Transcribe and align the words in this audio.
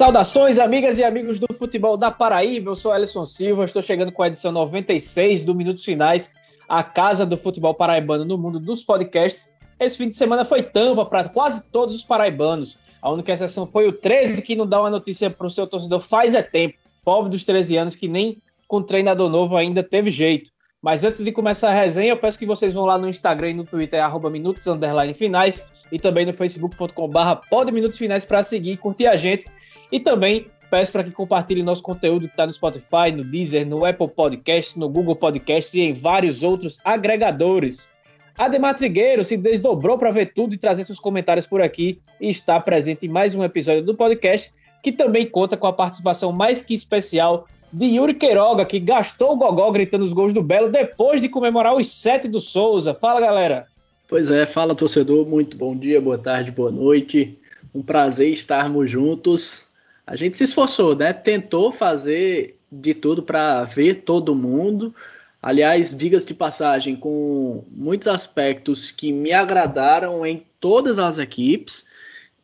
Saudações, 0.00 0.58
amigas 0.58 0.98
e 0.98 1.04
amigos 1.04 1.38
do 1.38 1.46
futebol 1.52 1.94
da 1.94 2.10
Paraíba. 2.10 2.70
Eu 2.70 2.74
sou 2.74 2.90
Alisson 2.90 3.26
Silva, 3.26 3.66
estou 3.66 3.82
chegando 3.82 4.10
com 4.10 4.22
a 4.22 4.28
edição 4.28 4.50
96 4.50 5.44
do 5.44 5.54
Minutos 5.54 5.84
Finais, 5.84 6.32
a 6.66 6.82
casa 6.82 7.26
do 7.26 7.36
futebol 7.36 7.74
paraibano 7.74 8.24
no 8.24 8.38
mundo 8.38 8.58
dos 8.58 8.82
podcasts. 8.82 9.46
Esse 9.78 9.98
fim 9.98 10.08
de 10.08 10.16
semana 10.16 10.42
foi 10.42 10.62
tampa 10.62 11.04
para 11.04 11.28
quase 11.28 11.62
todos 11.64 11.96
os 11.96 12.02
paraibanos. 12.02 12.78
A 13.02 13.10
única 13.10 13.30
exceção 13.30 13.66
foi 13.66 13.88
o 13.88 13.92
13, 13.92 14.40
que 14.40 14.56
não 14.56 14.66
dá 14.66 14.80
uma 14.80 14.88
notícia 14.88 15.28
para 15.28 15.46
o 15.46 15.50
seu 15.50 15.66
torcedor 15.66 16.00
faz 16.00 16.34
é 16.34 16.42
tempo. 16.42 16.78
Pobre 17.04 17.30
dos 17.30 17.44
13 17.44 17.76
anos, 17.76 17.94
que 17.94 18.08
nem 18.08 18.38
com 18.66 18.82
treinador 18.82 19.28
novo 19.28 19.54
ainda 19.54 19.82
teve 19.82 20.10
jeito. 20.10 20.50
Mas 20.80 21.04
antes 21.04 21.22
de 21.22 21.30
começar 21.30 21.68
a 21.68 21.74
resenha, 21.74 22.12
eu 22.12 22.16
peço 22.16 22.38
que 22.38 22.46
vocês 22.46 22.72
vão 22.72 22.86
lá 22.86 22.96
no 22.96 23.06
Instagram 23.06 23.50
e 23.50 23.54
no 23.54 23.64
Twitter, 23.66 24.00
Minutos 24.30 24.66
Finais, 25.14 25.62
e 25.92 25.98
também 25.98 26.24
no 26.24 26.32
facebook.com.br 26.32 27.46
podminutosfinais 27.50 28.24
para 28.24 28.42
seguir 28.42 28.72
e 28.72 28.76
curtir 28.78 29.06
a 29.06 29.14
gente. 29.14 29.44
E 29.90 29.98
também 29.98 30.46
peço 30.70 30.92
para 30.92 31.02
que 31.02 31.10
compartilhe 31.10 31.62
nosso 31.62 31.82
conteúdo 31.82 32.26
que 32.26 32.32
está 32.32 32.46
no 32.46 32.52
Spotify, 32.52 33.10
no 33.12 33.24
Deezer, 33.24 33.66
no 33.66 33.84
Apple 33.84 34.08
Podcasts, 34.08 34.76
no 34.76 34.88
Google 34.88 35.16
Podcasts 35.16 35.74
e 35.74 35.80
em 35.80 35.92
vários 35.92 36.42
outros 36.42 36.78
agregadores. 36.84 37.90
Ademar 38.38 38.76
Trigueiro 38.76 39.24
se 39.24 39.36
desdobrou 39.36 39.98
para 39.98 40.12
ver 40.12 40.32
tudo 40.32 40.54
e 40.54 40.58
trazer 40.58 40.84
seus 40.84 41.00
comentários 41.00 41.46
por 41.46 41.60
aqui 41.60 42.00
e 42.20 42.28
está 42.28 42.58
presente 42.60 43.04
em 43.06 43.08
mais 43.08 43.34
um 43.34 43.44
episódio 43.44 43.84
do 43.84 43.94
podcast, 43.94 44.54
que 44.82 44.92
também 44.92 45.26
conta 45.26 45.56
com 45.56 45.66
a 45.66 45.72
participação 45.72 46.32
mais 46.32 46.62
que 46.62 46.72
especial 46.72 47.46
de 47.72 47.86
Yuri 47.86 48.14
Queiroga, 48.14 48.64
que 48.64 48.80
gastou 48.80 49.32
o 49.32 49.36
gogó 49.36 49.70
gritando 49.70 50.04
os 50.04 50.12
gols 50.12 50.32
do 50.32 50.42
Belo 50.42 50.70
depois 50.70 51.20
de 51.20 51.28
comemorar 51.28 51.76
os 51.76 51.88
sete 51.88 52.28
do 52.28 52.40
Souza. 52.40 52.94
Fala, 52.94 53.20
galera! 53.20 53.66
Pois 54.08 54.30
é, 54.30 54.44
fala 54.44 54.74
torcedor, 54.74 55.26
muito 55.26 55.56
bom 55.56 55.76
dia, 55.76 56.00
boa 56.00 56.18
tarde, 56.18 56.50
boa 56.50 56.70
noite. 56.70 57.38
Um 57.72 57.82
prazer 57.82 58.32
estarmos 58.32 58.90
juntos. 58.90 59.69
A 60.10 60.16
gente 60.16 60.36
se 60.36 60.44
esforçou, 60.44 60.94
né? 60.94 61.12
Tentou 61.12 61.72
fazer 61.72 62.58
de 62.70 62.92
tudo 62.92 63.22
para 63.22 63.64
ver 63.64 64.02
todo 64.02 64.34
mundo, 64.34 64.94
Aliás, 65.42 65.96
digas 65.96 66.26
de 66.26 66.34
passagem, 66.34 66.94
com 66.96 67.64
muitos 67.70 68.08
aspectos 68.08 68.90
que 68.90 69.10
me 69.10 69.32
agradaram 69.32 70.24
em 70.26 70.44
todas 70.60 70.98
as 70.98 71.18
equipes, 71.18 71.86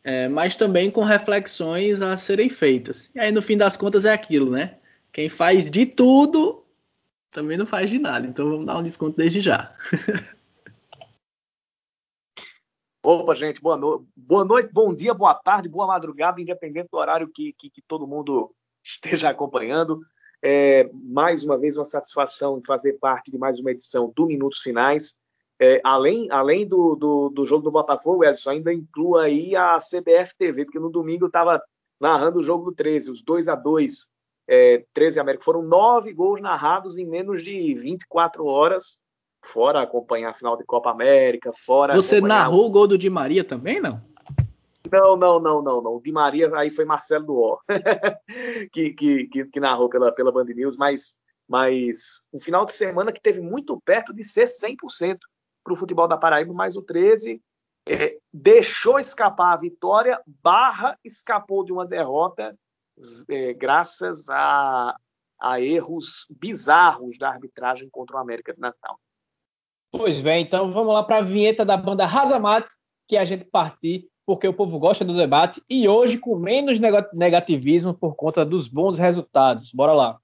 é, 0.03 0.27
mas 0.27 0.55
também 0.55 0.89
com 0.89 1.03
reflexões 1.03 2.01
a 2.01 2.17
serem 2.17 2.49
feitas. 2.49 3.11
E 3.13 3.19
aí, 3.19 3.31
no 3.31 3.41
fim 3.41 3.55
das 3.55 3.77
contas, 3.77 4.03
é 4.03 4.13
aquilo, 4.13 4.49
né? 4.49 4.75
Quem 5.11 5.29
faz 5.29 5.69
de 5.69 5.85
tudo 5.85 6.63
também 7.31 7.55
não 7.55 7.67
faz 7.67 7.87
de 7.89 7.99
nada. 7.99 8.25
Então 8.25 8.49
vamos 8.49 8.65
dar 8.65 8.79
um 8.79 8.83
desconto 8.83 9.15
desde 9.15 9.41
já. 9.41 9.75
Opa, 13.09 13.33
gente, 13.33 13.61
boa, 13.61 13.77
no... 13.77 14.05
boa 14.17 14.43
noite, 14.43 14.69
bom 14.73 14.93
dia, 14.93 15.13
boa 15.13 15.33
tarde, 15.33 15.69
boa 15.69 15.87
madrugada, 15.87 16.41
independente 16.41 16.89
do 16.91 16.97
horário 16.97 17.31
que, 17.33 17.53
que, 17.53 17.69
que 17.69 17.81
todo 17.81 18.05
mundo 18.05 18.53
esteja 18.83 19.29
acompanhando. 19.29 20.01
É, 20.43 20.89
mais 20.91 21.41
uma 21.41 21.57
vez, 21.57 21.77
uma 21.77 21.85
satisfação 21.85 22.61
fazer 22.67 22.99
parte 22.99 23.31
de 23.31 23.37
mais 23.37 23.61
uma 23.61 23.71
edição 23.71 24.11
do 24.13 24.25
Minutos 24.25 24.59
Finais. 24.59 25.17
É, 25.57 25.79
além 25.85 26.29
além 26.29 26.67
do, 26.67 26.95
do, 26.95 27.29
do, 27.29 27.45
jogo 27.45 27.63
do 27.63 27.71
Botafogo, 27.71 28.25
Edson, 28.25 28.49
ainda 28.49 28.73
inclua 28.73 29.23
aí 29.23 29.55
a 29.55 29.77
CBF 29.77 30.35
TV, 30.37 30.65
porque 30.65 30.77
no 30.77 30.89
domingo 30.89 31.23
eu 31.23 31.27
estava 31.27 31.63
narrando 32.01 32.39
o 32.39 32.43
jogo 32.43 32.71
do 32.71 32.75
13, 32.75 33.09
os 33.09 33.23
2 33.23 33.47
a 33.47 33.55
2 33.55 34.09
é, 34.49 34.83
13 34.93 35.21
América. 35.21 35.45
Foram 35.45 35.61
nove 35.61 36.11
gols 36.11 36.41
narrados 36.41 36.97
em 36.97 37.07
menos 37.07 37.41
de 37.41 37.73
24 37.73 38.45
horas, 38.45 38.99
fora 39.47 39.81
acompanhar 39.81 40.29
a 40.29 40.33
final 40.33 40.57
de 40.57 40.63
Copa 40.63 40.91
América, 40.91 41.51
fora. 41.53 41.95
Você 41.95 42.19
narrou 42.19 42.65
o 42.65 42.69
gol 42.69 42.87
do 42.87 42.97
Di 42.97 43.09
Maria 43.09 43.43
também, 43.43 43.79
não? 43.79 44.01
Não, 44.91 45.17
não, 45.17 45.39
não, 45.39 45.61
não, 45.61 45.81
não. 45.81 45.95
O 45.95 46.01
Di 46.01 46.11
Maria 46.11 46.49
aí 46.55 46.69
foi 46.69 46.85
Marcelo 46.85 47.25
Duó, 47.25 47.57
que, 48.71 48.91
que, 48.91 49.27
que, 49.27 49.45
que, 49.45 49.59
narrou 49.59 49.89
pela, 49.89 50.11
pela 50.11 50.31
Band 50.31 50.45
News, 50.45 50.77
mas, 50.77 51.17
mas 51.47 52.25
um 52.31 52.39
final 52.39 52.65
de 52.65 52.73
semana 52.73 53.11
que 53.11 53.21
teve 53.21 53.41
muito 53.41 53.79
perto 53.81 54.13
de 54.13 54.23
ser 54.23 54.45
100% 54.45 55.17
para 55.63 55.73
o 55.73 55.75
futebol 55.75 56.07
da 56.07 56.17
Paraíba, 56.17 56.53
mas 56.53 56.77
o 56.77 56.81
13 56.81 57.41
é, 57.89 58.17
deixou 58.33 58.99
escapar 58.99 59.53
a 59.53 59.57
vitória, 59.57 60.21
barra 60.25 60.97
escapou 61.03 61.63
de 61.63 61.71
uma 61.71 61.85
derrota 61.85 62.57
é, 63.29 63.53
graças 63.53 64.29
a, 64.29 64.95
a 65.39 65.61
erros 65.61 66.25
bizarros 66.29 67.17
da 67.17 67.29
arbitragem 67.29 67.89
contra 67.89 68.17
o 68.17 68.19
América 68.19 68.53
de 68.53 68.59
Natal. 68.59 68.99
Pois 69.97 70.21
bem, 70.21 70.43
então 70.43 70.71
vamos 70.71 70.93
lá 70.93 71.03
para 71.03 71.17
a 71.17 71.21
vinheta 71.21 71.65
da 71.65 71.75
banda 71.75 72.05
Razamate, 72.05 72.69
que 73.07 73.17
a 73.17 73.25
gente 73.25 73.43
partir 73.45 74.07
porque 74.27 74.47
o 74.47 74.53
povo 74.53 74.77
gosta 74.77 75.05
do 75.05 75.15
debate 75.15 75.61
e 75.69 75.87
hoje 75.87 76.17
com 76.17 76.35
menos 76.35 76.77
negativismo 77.13 77.93
por 77.93 78.13
conta 78.15 78.45
dos 78.45 78.67
bons 78.67 78.99
resultados. 78.99 79.71
Bora 79.73 79.93
lá. 79.93 80.17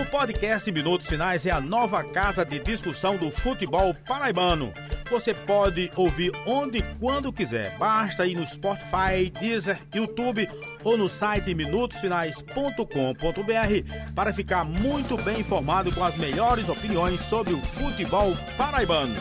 O 0.00 0.10
podcast 0.10 0.72
Minutos 0.72 1.06
Finais 1.06 1.44
é 1.44 1.50
a 1.50 1.60
nova 1.60 2.02
casa 2.02 2.44
de 2.44 2.58
discussão 2.58 3.18
do 3.18 3.30
futebol 3.30 3.94
paraibano. 4.06 4.72
Você 5.14 5.32
pode 5.32 5.92
ouvir 5.94 6.32
onde 6.44 6.78
e 6.78 6.82
quando 6.98 7.32
quiser. 7.32 7.78
Basta 7.78 8.26
ir 8.26 8.34
no 8.34 8.44
Spotify, 8.48 9.30
Deezer, 9.38 9.80
YouTube 9.94 10.48
ou 10.82 10.98
no 10.98 11.08
site 11.08 11.54
minutosfinais.com.br 11.54 14.12
para 14.12 14.32
ficar 14.32 14.64
muito 14.64 15.16
bem 15.18 15.38
informado 15.38 15.94
com 15.94 16.02
as 16.02 16.16
melhores 16.16 16.68
opiniões 16.68 17.20
sobre 17.20 17.52
o 17.52 17.60
futebol 17.60 18.32
paraibano. 18.56 19.14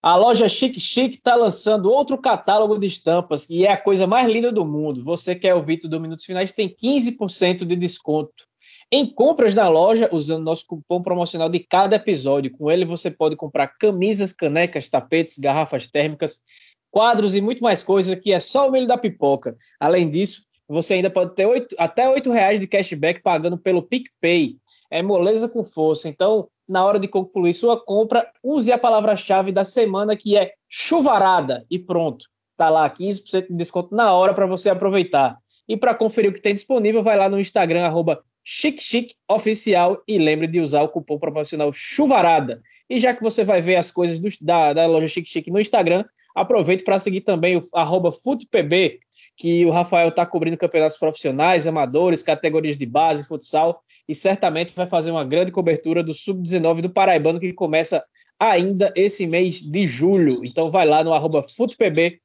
A 0.00 0.14
loja 0.14 0.48
Chic 0.48 0.78
Chic 0.78 1.14
está 1.14 1.34
lançando 1.34 1.90
outro 1.90 2.16
catálogo 2.16 2.78
de 2.78 2.86
estampas 2.86 3.50
e 3.50 3.66
é 3.66 3.72
a 3.72 3.76
coisa 3.76 4.06
mais 4.06 4.28
linda 4.28 4.52
do 4.52 4.64
mundo. 4.64 5.02
Você 5.02 5.34
quer 5.34 5.56
o 5.56 5.64
Vitor 5.64 5.90
do 5.90 5.98
Minutos 5.98 6.24
Finais 6.24 6.52
tem 6.52 6.72
15% 6.72 7.64
de 7.64 7.74
desconto. 7.74 8.45
Em 8.90 9.04
compras 9.04 9.52
na 9.52 9.68
loja, 9.68 10.08
usando 10.12 10.44
nosso 10.44 10.64
cupom 10.64 11.02
promocional 11.02 11.48
de 11.48 11.58
cada 11.58 11.96
episódio. 11.96 12.52
Com 12.52 12.70
ele 12.70 12.84
você 12.84 13.10
pode 13.10 13.34
comprar 13.34 13.66
camisas, 13.78 14.32
canecas, 14.32 14.88
tapetes, 14.88 15.38
garrafas 15.38 15.88
térmicas, 15.88 16.40
quadros 16.88 17.34
e 17.34 17.40
muito 17.40 17.62
mais 17.62 17.82
coisas 17.82 18.14
que 18.20 18.32
é 18.32 18.38
só 18.38 18.68
o 18.68 18.70
milho 18.70 18.86
da 18.86 18.96
pipoca. 18.96 19.56
Além 19.80 20.08
disso, 20.08 20.44
você 20.68 20.94
ainda 20.94 21.10
pode 21.10 21.34
ter 21.34 21.46
8, 21.46 21.74
até 21.78 22.08
R$ 22.08 22.20
reais 22.30 22.60
de 22.60 22.66
cashback 22.68 23.22
pagando 23.22 23.58
pelo 23.58 23.82
PicPay. 23.82 24.56
É 24.88 25.02
moleza 25.02 25.48
com 25.48 25.64
força. 25.64 26.08
Então, 26.08 26.48
na 26.68 26.84
hora 26.84 27.00
de 27.00 27.08
concluir 27.08 27.54
sua 27.54 27.78
compra, 27.78 28.30
use 28.42 28.70
a 28.70 28.78
palavra-chave 28.78 29.50
da 29.50 29.64
semana 29.64 30.16
que 30.16 30.36
é 30.36 30.52
chuvarada 30.68 31.66
e 31.68 31.76
pronto. 31.76 32.24
Tá 32.56 32.68
lá 32.68 32.88
15% 32.88 33.48
de 33.48 33.54
desconto 33.54 33.94
na 33.94 34.12
hora 34.12 34.32
para 34.32 34.46
você 34.46 34.70
aproveitar. 34.70 35.38
E 35.68 35.76
para 35.76 35.94
conferir 35.94 36.30
o 36.30 36.34
que 36.34 36.40
tem 36.40 36.54
disponível, 36.54 37.02
vai 37.02 37.16
lá 37.16 37.28
no 37.28 37.40
Instagram 37.40 37.84
arroba 37.84 38.22
chiquechiqueoficial 38.48 40.00
e 40.06 40.18
lembre 40.18 40.46
de 40.46 40.60
usar 40.60 40.82
o 40.82 40.88
cupom 40.88 41.18
promocional 41.18 41.72
chuvarada. 41.72 42.62
E 42.88 43.00
já 43.00 43.12
que 43.12 43.20
você 43.20 43.42
vai 43.42 43.60
ver 43.60 43.74
as 43.74 43.90
coisas 43.90 44.20
do, 44.20 44.28
da, 44.40 44.72
da 44.72 44.86
loja 44.86 45.08
Chique 45.08 45.28
Chique 45.28 45.50
no 45.50 45.60
Instagram, 45.60 46.04
aproveite 46.32 46.84
para 46.84 47.00
seguir 47.00 47.22
também 47.22 47.56
o 47.56 47.68
arroba 47.74 48.12
FutePB, 48.12 49.00
que 49.36 49.66
o 49.66 49.70
Rafael 49.70 50.10
está 50.10 50.24
cobrindo 50.24 50.56
campeonatos 50.56 50.96
profissionais, 50.96 51.66
amadores, 51.66 52.22
categorias 52.22 52.78
de 52.78 52.86
base, 52.86 53.26
futsal 53.26 53.82
e 54.08 54.14
certamente 54.14 54.72
vai 54.72 54.86
fazer 54.86 55.10
uma 55.10 55.24
grande 55.24 55.50
cobertura 55.50 56.00
do 56.00 56.14
Sub-19 56.14 56.82
do 56.82 56.90
Paraibano, 56.90 57.40
que 57.40 57.52
começa 57.52 58.04
ainda 58.38 58.92
esse 58.94 59.26
mês 59.26 59.60
de 59.60 59.86
julho. 59.86 60.44
Então 60.44 60.70
vai 60.70 60.86
lá 60.86 61.02
no 61.02 61.12
arroba 61.12 61.42
FutePB 61.42 62.20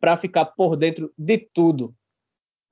para 0.00 0.16
ficar 0.16 0.46
por 0.46 0.74
dentro 0.74 1.12
de 1.18 1.36
tudo. 1.52 1.94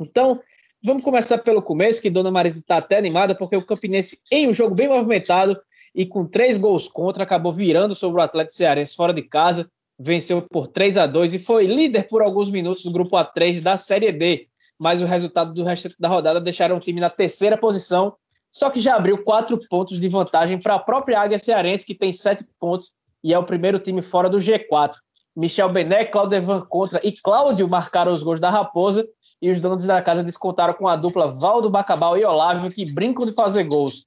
Então, 0.00 0.40
vamos 0.84 1.02
começar 1.02 1.38
pelo 1.38 1.62
começo, 1.62 2.02
que 2.02 2.10
Dona 2.10 2.30
Marisa 2.30 2.60
está 2.60 2.76
até 2.76 2.98
animada, 2.98 3.34
porque 3.34 3.56
o 3.56 3.64
Campinense, 3.64 4.18
em 4.30 4.48
um 4.48 4.52
jogo 4.52 4.74
bem 4.74 4.88
movimentado 4.88 5.58
e 5.94 6.04
com 6.04 6.26
três 6.26 6.56
gols 6.56 6.86
contra, 6.86 7.24
acabou 7.24 7.52
virando 7.52 7.94
sobre 7.94 8.20
o 8.20 8.22
Atlético 8.22 8.56
Cearense 8.56 8.94
fora 8.94 9.12
de 9.12 9.22
casa, 9.22 9.70
venceu 9.98 10.42
por 10.42 10.68
3 10.68 10.98
a 10.98 11.06
2 11.06 11.34
e 11.34 11.38
foi 11.38 11.66
líder 11.66 12.08
por 12.08 12.20
alguns 12.20 12.50
minutos 12.50 12.84
do 12.84 12.92
grupo 12.92 13.16
A3 13.16 13.60
da 13.60 13.76
Série 13.76 14.12
D. 14.12 14.46
Mas 14.78 15.00
o 15.00 15.06
resultado 15.06 15.54
do 15.54 15.64
resto 15.64 15.94
da 15.98 16.08
rodada 16.08 16.40
deixaram 16.40 16.76
o 16.76 16.80
time 16.80 17.00
na 17.00 17.08
terceira 17.08 17.56
posição 17.56 18.14
só 18.54 18.70
que 18.70 18.78
já 18.78 18.94
abriu 18.94 19.24
quatro 19.24 19.58
pontos 19.68 19.98
de 19.98 20.08
vantagem 20.08 20.60
para 20.60 20.76
a 20.76 20.78
própria 20.78 21.20
Águia 21.20 21.40
Cearense, 21.40 21.84
que 21.84 21.92
tem 21.92 22.12
sete 22.12 22.46
pontos 22.60 22.92
e 23.22 23.34
é 23.34 23.38
o 23.38 23.42
primeiro 23.42 23.80
time 23.80 24.00
fora 24.00 24.30
do 24.30 24.38
G4. 24.38 24.92
Michel 25.34 25.68
Bené, 25.70 26.04
Claudio 26.04 26.36
Evan 26.36 26.60
Contra 26.60 27.00
e 27.02 27.10
Cláudio 27.20 27.68
marcaram 27.68 28.12
os 28.12 28.22
gols 28.22 28.38
da 28.38 28.50
Raposa 28.50 29.04
e 29.44 29.50
os 29.50 29.60
donos 29.60 29.84
da 29.84 30.00
casa 30.00 30.24
descontaram 30.24 30.72
com 30.72 30.88
a 30.88 30.96
dupla 30.96 31.30
Valdo 31.30 31.68
Bacabal 31.68 32.16
e 32.16 32.24
Olávio, 32.24 32.70
que 32.70 32.90
brincam 32.90 33.26
de 33.26 33.32
fazer 33.32 33.64
gols. 33.64 34.02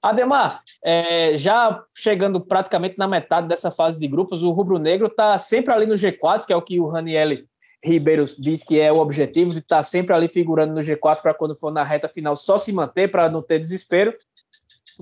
Ademar, 0.00 0.62
é, 0.84 1.36
já 1.36 1.82
chegando 1.92 2.40
praticamente 2.40 2.96
na 2.96 3.08
metade 3.08 3.48
dessa 3.48 3.72
fase 3.72 3.98
de 3.98 4.06
grupos, 4.06 4.44
o 4.44 4.52
Rubro 4.52 4.78
Negro 4.78 5.08
está 5.08 5.36
sempre 5.38 5.74
ali 5.74 5.86
no 5.86 5.94
G4, 5.94 6.46
que 6.46 6.52
é 6.52 6.56
o 6.56 6.62
que 6.62 6.78
o 6.78 6.86
Ranielli 6.86 7.48
Ribeiro 7.82 8.24
diz 8.38 8.62
que 8.62 8.78
é 8.78 8.92
o 8.92 8.98
objetivo 8.98 9.50
de 9.50 9.58
estar 9.58 9.82
sempre 9.82 10.14
ali 10.14 10.28
figurando 10.28 10.72
no 10.72 10.80
G4 10.80 11.20
para 11.20 11.34
quando 11.34 11.56
for 11.56 11.72
na 11.72 11.82
reta 11.82 12.08
final 12.08 12.36
só 12.36 12.56
se 12.56 12.72
manter 12.72 13.10
para 13.10 13.28
não 13.28 13.42
ter 13.42 13.58
desespero. 13.58 14.14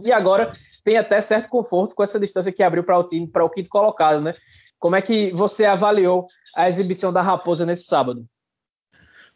E 0.02 0.10
agora 0.10 0.50
tem 0.82 0.96
até 0.96 1.20
certo 1.20 1.50
conforto 1.50 1.94
com 1.94 2.02
essa 2.02 2.18
distância 2.18 2.50
que 2.50 2.62
abriu 2.62 2.82
para 2.82 2.98
o 2.98 3.04
time, 3.04 3.26
para 3.26 3.44
o 3.44 3.50
quinto 3.50 3.68
colocado, 3.68 4.22
né? 4.22 4.34
Como 4.78 4.96
é 4.96 5.02
que 5.02 5.30
você 5.32 5.66
avaliou 5.66 6.26
a 6.56 6.66
exibição 6.68 7.12
da 7.12 7.20
Raposa 7.20 7.66
nesse 7.66 7.84
sábado? 7.84 8.26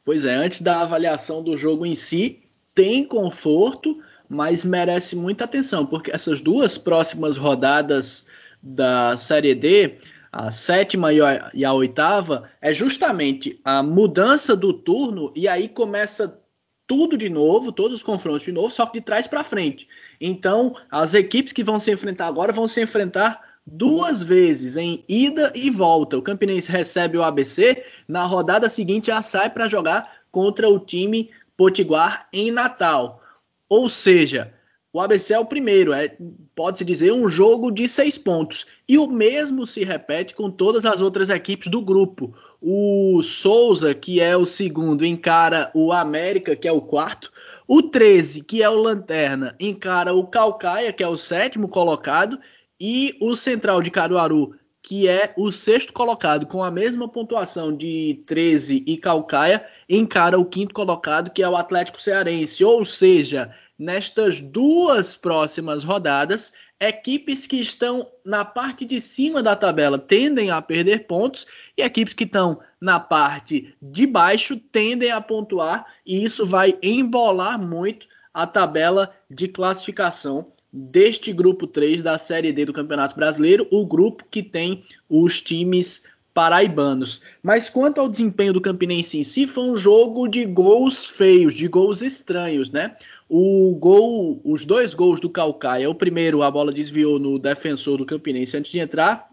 Pois 0.04 0.24
é, 0.24 0.34
antes 0.34 0.60
da 0.60 0.80
avaliação 0.80 1.42
do 1.42 1.56
jogo 1.56 1.86
em 1.86 1.94
si, 1.94 2.42
tem 2.74 3.04
conforto, 3.04 4.00
mas 4.28 4.64
merece 4.64 5.14
muita 5.14 5.44
atenção, 5.44 5.86
porque 5.86 6.10
essas 6.10 6.40
duas 6.40 6.76
próximas 6.76 7.36
rodadas 7.36 8.26
da 8.62 9.16
Série 9.16 9.54
D, 9.54 9.98
a 10.32 10.50
sétima 10.50 11.10
e 11.12 11.64
a 11.64 11.72
oitava, 11.72 12.50
é 12.60 12.72
justamente 12.72 13.60
a 13.64 13.82
mudança 13.82 14.56
do 14.56 14.72
turno 14.72 15.32
e 15.36 15.46
aí 15.46 15.68
começa 15.68 16.40
tudo 16.86 17.16
de 17.16 17.28
novo, 17.28 17.70
todos 17.70 17.98
os 17.98 18.02
confrontos 18.02 18.42
de 18.42 18.52
novo, 18.52 18.70
só 18.70 18.86
que 18.86 18.94
de 18.98 19.04
trás 19.04 19.26
para 19.26 19.44
frente. 19.44 19.86
Então, 20.20 20.74
as 20.90 21.14
equipes 21.14 21.52
que 21.52 21.62
vão 21.62 21.78
se 21.78 21.92
enfrentar 21.92 22.26
agora 22.26 22.52
vão 22.52 22.66
se 22.66 22.82
enfrentar 22.82 23.51
duas 23.66 24.22
vezes 24.22 24.76
em 24.76 25.04
ida 25.08 25.52
e 25.54 25.70
volta. 25.70 26.18
O 26.18 26.22
Campinense 26.22 26.70
recebe 26.70 27.16
o 27.16 27.22
ABC, 27.22 27.84
na 28.08 28.24
rodada 28.24 28.68
seguinte 28.68 29.06
já 29.06 29.22
sai 29.22 29.50
para 29.50 29.68
jogar 29.68 30.10
contra 30.30 30.68
o 30.68 30.78
time 30.78 31.30
Potiguar 31.56 32.28
em 32.32 32.50
Natal. 32.50 33.22
Ou 33.68 33.88
seja, 33.88 34.52
o 34.92 35.00
ABC 35.00 35.32
é 35.32 35.38
o 35.38 35.46
primeiro, 35.46 35.92
é, 35.92 36.14
pode-se 36.54 36.84
dizer, 36.84 37.12
um 37.12 37.26
jogo 37.28 37.70
de 37.70 37.88
seis 37.88 38.18
pontos. 38.18 38.66
E 38.86 38.98
o 38.98 39.06
mesmo 39.06 39.66
se 39.66 39.84
repete 39.84 40.34
com 40.34 40.50
todas 40.50 40.84
as 40.84 41.00
outras 41.00 41.30
equipes 41.30 41.68
do 41.68 41.80
grupo. 41.80 42.34
O 42.60 43.22
Souza, 43.22 43.94
que 43.94 44.20
é 44.20 44.36
o 44.36 44.44
segundo, 44.44 45.04
encara 45.04 45.70
o 45.74 45.92
América, 45.92 46.54
que 46.54 46.68
é 46.68 46.72
o 46.72 46.80
quarto. 46.80 47.32
O 47.66 47.82
13, 47.82 48.42
que 48.42 48.62
é 48.62 48.68
o 48.68 48.74
Lanterna, 48.74 49.56
encara 49.58 50.12
o 50.12 50.26
Calcaia, 50.26 50.92
que 50.92 51.02
é 51.02 51.08
o 51.08 51.16
sétimo 51.16 51.68
colocado. 51.68 52.38
E 52.84 53.16
o 53.20 53.36
Central 53.36 53.80
de 53.80 53.92
Caruaru, 53.92 54.56
que 54.82 55.06
é 55.06 55.32
o 55.36 55.52
sexto 55.52 55.92
colocado, 55.92 56.46
com 56.46 56.64
a 56.64 56.70
mesma 56.72 57.08
pontuação 57.08 57.72
de 57.72 58.24
13 58.26 58.82
e 58.84 58.96
Calcaia, 58.96 59.64
encara 59.88 60.36
o 60.36 60.44
quinto 60.44 60.74
colocado, 60.74 61.30
que 61.30 61.44
é 61.44 61.48
o 61.48 61.54
Atlético 61.54 62.02
Cearense. 62.02 62.64
Ou 62.64 62.84
seja, 62.84 63.54
nestas 63.78 64.40
duas 64.40 65.14
próximas 65.14 65.84
rodadas, 65.84 66.52
equipes 66.80 67.46
que 67.46 67.60
estão 67.60 68.10
na 68.24 68.44
parte 68.44 68.84
de 68.84 69.00
cima 69.00 69.44
da 69.44 69.54
tabela 69.54 69.96
tendem 69.96 70.50
a 70.50 70.60
perder 70.60 71.06
pontos 71.06 71.46
e 71.78 71.82
equipes 71.82 72.14
que 72.14 72.24
estão 72.24 72.58
na 72.80 72.98
parte 72.98 73.72
de 73.80 74.08
baixo 74.08 74.56
tendem 74.56 75.12
a 75.12 75.20
pontuar, 75.20 75.86
e 76.04 76.24
isso 76.24 76.44
vai 76.44 76.76
embolar 76.82 77.60
muito 77.60 78.08
a 78.34 78.44
tabela 78.44 79.14
de 79.30 79.46
classificação 79.46 80.52
deste 80.72 81.32
grupo 81.32 81.66
3 81.66 82.02
da 82.02 82.16
Série 82.16 82.52
D 82.52 82.64
do 82.64 82.72
Campeonato 82.72 83.14
Brasileiro, 83.14 83.66
o 83.70 83.84
grupo 83.84 84.24
que 84.30 84.42
tem 84.42 84.84
os 85.08 85.40
times 85.40 86.04
paraibanos. 86.32 87.20
Mas 87.42 87.68
quanto 87.68 88.00
ao 88.00 88.08
desempenho 88.08 88.54
do 88.54 88.60
Campinense 88.60 89.18
em 89.18 89.24
si, 89.24 89.46
foi 89.46 89.64
um 89.64 89.76
jogo 89.76 90.26
de 90.26 90.44
gols 90.46 91.04
feios, 91.04 91.54
de 91.54 91.68
gols 91.68 92.00
estranhos, 92.00 92.70
né? 92.70 92.96
O 93.28 93.74
gol, 93.76 94.40
os 94.44 94.64
dois 94.64 94.94
gols 94.94 95.20
do 95.20 95.28
Calcaia, 95.28 95.90
o 95.90 95.94
primeiro 95.94 96.42
a 96.42 96.50
bola 96.50 96.72
desviou 96.72 97.18
no 97.18 97.38
defensor 97.38 97.98
do 97.98 98.06
Campinense 98.06 98.56
antes 98.56 98.70
de 98.70 98.78
entrar, 98.78 99.30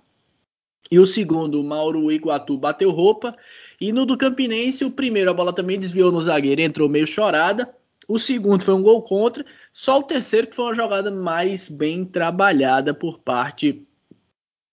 e 0.91 0.97
o 0.97 1.05
segundo, 1.05 1.61
o 1.61 1.63
Mauro 1.63 2.11
Iguatu 2.11 2.57
bateu 2.57 2.89
roupa, 2.89 3.35
e 3.79 3.91
no 3.91 4.05
do 4.05 4.17
Campinense, 4.17 4.83
o 4.83 4.91
primeiro 4.91 5.29
a 5.29 5.33
bola 5.33 5.53
também 5.53 5.79
desviou 5.79 6.11
no 6.11 6.21
zagueiro, 6.21 6.61
entrou 6.61 6.89
meio 6.89 7.05
chorada, 7.05 7.69
o 8.09 8.17
segundo 8.19 8.63
foi 8.63 8.73
um 8.73 8.81
gol 8.81 9.03
contra. 9.03 9.45
Só 9.71 9.99
o 9.99 10.03
terceiro 10.03 10.47
que 10.47 10.55
foi 10.55 10.65
uma 10.65 10.75
jogada 10.75 11.11
mais 11.11 11.69
bem 11.69 12.03
trabalhada 12.03 12.91
por 12.91 13.19
parte 13.19 13.85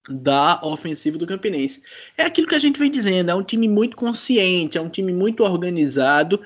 da 0.08 0.58
ofensiva 0.64 1.18
do 1.18 1.26
Campinense. 1.26 1.82
É 2.16 2.24
aquilo 2.24 2.46
que 2.46 2.54
a 2.54 2.58
gente 2.58 2.78
vem 2.78 2.90
dizendo, 2.90 3.30
é 3.30 3.34
um 3.34 3.42
time 3.42 3.68
muito 3.68 3.94
consciente, 3.94 4.78
é 4.78 4.80
um 4.80 4.88
time 4.88 5.12
muito 5.12 5.44
organizado, 5.44 6.40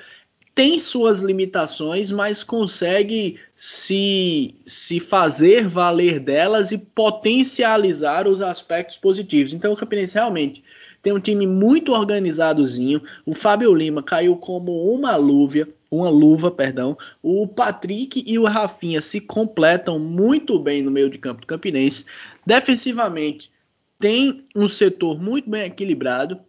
tem 0.52 0.78
suas 0.80 1.20
limitações, 1.20 2.10
mas 2.10 2.42
consegue 2.42 3.38
se, 3.54 4.56
se 4.66 4.98
fazer 4.98 5.68
valer 5.68 6.18
delas 6.18 6.72
e 6.72 6.78
potencializar 6.78 8.26
os 8.26 8.42
aspectos 8.42 8.98
positivos. 8.98 9.54
Então 9.54 9.72
o 9.72 9.76
Campinense 9.76 10.14
realmente 10.14 10.64
tem 11.02 11.12
um 11.12 11.20
time 11.20 11.46
muito 11.46 11.92
organizadozinho. 11.92 13.00
O 13.24 13.32
Fábio 13.32 13.72
Lima 13.72 14.02
caiu 14.02 14.36
como 14.36 14.92
uma 14.92 15.14
luva, 15.16 15.68
uma 15.90 16.08
luva, 16.08 16.50
perdão. 16.50 16.96
O 17.22 17.48
Patrick 17.48 18.22
e 18.26 18.38
o 18.38 18.44
Rafinha 18.44 19.00
se 19.00 19.20
completam 19.20 19.98
muito 19.98 20.58
bem 20.58 20.82
no 20.82 20.90
meio 20.90 21.10
de 21.10 21.18
campo 21.18 21.40
do 21.40 21.46
Campinense. 21.46 22.04
Defensivamente, 22.46 23.50
tem 23.98 24.42
um 24.54 24.68
setor 24.68 25.20
muito 25.20 25.50
bem 25.50 25.64
equilibrado. 25.64 26.40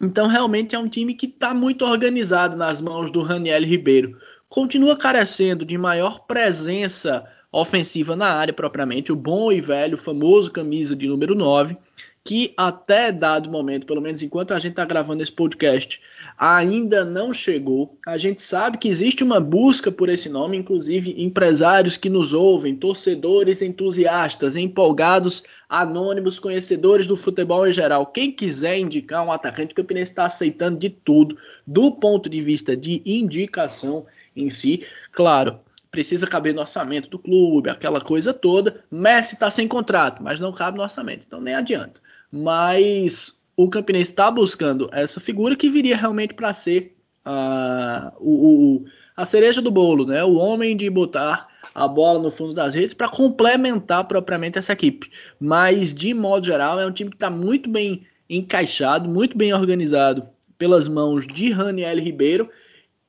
Então, 0.00 0.28
realmente 0.28 0.74
é 0.74 0.78
um 0.78 0.88
time 0.88 1.14
que 1.14 1.26
está 1.26 1.52
muito 1.52 1.84
organizado 1.84 2.56
nas 2.56 2.80
mãos 2.80 3.10
do 3.10 3.22
Raniel 3.22 3.62
Ribeiro. 3.64 4.16
Continua 4.48 4.96
carecendo 4.96 5.64
de 5.64 5.76
maior 5.76 6.20
presença 6.26 7.26
ofensiva 7.52 8.14
na 8.14 8.32
área 8.32 8.54
propriamente, 8.54 9.12
o 9.12 9.16
bom 9.16 9.50
e 9.50 9.60
velho, 9.60 9.96
famoso 9.96 10.52
camisa 10.52 10.94
de 10.94 11.08
número 11.08 11.34
9 11.34 11.76
que 12.24 12.52
até 12.56 13.10
dado 13.10 13.50
momento, 13.50 13.86
pelo 13.86 14.00
menos 14.00 14.22
enquanto 14.22 14.52
a 14.52 14.58
gente 14.58 14.72
está 14.72 14.84
gravando 14.84 15.22
esse 15.22 15.32
podcast, 15.32 16.00
ainda 16.40 17.04
não 17.04 17.34
chegou. 17.34 17.98
A 18.06 18.16
gente 18.16 18.40
sabe 18.40 18.78
que 18.78 18.88
existe 18.88 19.22
uma 19.22 19.38
busca 19.38 19.92
por 19.92 20.08
esse 20.08 20.30
nome, 20.30 20.56
inclusive 20.56 21.14
empresários 21.22 21.98
que 21.98 22.08
nos 22.08 22.32
ouvem, 22.32 22.74
torcedores 22.74 23.60
entusiastas, 23.60 24.56
empolgados, 24.56 25.42
anônimos, 25.68 26.38
conhecedores 26.38 27.06
do 27.06 27.14
futebol 27.14 27.68
em 27.68 27.74
geral. 27.74 28.06
Quem 28.06 28.32
quiser 28.32 28.78
indicar 28.78 29.22
um 29.22 29.30
atacante, 29.30 29.72
o 29.72 29.74
Campinense 29.76 30.12
está 30.12 30.24
aceitando 30.24 30.78
de 30.78 30.88
tudo, 30.88 31.36
do 31.66 31.92
ponto 31.92 32.30
de 32.30 32.40
vista 32.40 32.74
de 32.74 33.02
indicação 33.04 34.06
em 34.34 34.48
si. 34.48 34.86
Claro, 35.12 35.60
precisa 35.90 36.26
caber 36.26 36.54
no 36.54 36.62
orçamento 36.62 37.10
do 37.10 37.18
clube, 37.18 37.68
aquela 37.68 38.00
coisa 38.00 38.32
toda. 38.32 38.82
Messi 38.90 39.34
está 39.34 39.50
sem 39.50 39.68
contrato, 39.68 40.22
mas 40.22 40.40
não 40.40 40.54
cabe 40.54 40.78
no 40.78 40.84
orçamento, 40.84 41.24
então 41.26 41.38
nem 41.38 41.54
adianta 41.54 42.00
mas 42.32 43.39
o 43.62 43.68
Campinense 43.68 44.10
está 44.10 44.30
buscando 44.30 44.88
essa 44.90 45.20
figura 45.20 45.54
que 45.54 45.68
viria 45.68 45.94
realmente 45.94 46.32
para 46.32 46.54
ser 46.54 46.96
uh, 47.26 48.10
o, 48.18 48.76
o, 48.76 48.84
a 49.14 49.26
cereja 49.26 49.60
do 49.60 49.70
bolo, 49.70 50.06
né? 50.06 50.24
O 50.24 50.36
homem 50.36 50.74
de 50.74 50.88
botar 50.88 51.46
a 51.74 51.86
bola 51.86 52.18
no 52.18 52.30
fundo 52.30 52.54
das 52.54 52.72
redes 52.72 52.94
para 52.94 53.08
complementar 53.08 54.04
propriamente 54.04 54.58
essa 54.58 54.72
equipe. 54.72 55.10
Mas, 55.38 55.92
de 55.92 56.14
modo 56.14 56.46
geral, 56.46 56.80
é 56.80 56.86
um 56.86 56.90
time 56.90 57.10
que 57.10 57.16
está 57.16 57.28
muito 57.28 57.68
bem 57.68 58.06
encaixado, 58.30 59.10
muito 59.10 59.36
bem 59.36 59.52
organizado 59.52 60.26
pelas 60.56 60.88
mãos 60.88 61.26
de 61.26 61.50
Raniel 61.50 61.98
Ribeiro 61.98 62.48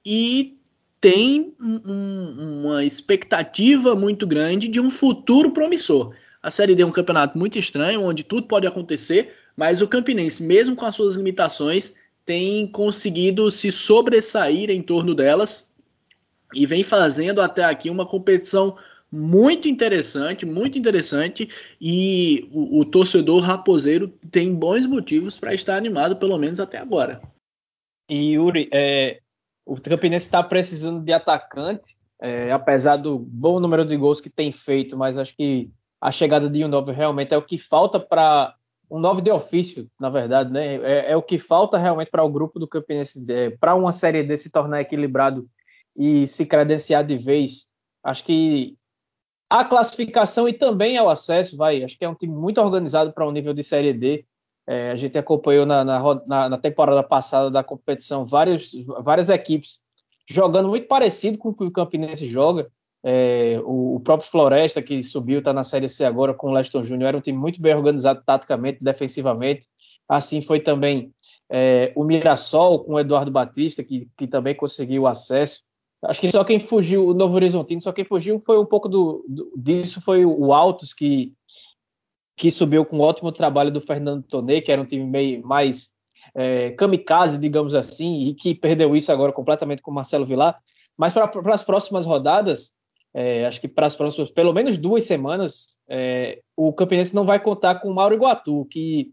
e 0.06 0.58
tem 1.00 1.54
um, 1.62 2.60
uma 2.62 2.84
expectativa 2.84 3.96
muito 3.96 4.28
grande 4.28 4.68
de 4.68 4.82
um 4.82 4.90
futuro 4.90 5.52
promissor. 5.52 6.14
A 6.44 6.52
Série 6.52 6.76
D 6.76 6.84
é 6.84 6.86
um 6.86 6.92
campeonato 6.92 7.38
muito 7.38 7.58
estranho, 7.58 8.02
onde 8.02 8.24
tudo 8.24 8.48
pode 8.48 8.68
acontecer, 8.68 9.32
mas 9.56 9.82
o 9.82 9.88
Campinense, 9.88 10.42
mesmo 10.42 10.76
com 10.76 10.86
as 10.86 10.96
suas 10.96 11.16
limitações, 11.16 11.94
tem 12.26 12.68
conseguido 12.68 13.50
se 13.52 13.72
sobressair 13.72 14.70
em 14.70 14.82
torno 14.82 15.14
delas 15.14 15.68
e 16.54 16.66
vem 16.66 16.84
fazendo 16.84 17.42
até 17.42 17.64
aqui 17.64 17.90
uma 17.90 18.06
competição 18.06 18.78
muito 19.12 19.68
interessante, 19.68 20.46
muito 20.46 20.80
interessante, 20.80 21.50
e 21.82 22.48
o, 22.54 22.80
o 22.80 22.86
torcedor 22.86 23.42
raposeiro 23.44 24.08
tem 24.30 24.56
bons 24.56 24.86
motivos 24.86 25.38
para 25.38 25.54
estar 25.54 25.76
animado, 25.76 26.16
pelo 26.16 26.38
menos 26.38 26.60
até 26.62 26.78
agora. 26.78 27.22
E 28.10 28.34
Yuri, 28.34 28.70
é, 28.72 29.20
o 29.66 29.76
Campinense 29.76 30.26
está 30.26 30.42
precisando 30.42 31.04
de 31.04 31.12
atacante, 31.12 31.98
é, 32.22 32.52
apesar 32.52 32.98
do 32.98 33.20
bom 33.20 33.60
número 33.60 33.84
de 33.84 33.98
gols 33.98 34.22
que 34.22 34.30
tem 34.30 34.52
feito, 34.52 34.98
mas 34.98 35.18
acho 35.18 35.36
que 35.36 35.70
a 36.00 36.10
chegada 36.10 36.50
de 36.50 36.64
um 36.64 36.70
novo 36.70 36.92
realmente 36.92 37.34
é 37.34 37.38
o 37.38 37.42
que 37.42 37.58
falta 37.58 38.00
para 38.00 38.56
um 38.92 39.00
novo 39.00 39.22
de 39.22 39.32
ofício, 39.32 39.90
na 39.98 40.10
verdade, 40.10 40.52
né? 40.52 40.76
É, 40.76 41.12
é 41.14 41.18
o 41.18 41.24
que 41.24 41.40
falta 41.40 41.78
realmente 41.78 42.12
para 42.12 42.26
o 42.26 42.30
grupo 42.30 42.60
do 42.60 42.68
Campinense, 42.68 43.26
é, 43.32 43.50
para 43.52 43.74
uma 43.74 43.94
série 43.94 44.22
D 44.22 44.36
se 44.36 44.52
tornar 44.52 44.82
equilibrado 44.82 45.48
e 45.96 46.28
se 46.28 46.46
credenciar 46.46 47.06
de 47.06 47.18
vez. 47.18 47.70
Acho 48.04 48.26
que 48.26 48.76
a 49.50 49.64
classificação 49.64 50.48
e 50.48 50.54
também 50.54 50.98
ao 50.98 51.10
acesso, 51.10 51.56
vai. 51.56 51.84
Acho 51.84 51.98
que 51.98 52.04
é 52.04 52.10
um 52.10 52.16
time 52.16 52.36
muito 52.36 52.60
organizado 52.60 53.14
para 53.14 53.26
um 53.26 53.32
nível 53.32 53.54
de 53.54 53.64
série 53.64 53.94
D. 53.94 54.26
É, 54.68 54.92
a 54.92 54.98
gente 54.98 55.18
acompanhou 55.18 55.66
na, 55.66 55.84
na, 55.86 56.50
na, 56.50 56.58
temporada 56.58 57.02
passada 57.02 57.50
da 57.50 57.64
competição 57.64 58.26
várias, 58.26 58.72
várias 59.04 59.30
equipes 59.30 59.80
jogando 60.30 60.70
muito 60.70 60.88
parecido 60.88 61.38
com 61.38 61.50
o 61.50 61.54
que 61.54 61.64
o 61.64 61.72
Campinense 61.72 62.26
joga. 62.26 62.70
É, 63.04 63.60
o, 63.64 63.96
o, 63.96 64.00
próprio 64.00 64.30
Floresta, 64.30 64.82
que 64.82 65.02
subiu, 65.04 65.40
está 65.40 65.52
na 65.52 65.64
Série 65.64 65.90
C 65.90 66.06
agora 66.06 66.34
com 66.34 66.50
o 66.50 66.54
Leston 66.54 66.84
Júnior, 66.84 67.10
era 67.10 67.18
um 67.18 67.22
time 67.22 67.38
muito 67.38 67.60
bem 67.60 67.74
organizado 67.74 68.22
taticamente, 68.26 68.84
defensivamente. 68.84 69.66
Assim 70.08 70.42
foi 70.42 70.60
também 70.60 71.12
é, 71.50 71.92
o 71.96 72.04
Mirassol 72.04 72.84
com 72.84 72.94
o 72.94 73.00
Eduardo 73.00 73.32
Batista, 73.32 73.84
que, 73.84 74.08
que 74.18 74.28
também 74.28 74.56
conseguiu 74.56 75.08
acesso. 75.08 75.64
Acho 76.04 76.22
que 76.22 76.32
só 76.32 76.44
quem 76.44 76.60
fugiu, 76.60 77.08
o 77.08 77.14
Novo 77.14 77.36
Horizontino, 77.36 77.82
só 77.82 77.92
quem 77.92 78.06
fugiu 78.06 78.42
foi 78.46 78.58
um 78.58 78.66
pouco 78.66 78.90
do, 78.90 79.24
do 79.28 79.52
disso, 79.56 80.02
foi 80.02 80.26
o 80.26 80.52
Altos, 80.54 80.94
que, 80.94 81.34
que 82.36 82.50
subiu 82.50 82.86
com 82.86 82.98
um 82.98 83.02
ótimo 83.02 83.32
trabalho 83.32 83.72
do 83.72 83.82
Fernando 83.82 84.24
Tonê, 84.24 84.62
que 84.62 84.72
era 84.72 84.82
um 84.82 84.86
time 84.86 85.06
meio 85.06 85.46
mais 85.46 85.92
é, 86.34 86.72
kamikaze, 86.72 87.38
digamos 87.38 87.76
assim, 87.76 88.26
e 88.26 88.34
que 88.34 88.56
perdeu 88.56 88.96
isso 88.96 89.12
agora 89.12 89.32
completamente 89.32 89.82
com 89.82 89.92
o 89.92 89.94
Marcelo 89.94 90.26
Vilar. 90.26 90.60
Mas 90.98 91.14
para 91.14 91.30
as 91.54 91.64
próximas 91.64 92.06
rodadas, 92.06 92.72
é, 93.14 93.46
acho 93.46 93.60
que 93.60 93.68
para 93.68 93.88
as 93.88 93.96
próximas, 93.96 94.32
pelo 94.32 94.54
menos 94.54 94.78
duas 94.78 95.04
semanas, 95.04 95.78
é, 95.90 96.42
o 96.56 96.72
Campinense 96.72 97.14
não 97.14 97.26
vai 97.26 97.40
contar 97.40 97.76
com 97.76 97.90
o 97.90 97.94
Mauro 97.94 98.16
Iguatu, 98.16 98.66
que 98.66 99.12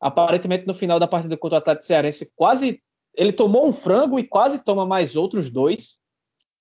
aparentemente 0.00 0.66
no 0.66 0.74
final 0.74 0.98
da 0.98 1.08
partida 1.08 1.36
contra 1.36 1.56
o 1.56 1.58
Atlético 1.58 1.84
Cearense 1.84 2.32
quase 2.34 2.80
ele 3.14 3.32
tomou 3.32 3.68
um 3.68 3.72
frango 3.72 4.18
e 4.18 4.24
quase 4.24 4.64
toma 4.64 4.86
mais 4.86 5.16
outros 5.16 5.50
dois. 5.50 5.98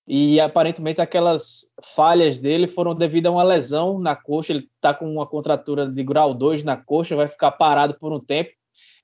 E 0.07 0.39
aparentemente 0.39 0.99
aquelas 0.99 1.65
falhas 1.95 2.39
dele 2.39 2.67
foram 2.67 2.95
devido 2.95 3.27
a 3.27 3.31
uma 3.31 3.43
lesão 3.43 3.99
na 3.99 4.15
coxa. 4.15 4.53
Ele 4.53 4.67
está 4.75 4.91
com 4.91 5.05
uma 5.05 5.27
contratura 5.27 5.87
de 5.87 6.03
grau 6.03 6.33
2 6.33 6.63
na 6.63 6.75
coxa, 6.75 7.15
vai 7.15 7.27
ficar 7.27 7.51
parado 7.51 7.93
por 7.99 8.11
um 8.11 8.19
tempo. 8.19 8.49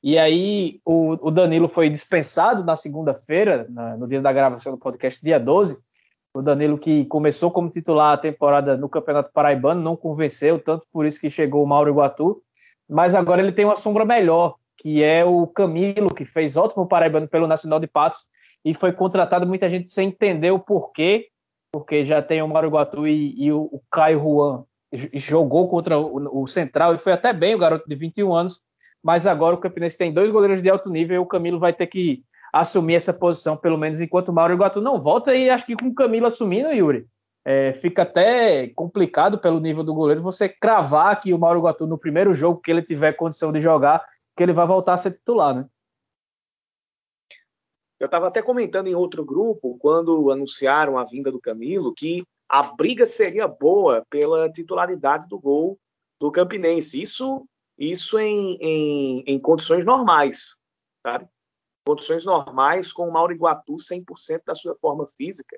E 0.01 0.18
aí 0.18 0.80
o, 0.84 1.27
o 1.27 1.32
Danilo 1.32 1.68
foi 1.68 1.89
dispensado 1.89 2.63
na 2.63 2.75
segunda-feira, 2.75 3.68
no 4.00 4.08
dia 4.08 4.22
da 4.22 4.34
gravação 4.34 4.72
do 4.74 4.80
podcast, 4.80 5.24
dia 5.24 5.39
12. 5.39 5.77
O 6.36 6.42
Danilo, 6.42 6.77
que 6.77 7.06
começou 7.06 7.50
como 7.50 7.70
titular 7.70 8.13
a 8.13 8.18
temporada 8.18 8.75
no 8.75 8.89
Campeonato 8.89 9.32
Paraibano, 9.32 9.82
não 9.82 9.96
convenceu, 9.96 10.60
tanto 10.60 10.86
por 10.92 11.06
isso 11.06 11.18
que 11.20 11.30
chegou 11.30 11.63
o 11.63 11.65
Mauro 11.65 11.89
Iguatu. 11.89 12.42
Mas 12.89 13.15
agora 13.15 13.42
ele 13.42 13.54
tem 13.54 13.63
uma 13.63 13.77
sombra 13.77 14.04
melhor, 14.04 14.56
que 14.77 15.01
é 15.01 15.24
o 15.24 15.48
Camilo, 15.48 16.13
que 16.13 16.25
fez 16.25 16.58
ótimo 16.58 16.88
Paraibano 16.88 17.25
pelo 17.25 17.48
Nacional 17.48 17.80
de 17.80 17.88
Patos 17.88 18.25
e 18.65 18.74
foi 18.74 18.92
contratado 18.92 19.48
muita 19.48 19.70
gente 19.70 19.89
sem 19.89 20.10
entender 20.10 20.51
o 20.51 20.60
porquê, 20.60 21.30
porque 21.72 22.06
já 22.06 22.22
tem 22.22 22.42
o 22.42 22.50
Mário 22.50 22.70
Guatu 22.70 23.08
e, 23.08 23.34
e 23.42 23.54
o, 23.54 23.70
o, 23.72 23.82
Caio 23.89 24.20
Juan 24.20 24.65
jogou 25.13 25.70
contra 25.70 25.98
o, 25.98 26.42
o, 26.42 26.48
Central 26.48 26.96
e 26.96 26.98
foi 26.98 27.13
até 27.13 27.32
bem 27.32 27.56
o 27.56 27.60
garoto 27.60 27.88
de 27.88 27.96
21 27.96 28.34
anos, 28.34 28.60
mas 29.01 29.25
agora 29.25 29.56
o 29.56 29.60
Campinense 29.60 29.98
tem 29.98 30.12
dois 30.12 30.30
goleiros 30.32 30.62
de 30.62 30.70
alto 30.70 30.89
nível 30.89 31.15
e 31.15 31.20
o 31.20 31.25
Camilo 31.25 31.60
vai 31.60 31.72
ter 31.72 31.88
que 31.88 32.25
assumir 32.56 32.96
essa 32.96 33.14
posição, 33.14 33.58
pelo 33.58 33.78
menos 33.78 34.00
enquanto 34.00 34.30
o 34.30 34.34
Mauro 34.34 34.54
Iguatu 34.54 34.80
não 34.80 35.02
volta, 35.02 35.36
e 35.36 35.50
acho 35.50 35.66
que 35.66 35.76
com 35.76 35.88
o 35.88 35.94
Camilo 35.94 36.26
assumindo, 36.26 36.72
Yuri, 36.72 37.06
é, 37.44 37.74
fica 37.74 38.04
até 38.04 38.70
complicado 38.70 39.38
pelo 39.38 39.60
nível 39.60 39.84
do 39.84 39.94
goleiro 39.94 40.24
você 40.24 40.48
cravar 40.48 41.20
que 41.20 41.34
o 41.34 41.38
Mauro 41.38 41.60
Iguatu 41.60 41.86
no 41.86 41.98
primeiro 41.98 42.34
jogo 42.34 42.62
que 42.62 42.72
ele 42.72 42.82
tiver 42.82 43.12
condição 43.12 43.52
de 43.52 43.60
jogar, 43.60 44.08
que 44.38 44.42
ele 44.42 44.54
vai 44.54 44.66
voltar 44.66 44.94
a 44.94 44.98
ser 44.98 45.12
titular, 45.12 45.54
né? 45.54 45.66
Eu 48.00 48.06
estava 48.06 48.28
até 48.28 48.42
comentando 48.42 48.88
em 48.88 48.96
outro 48.96 49.26
grupo, 49.26 49.78
quando 49.78 50.32
anunciaram 50.32 50.98
a 50.98 51.04
vinda 51.04 51.30
do 51.32 51.42
Camilo, 51.42 51.94
que 51.94 52.24
a 52.48 52.64
briga 52.64 53.06
seria 53.06 53.50
boa 53.50 54.06
pela 54.10 54.50
titularidade 54.50 55.28
do 55.28 55.38
gol 55.38 55.78
do 56.20 56.32
Campinense. 56.32 57.02
Isso, 57.02 57.46
isso 57.78 58.18
em, 58.18 58.58
em, 58.62 59.24
em 59.28 59.40
condições 59.40 59.84
normais, 59.84 60.58
sabe? 61.06 61.28
Condições 61.86 62.25
normais 62.25 62.92
com 62.92 63.08
o 63.08 63.12
Mauro 63.12 63.34
Iguatu 63.34 63.75
100% 63.75 64.42
da 64.46 64.56
sua 64.56 64.75
forma 64.75 65.08
física. 65.08 65.58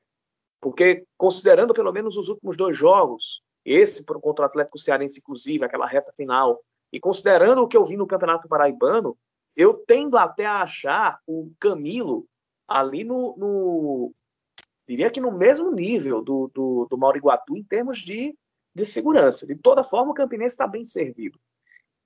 Porque, 0.60 1.05
considerando 1.17 1.74
pelo 1.74 1.91
menos 1.91 2.17
os 2.17 2.29
últimos 2.29 2.57
dois 2.57 2.75
jogos, 2.75 3.41
esse 3.63 4.03
contra 4.05 4.43
o 4.43 4.46
Atlético 4.46 4.77
Cearense, 4.77 5.19
inclusive, 5.19 5.63
aquela 5.63 5.88
reta 5.88 6.12
final, 6.13 6.60
e 6.91 7.00
considerando 7.00 7.62
o 7.62 7.67
que 7.67 7.77
eu 7.77 7.86
vi 7.86 7.98
no 7.98 8.07
Campeonato 8.07 8.48
Paraibano, 8.48 9.17
eu 9.55 9.74
tendo 9.74 10.17
até 10.17 10.46
a 10.46 10.62
achar 10.62 11.19
o 11.27 11.51
Camilo 11.60 12.27
ali 12.67 13.03
no, 13.03 13.36
no 13.38 14.13
diria 14.88 15.10
que 15.10 15.19
no 15.19 15.31
mesmo 15.31 15.72
nível 15.72 16.22
do, 16.22 16.50
do, 16.53 16.88
do 16.89 16.98
Mauro 16.98 17.17
Iguatu 17.17 17.57
em 17.57 17.63
termos 17.63 18.00
de, 18.00 18.38
de 18.74 18.86
segurança. 18.86 19.46
De 19.46 19.55
toda 19.55 19.84
forma, 19.84 20.12
o 20.12 20.15
Campinense 20.15 20.53
está 20.53 20.67
bem 20.67 20.84
servido. 20.84 21.39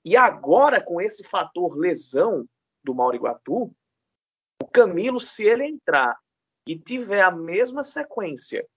E 0.03 0.17
agora, 0.17 0.81
com 0.81 0.99
esse 0.99 1.23
fator 1.23 1.77
lesão 1.77 2.45
do 2.83 2.95
Mauro 2.95 3.15
Iguatu, 3.15 3.71
o 4.61 4.67
Camilo, 4.67 5.19
se 5.19 5.43
ele 5.43 5.65
entrar 5.65 6.15
e 6.67 6.77
tiver 6.77 7.21
a 7.21 7.31
mesma 7.31 7.83
sequência, 7.83 8.67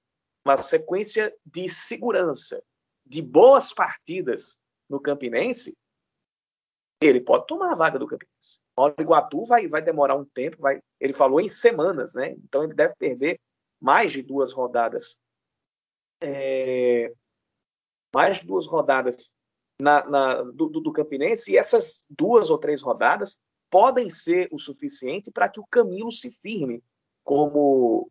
uma 0.47 0.57
sequência 0.63 1.35
de 1.45 1.69
segurança, 1.69 2.63
de 3.05 3.21
boas 3.21 3.71
partidas 3.73 4.59
no 4.89 4.99
Campinense, 4.99 5.77
ele 7.03 7.21
pode 7.21 7.47
tomar 7.47 7.73
a 7.73 7.75
vaga 7.75 7.99
do 7.99 8.07
Campinense. 8.07 8.61
O 8.75 8.89
Iguatu 8.99 9.45
vai, 9.45 9.69
vai 9.69 9.83
demorar 9.83 10.17
um 10.17 10.25
tempo, 10.25 10.57
vai, 10.59 10.81
ele 10.99 11.13
falou 11.13 11.39
em 11.39 11.51
semanas, 11.51 12.15
né? 12.15 12.33
Então 12.33 12.65
ele 12.65 12.73
deve 12.73 12.95
perder 12.97 13.39
mais 13.79 14.11
de 14.11 14.23
duas 14.23 14.53
rodadas. 14.53 15.19
É, 16.23 17.13
mais 18.15 18.39
de 18.39 18.47
duas 18.47 18.67
rodadas 18.67 19.35
na, 19.79 20.03
na 20.09 20.43
do, 20.45 20.69
do, 20.69 20.93
Campinense, 20.93 21.53
e 21.53 21.59
essas 21.59 22.07
duas 22.09 22.49
ou 22.49 22.57
três 22.57 22.81
rodadas 22.81 23.39
podem 23.75 24.09
ser 24.09 24.47
o 24.53 24.59
suficiente 24.61 25.33
para 25.33 25.49
que 25.49 25.59
o 25.59 25.67
Camilo 25.67 26.13
se 26.13 26.31
firme 26.31 26.81
como, 27.25 28.09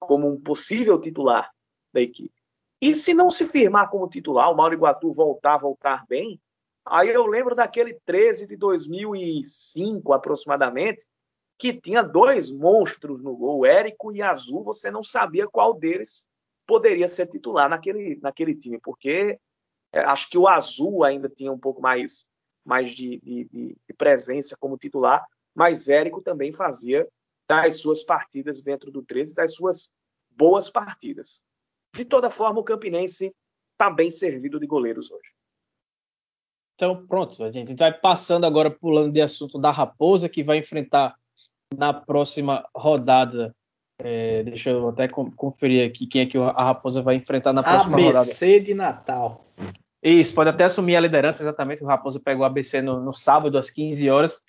como 0.00 0.28
um 0.28 0.40
possível 0.40 1.00
titular 1.00 1.48
da 1.92 2.00
equipe. 2.00 2.34
E 2.82 2.92
se 2.92 3.14
não 3.14 3.30
se 3.30 3.46
firmar 3.46 3.88
como 3.88 4.08
titular, 4.08 4.50
o 4.50 4.56
Mauro 4.56 4.74
Iguatu 4.74 5.12
voltar, 5.12 5.58
voltar 5.58 6.04
bem, 6.08 6.40
Aí 6.88 7.08
eu 7.08 7.26
lembro 7.26 7.56
daquele 7.56 7.94
13 8.04 8.46
de 8.46 8.56
2005, 8.56 10.12
aproximadamente, 10.12 11.04
que 11.58 11.72
tinha 11.72 12.00
dois 12.00 12.48
monstros 12.48 13.20
no 13.20 13.36
gol, 13.36 13.66
Érico 13.66 14.12
e 14.12 14.22
Azul. 14.22 14.62
Você 14.62 14.88
não 14.88 15.02
sabia 15.02 15.48
qual 15.48 15.74
deles 15.74 16.28
poderia 16.64 17.08
ser 17.08 17.26
titular 17.26 17.68
naquele, 17.68 18.20
naquele 18.22 18.54
time, 18.54 18.78
porque 18.80 19.36
é, 19.92 20.00
acho 20.00 20.30
que 20.30 20.38
o 20.38 20.46
Azul 20.46 21.02
ainda 21.02 21.28
tinha 21.28 21.50
um 21.50 21.58
pouco 21.58 21.82
mais, 21.82 22.28
mais 22.66 22.90
de, 22.90 23.18
de, 23.20 23.44
de, 23.44 23.94
presença 23.96 24.56
como 24.58 24.76
titular, 24.76 25.24
mas 25.54 25.88
Érico 25.88 26.20
também 26.20 26.52
fazia 26.52 27.08
das 27.48 27.76
suas 27.76 28.02
partidas 28.02 28.60
dentro 28.60 28.90
do 28.90 29.02
13, 29.02 29.34
das 29.34 29.54
suas 29.54 29.92
boas 30.30 30.68
partidas. 30.68 31.40
De 31.94 32.04
toda 32.04 32.28
forma, 32.28 32.60
o 32.60 32.64
Campinense 32.64 33.32
está 33.72 33.88
bem 33.88 34.10
servido 34.10 34.58
de 34.58 34.66
goleiros 34.66 35.10
hoje. 35.10 35.30
Então, 36.74 37.06
pronto, 37.06 37.42
a 37.42 37.50
gente 37.50 37.74
vai 37.74 37.92
passando 37.92 38.44
agora, 38.44 38.70
pulando 38.70 39.12
de 39.12 39.22
assunto 39.22 39.58
da 39.58 39.70
Raposa, 39.70 40.28
que 40.28 40.42
vai 40.42 40.58
enfrentar 40.58 41.16
na 41.74 41.94
próxima 41.94 42.68
rodada. 42.74 43.54
É, 43.98 44.42
deixa 44.42 44.70
eu 44.70 44.88
até 44.88 45.08
conferir 45.08 45.88
aqui 45.88 46.06
quem 46.06 46.22
é 46.22 46.26
que 46.26 46.36
a 46.36 46.64
Raposa 46.64 47.00
vai 47.00 47.14
enfrentar 47.14 47.52
na 47.54 47.62
próxima 47.62 47.94
ABC 47.94 48.06
rodada. 48.06 48.20
ABC 48.20 48.60
de 48.60 48.74
Natal. 48.74 49.45
Isso, 50.08 50.32
pode 50.36 50.50
até 50.50 50.62
assumir 50.62 50.94
a 50.94 51.00
liderança, 51.00 51.42
exatamente. 51.42 51.82
O 51.82 51.86
Raposa 51.86 52.20
pegou 52.20 52.44
o 52.44 52.46
ABC 52.46 52.80
no, 52.80 53.00
no 53.00 53.12
sábado, 53.12 53.58
às 53.58 53.68
15 53.68 54.08
horas. 54.08 54.40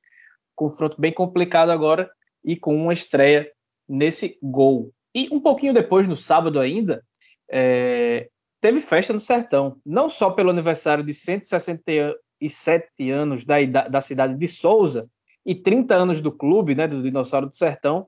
Confronto 0.55 1.01
bem 1.01 1.11
complicado 1.11 1.71
agora 1.71 2.07
e 2.45 2.55
com 2.55 2.75
uma 2.75 2.93
estreia 2.93 3.51
nesse 3.89 4.37
gol. 4.39 4.93
E 5.15 5.27
um 5.31 5.39
pouquinho 5.39 5.73
depois, 5.73 6.07
no 6.07 6.15
sábado 6.15 6.59
ainda, 6.59 7.03
é, 7.49 8.29
teve 8.61 8.79
festa 8.81 9.11
no 9.11 9.19
Sertão, 9.19 9.77
não 9.83 10.11
só 10.11 10.29
pelo 10.29 10.51
aniversário 10.51 11.03
de 11.03 11.11
167 11.11 13.09
anos 13.09 13.43
da, 13.43 13.57
da 13.87 13.99
cidade 13.99 14.37
de 14.37 14.47
Souza 14.47 15.09
e 15.43 15.55
30 15.55 15.95
anos 15.95 16.21
do 16.21 16.31
clube, 16.31 16.75
né, 16.75 16.87
do 16.87 17.01
Dinossauro 17.01 17.47
do 17.47 17.55
Sertão, 17.55 18.05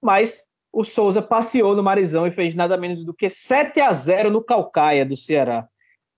mas 0.00 0.44
o 0.72 0.84
Souza 0.84 1.20
passeou 1.20 1.74
no 1.74 1.82
Marizão 1.82 2.24
e 2.24 2.30
fez 2.30 2.54
nada 2.54 2.76
menos 2.76 3.04
do 3.04 3.12
que 3.12 3.28
7 3.28 3.80
a 3.80 3.92
0 3.92 4.30
no 4.30 4.44
Calcaia 4.44 5.04
do 5.04 5.16
Ceará. 5.16 5.68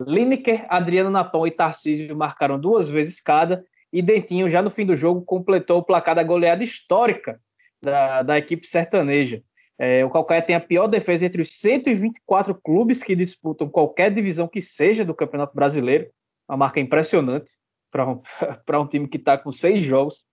Lineker, 0.00 0.66
Adriano 0.68 1.10
Napão 1.10 1.46
e 1.46 1.50
Tarcísio 1.50 2.16
marcaram 2.16 2.58
duas 2.58 2.88
vezes 2.88 3.20
cada 3.20 3.64
e 3.92 4.02
Dentinho, 4.02 4.50
já 4.50 4.60
no 4.60 4.70
fim 4.70 4.84
do 4.84 4.96
jogo, 4.96 5.22
completou 5.22 5.78
o 5.78 5.82
placar 5.82 6.14
da 6.14 6.22
goleada 6.22 6.62
histórica 6.62 7.40
da, 7.80 8.22
da 8.22 8.38
equipe 8.38 8.66
sertaneja. 8.66 9.42
É, 9.78 10.04
o 10.04 10.10
Calcaia 10.10 10.42
tem 10.42 10.56
a 10.56 10.60
pior 10.60 10.86
defesa 10.86 11.26
entre 11.26 11.42
os 11.42 11.50
124 11.58 12.54
clubes 12.54 13.02
que 13.02 13.14
disputam 13.14 13.68
qualquer 13.68 14.12
divisão 14.12 14.48
que 14.48 14.62
seja 14.62 15.04
do 15.04 15.14
Campeonato 15.14 15.54
Brasileiro. 15.54 16.08
Uma 16.48 16.56
marca 16.58 16.80
impressionante 16.80 17.52
para 17.90 18.08
um, 18.08 18.20
um 18.80 18.86
time 18.86 19.08
que 19.08 19.18
está 19.18 19.38
com 19.38 19.52
seis 19.52 19.84
jogos 19.84 20.24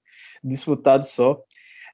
disputados 0.44 1.10
só. 1.10 1.42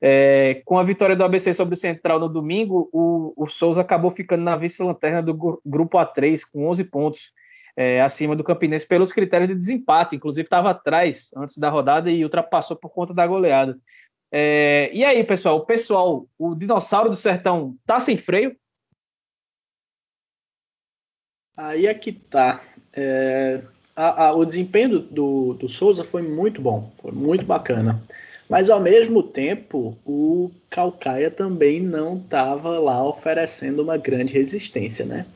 É, 0.01 0.61
com 0.63 0.77
a 0.79 0.83
vitória 0.83 1.15
do 1.15 1.23
ABC 1.23 1.53
sobre 1.53 1.73
o 1.73 1.77
Central 1.77 2.19
no 2.19 2.29
domingo, 2.29 2.89
o, 2.93 3.33
o 3.35 3.49
Souza 3.49 3.81
acabou 3.81 4.11
ficando 4.11 4.43
na 4.43 4.55
vice-lanterna 4.55 5.21
do 5.21 5.59
grupo 5.65 5.97
A3 5.97 6.41
com 6.49 6.67
11 6.67 6.83
pontos 6.85 7.31
é, 7.79 8.01
acima 8.01 8.35
do 8.35 8.43
Campinense 8.43 8.85
pelos 8.85 9.13
critérios 9.13 9.47
de 9.47 9.55
desempate. 9.55 10.13
Inclusive 10.13 10.45
estava 10.45 10.71
atrás 10.71 11.31
antes 11.33 11.57
da 11.57 11.69
rodada 11.69 12.11
e 12.11 12.25
ultrapassou 12.25 12.75
por 12.75 12.89
conta 12.89 13.13
da 13.13 13.25
goleada. 13.25 13.79
É, 14.29 14.91
e 14.93 15.05
aí, 15.05 15.23
pessoal, 15.23 15.59
o 15.59 15.65
pessoal, 15.65 16.27
o 16.37 16.53
dinossauro 16.53 17.09
do 17.09 17.15
sertão 17.15 17.77
tá 17.85 17.97
sem 17.97 18.17
freio? 18.17 18.53
Aí 21.55 21.87
é 21.87 21.93
que 21.93 22.11
tá. 22.11 22.61
É, 22.91 23.63
a, 23.95 24.25
a, 24.25 24.33
o 24.33 24.43
desempenho 24.43 24.89
do, 24.89 24.99
do, 24.99 25.53
do, 25.53 25.69
Souza 25.69 26.03
foi 26.03 26.21
muito 26.21 26.61
bom, 26.61 26.91
foi 27.01 27.13
muito 27.13 27.45
bacana. 27.45 28.03
Mas 28.49 28.71
ao 28.71 28.79
mesmo 28.79 29.21
tempo, 29.21 29.95
o 30.03 30.49
Calcaia 30.71 31.29
também 31.29 31.79
não 31.79 32.17
estava 32.17 32.79
lá 32.79 33.07
oferecendo 33.07 33.83
uma 33.83 33.95
grande 33.95 34.33
resistência, 34.33 35.05
né? 35.05 35.27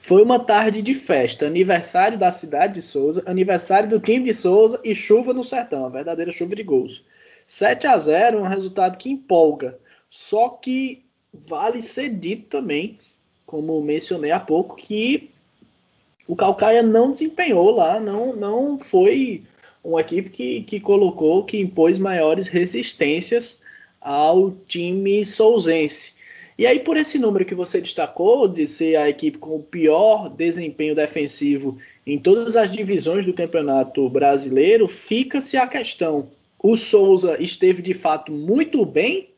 Foi 0.00 0.22
uma 0.22 0.38
tarde 0.38 0.80
de 0.80 0.94
festa, 0.94 1.46
aniversário 1.46 2.18
da 2.18 2.32
cidade 2.32 2.74
de 2.74 2.82
Souza, 2.82 3.22
aniversário 3.26 3.90
do 3.90 4.00
time 4.00 4.24
de 4.24 4.34
Souza 4.34 4.80
e 4.82 4.94
chuva 4.94 5.34
no 5.34 5.44
sertão, 5.44 5.84
a 5.84 5.90
verdadeira 5.90 6.32
chuva 6.32 6.56
de 6.56 6.62
gols. 6.62 7.04
7 7.46 7.86
a 7.86 7.98
0 7.98 8.40
um 8.40 8.48
resultado 8.48 8.96
que 8.96 9.10
empolga. 9.10 9.78
Só 10.08 10.48
que 10.48 11.04
vale 11.46 11.82
ser 11.82 12.08
dito 12.08 12.48
também, 12.48 12.98
como 13.44 13.80
mencionei 13.82 14.30
há 14.30 14.40
pouco, 14.40 14.76
que 14.76 15.30
o 16.26 16.34
Calcaia 16.34 16.82
não 16.82 17.10
desempenhou 17.10 17.70
lá, 17.70 18.00
não, 18.00 18.34
não 18.34 18.78
foi 18.78 19.44
uma 19.82 20.00
equipe 20.00 20.30
que, 20.30 20.62
que 20.62 20.80
colocou, 20.80 21.44
que 21.44 21.58
impôs 21.58 21.98
maiores 21.98 22.46
resistências 22.46 23.60
ao 24.00 24.52
time 24.66 25.24
souzense. 25.24 26.14
E 26.58 26.66
aí, 26.66 26.78
por 26.78 26.96
esse 26.96 27.18
número 27.18 27.44
que 27.44 27.54
você 27.54 27.80
destacou, 27.80 28.46
de 28.46 28.68
ser 28.68 28.96
a 28.96 29.08
equipe 29.08 29.38
com 29.38 29.56
o 29.56 29.62
pior 29.62 30.28
desempenho 30.28 30.94
defensivo 30.94 31.78
em 32.06 32.18
todas 32.18 32.56
as 32.56 32.70
divisões 32.70 33.24
do 33.24 33.32
Campeonato 33.32 34.08
Brasileiro, 34.08 34.86
fica-se 34.86 35.56
a 35.56 35.66
questão: 35.66 36.30
o 36.62 36.76
Souza 36.76 37.42
esteve 37.42 37.80
de 37.82 37.94
fato 37.94 38.30
muito 38.30 38.84
bem? 38.84 39.30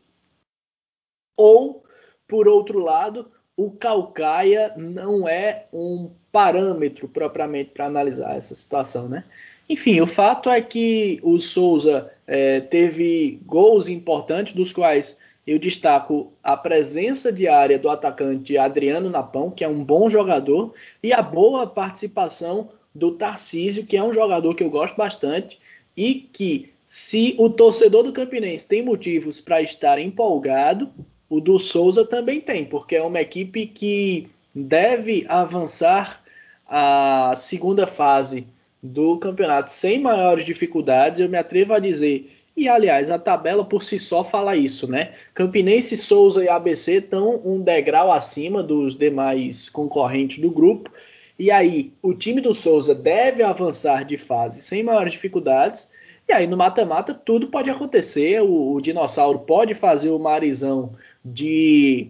Ou, 1.37 1.85
por 2.29 2.49
outro 2.49 2.81
lado, 2.81 3.31
o 3.57 3.71
Calcaia 3.71 4.73
não 4.77 5.29
é 5.29 5.67
um 5.73 6.11
parâmetro 6.33 7.09
propriamente 7.09 7.71
para 7.71 7.87
analisar 7.87 8.37
essa 8.37 8.55
situação, 8.55 9.09
né? 9.09 9.25
Enfim, 9.69 10.01
o 10.01 10.07
fato 10.07 10.51
é 10.51 10.61
que 10.61 11.19
o 11.23 11.39
Souza 11.39 12.11
é, 12.27 12.61
teve 12.61 13.41
gols 13.47 13.89
importantes, 13.89 14.53
dos 14.53 14.73
quais 14.73 15.17
eu 15.47 15.59
destaco 15.59 16.33
a 16.43 16.57
presença 16.57 17.33
diária 17.33 17.79
do 17.79 17.89
atacante 17.89 18.57
Adriano 18.57 19.11
Napão, 19.11 19.51
que 19.51 19.65
é 19.65 19.69
um 19.69 19.85
bom 19.85 20.09
jogador, 20.09 20.75
e 21.03 21.13
a 21.13 21.23
boa 21.23 21.67
participação 21.67 22.71
do 22.95 23.13
Tarcísio, 23.13 23.87
que 23.87 23.97
é 23.97 24.03
um 24.03 24.13
jogador 24.13 24.55
que 24.55 24.63
eu 24.63 24.71
gosto 24.71 24.97
bastante 24.97 25.59
e 25.97 26.29
que, 26.33 26.73
se 26.85 27.35
o 27.39 27.49
torcedor 27.49 28.03
do 28.03 28.13
Campinense 28.13 28.67
tem 28.67 28.83
motivos 28.83 29.41
para 29.41 29.63
estar 29.63 29.99
empolgado, 29.99 30.91
o 31.29 31.41
do 31.41 31.59
Souza 31.59 32.05
também 32.05 32.41
tem, 32.41 32.65
porque 32.65 32.97
é 32.97 33.03
uma 33.03 33.21
equipe 33.21 33.67
que 33.67 34.29
deve 34.55 35.25
avançar 35.29 36.23
a 36.67 37.35
segunda 37.37 37.87
fase 37.87 38.47
do 38.85 39.17
campeonato 39.17 39.73
sem 39.73 39.99
maiores 39.99 40.45
dificuldades, 40.45 41.19
eu 41.19 41.29
me 41.29 41.39
atrevo 41.39 41.73
a 41.73 41.79
dizer. 41.79 42.31
E 42.55 42.69
aliás, 42.69 43.11
a 43.11 43.19
tabela 43.19 43.65
por 43.65 43.83
si 43.83 43.99
só 43.99 44.23
fala 44.23 44.55
isso, 44.55 44.87
né? 44.87 45.13
Campinense, 45.33 45.97
Souza 45.97 46.45
e 46.45 46.49
ABC 46.49 46.99
estão 46.99 47.41
um 47.45 47.63
degrau 47.63 48.13
acima 48.13 48.63
dos 48.63 48.95
demais 48.95 49.71
concorrentes 49.71 50.39
do 50.39 50.51
grupo. 50.51 50.93
E 51.39 51.51
aí, 51.51 51.95
o 52.03 52.13
time 52.13 52.43
do 52.43 52.55
Souza 52.55 52.95
deve 52.95 53.43
avançar 53.43 54.05
de 54.05 54.19
fase 54.19 54.61
sem 54.61 54.83
maiores 54.83 55.15
dificuldades. 55.15 55.89
E 56.29 56.33
aí, 56.33 56.47
no 56.47 56.57
mata-mata, 56.57 57.15
tudo 57.15 57.49
pode 57.49 57.71
acontecer. 57.71 58.43
O, 58.43 58.75
o, 58.75 58.81
dinossauro 58.83 59.41
pode 59.41 59.75
fazer 59.75 60.11
o 60.11 60.19
Marizão 60.19 60.93
de, 61.25 62.09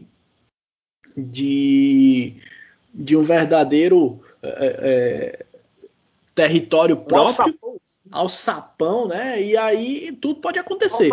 de, 1.17 2.35
de 2.93 3.17
um 3.17 3.23
verdadeiro. 3.23 4.21
É, 4.43 5.44
território 6.35 6.97
próprio, 6.97 7.59
ao 8.11 8.29
sapão, 8.29 9.07
né? 9.07 9.41
E 9.41 9.57
aí 9.57 10.13
tudo 10.17 10.41
pode 10.41 10.59
acontecer. 10.59 11.09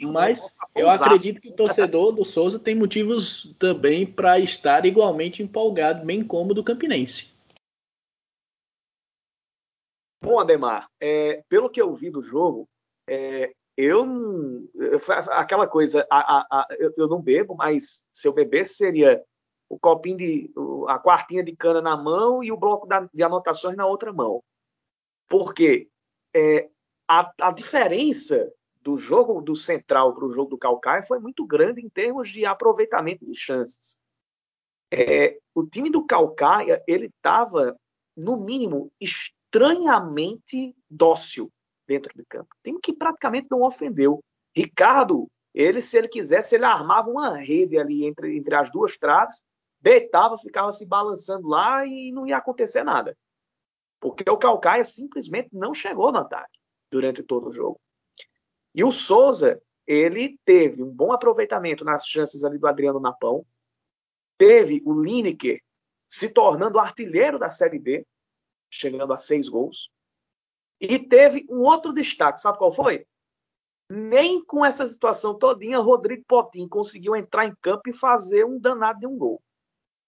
Mas 0.00 0.54
eu 0.74 0.90
acredito 0.90 1.40
que 1.40 1.48
o 1.48 1.56
torcedor 1.56 2.12
do 2.12 2.24
Souza 2.24 2.58
tem 2.58 2.74
motivos 2.74 3.54
também 3.58 4.06
para 4.06 4.38
estar 4.38 4.84
igualmente 4.84 5.42
empolgado, 5.42 6.04
bem 6.04 6.22
como 6.22 6.52
do 6.52 6.62
Campinense. 6.62 7.34
Bom, 10.22 10.38
Ademar, 10.38 10.88
é, 11.00 11.42
pelo 11.48 11.70
que 11.70 11.80
eu 11.80 11.92
vi 11.92 12.10
do 12.10 12.22
jogo, 12.22 12.68
é, 13.08 13.52
eu, 13.76 14.04
eu 14.74 14.98
aquela 15.30 15.66
coisa, 15.66 16.06
a, 16.10 16.38
a, 16.38 16.46
a, 16.50 16.66
eu, 16.78 16.92
eu, 16.96 17.08
não 17.08 17.20
bebo, 17.20 17.54
mas 17.54 18.06
se 18.12 18.26
eu 18.26 18.32
bebesse 18.32 18.74
seria 18.74 19.22
o 19.68 19.78
copinho 19.78 20.16
de 20.16 20.50
a 20.88 20.98
quartinha 20.98 21.42
de 21.42 21.54
cana 21.54 21.82
na 21.82 21.96
mão 21.96 22.42
e 22.42 22.50
o 22.50 22.56
bloco 22.56 22.86
da, 22.86 23.08
de 23.12 23.22
anotações 23.22 23.76
na 23.76 23.86
outra 23.86 24.12
mão. 24.12 24.42
Porque 25.28 25.88
é, 26.34 26.68
a, 27.08 27.32
a 27.40 27.50
diferença 27.50 28.52
do 28.82 28.96
jogo 28.96 29.40
do 29.40 29.56
Central 29.56 30.14
para 30.14 30.24
o 30.24 30.32
jogo 30.32 30.50
do 30.50 30.58
Calcaia 30.58 31.02
foi 31.02 31.18
muito 31.18 31.44
grande 31.44 31.84
em 31.84 31.88
termos 31.88 32.28
de 32.28 32.44
aproveitamento 32.46 33.26
de 33.26 33.34
chances. 33.34 33.98
É, 34.92 35.38
o 35.54 35.66
time 35.66 35.90
do 35.90 36.06
Calcaia 36.06 36.80
ele 36.86 37.06
estava 37.06 37.76
no 38.16 38.36
mínimo 38.36 38.92
estranhamente 39.00 40.74
dócil 40.88 41.50
dentro 41.86 42.16
do 42.16 42.24
campo. 42.28 42.54
Time 42.62 42.78
que 42.80 42.92
praticamente 42.92 43.48
não 43.50 43.62
ofendeu. 43.62 44.20
Ricardo, 44.54 45.28
ele 45.52 45.80
se 45.80 45.96
ele 45.96 46.08
quisesse 46.08 46.54
ele 46.54 46.64
armava 46.64 47.10
uma 47.10 47.36
rede 47.36 47.78
ali 47.78 48.04
entre, 48.04 48.36
entre 48.36 48.54
as 48.54 48.70
duas 48.70 48.96
traves, 48.96 49.42
deitava, 49.80 50.38
ficava 50.38 50.70
se 50.70 50.86
balançando 50.86 51.48
lá 51.48 51.84
e 51.84 52.12
não 52.12 52.26
ia 52.26 52.36
acontecer 52.36 52.84
nada. 52.84 53.16
Porque 54.00 54.28
o 54.30 54.36
Calcaia 54.36 54.84
simplesmente 54.84 55.48
não 55.52 55.72
chegou 55.72 56.12
no 56.12 56.18
ataque 56.18 56.58
durante 56.90 57.22
todo 57.22 57.48
o 57.48 57.52
jogo. 57.52 57.80
E 58.74 58.84
o 58.84 58.90
Souza, 58.90 59.60
ele 59.86 60.38
teve 60.44 60.82
um 60.82 60.90
bom 60.90 61.12
aproveitamento 61.12 61.84
nas 61.84 62.06
chances 62.06 62.44
ali 62.44 62.58
do 62.58 62.66
Adriano 62.66 63.00
Napão. 63.00 63.46
Teve 64.38 64.82
o 64.84 65.00
Lineker 65.00 65.62
se 66.06 66.32
tornando 66.32 66.78
artilheiro 66.78 67.38
da 67.38 67.50
Série 67.50 67.78
B, 67.78 68.06
chegando 68.70 69.12
a 69.12 69.16
seis 69.16 69.48
gols. 69.48 69.90
E 70.80 70.98
teve 70.98 71.46
um 71.48 71.60
outro 71.60 71.92
destaque, 71.92 72.40
sabe 72.40 72.58
qual 72.58 72.70
foi? 72.70 73.06
Nem 73.88 74.44
com 74.44 74.64
essa 74.64 74.86
situação 74.86 75.38
todinha, 75.38 75.78
Rodrigo 75.78 76.24
Potim 76.26 76.68
conseguiu 76.68 77.16
entrar 77.16 77.46
em 77.46 77.54
campo 77.62 77.88
e 77.88 77.92
fazer 77.92 78.44
um 78.44 78.58
danado 78.58 79.00
de 79.00 79.06
um 79.06 79.16
gol. 79.16 79.40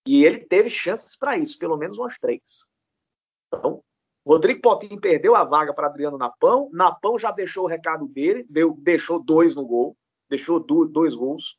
E 0.07 0.25
ele 0.25 0.41
teve 0.41 0.69
chances 0.69 1.17
para 1.17 1.39
isso, 1.39 1.59
pelo 1.59 1.77
menos 1.77 1.99
umas 1.99 2.19
três. 2.19 2.67
Então, 3.53 3.83
Rodrigo 4.27 4.61
Potinho 4.61 5.01
perdeu 5.01 5.35
a 5.35 5.45
vaga 5.45 5.73
para 5.73 5.87
Adriano 5.87 6.19
Napão. 6.19 6.69
Napão 6.73 7.19
já 7.19 7.31
deixou 7.31 7.65
o 7.65 7.69
recado 7.69 8.07
dele, 8.07 8.47
deu, 8.49 8.75
deixou 8.79 9.19
dois 9.19 9.55
no 9.55 9.67
gol, 9.67 9.97
deixou 10.29 10.61
dois 10.61 11.15
gols 11.15 11.59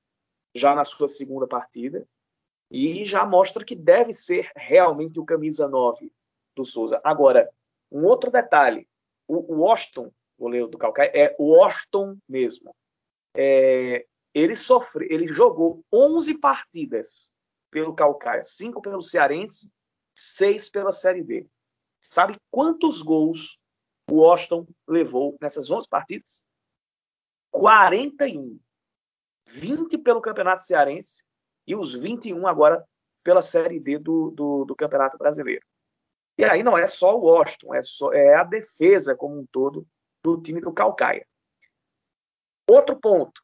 já 0.53 0.75
na 0.75 0.85
sua 0.85 1.07
segunda 1.07 1.47
partida. 1.47 2.07
E 2.71 3.03
já 3.03 3.25
mostra 3.25 3.65
que 3.65 3.75
deve 3.75 4.13
ser 4.13 4.51
realmente 4.55 5.19
o 5.19 5.25
camisa 5.25 5.67
9 5.67 6.11
do 6.55 6.63
Souza. 6.63 7.01
Agora, 7.03 7.49
um 7.91 8.05
outro 8.05 8.29
detalhe: 8.29 8.87
o 9.27 9.61
Washington, 9.61 10.11
goleiro 10.37 10.67
do 10.67 10.77
Calcaia, 10.77 11.11
é 11.13 11.35
o 11.39 11.55
Washington 11.55 12.17
mesmo. 12.27 12.75
É, 13.35 14.05
ele 14.33 14.55
sofre, 14.55 15.07
ele 15.09 15.25
jogou 15.25 15.83
11 15.91 16.37
partidas 16.37 17.31
pelo 17.71 17.95
Calcaia, 17.95 18.43
5 18.43 18.81
pelo 18.81 19.01
Cearense, 19.01 19.71
6 20.15 20.69
pela 20.69 20.91
Série 20.91 21.23
B. 21.23 21.47
Sabe 21.99 22.39
quantos 22.49 23.01
gols 23.01 23.59
o 24.09 24.21
Washington 24.21 24.65
levou 24.87 25.37
nessas 25.41 25.69
11 25.69 25.87
partidas? 25.87 26.45
41. 27.51 28.59
20 29.47 29.97
pelo 29.97 30.21
Campeonato 30.21 30.63
Cearense 30.63 31.23
e 31.65 31.75
os 31.75 31.93
21 31.93 32.47
agora 32.47 32.85
pela 33.23 33.41
Série 33.41 33.79
D 33.79 33.97
do, 33.97 34.31
do, 34.31 34.65
do 34.65 34.75
Campeonato 34.75 35.17
Brasileiro. 35.17 35.65
E 36.37 36.43
aí 36.43 36.63
não 36.63 36.77
é 36.77 36.87
só 36.87 37.17
o 37.17 37.21
Washington, 37.21 37.73
é, 37.73 37.83
só, 37.83 38.13
é 38.13 38.35
a 38.35 38.43
defesa 38.43 39.15
como 39.15 39.37
um 39.37 39.45
todo 39.51 39.85
do 40.23 40.41
time 40.41 40.61
do 40.61 40.71
Calcaia. 40.71 41.27
Outro 42.69 42.95
ponto. 42.99 43.41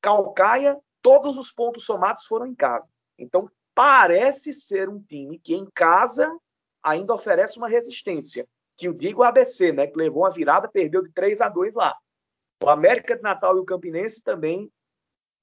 Calcaia, 0.00 0.78
todos 1.02 1.38
os 1.38 1.50
pontos 1.50 1.84
somados 1.84 2.24
foram 2.26 2.46
em 2.46 2.54
casa. 2.54 2.90
Então, 3.18 3.50
parece 3.74 4.52
ser 4.52 4.88
um 4.88 5.02
time 5.02 5.38
que 5.38 5.54
em 5.54 5.68
casa 5.74 6.30
ainda 6.84 7.14
oferece 7.14 7.56
uma 7.56 7.68
resistência, 7.68 8.46
que 8.76 8.88
o 8.88 8.94
digo 8.94 9.22
ABC, 9.22 9.72
né, 9.72 9.86
que 9.86 9.96
levou 9.96 10.22
uma 10.22 10.30
virada, 10.30 10.68
perdeu 10.68 11.02
de 11.02 11.10
3 11.12 11.40
a 11.40 11.48
2 11.48 11.74
lá. 11.74 11.96
O 12.62 12.68
América 12.68 13.16
de 13.16 13.22
Natal 13.22 13.56
e 13.56 13.60
o 13.60 13.64
Campinense 13.64 14.22
também 14.22 14.70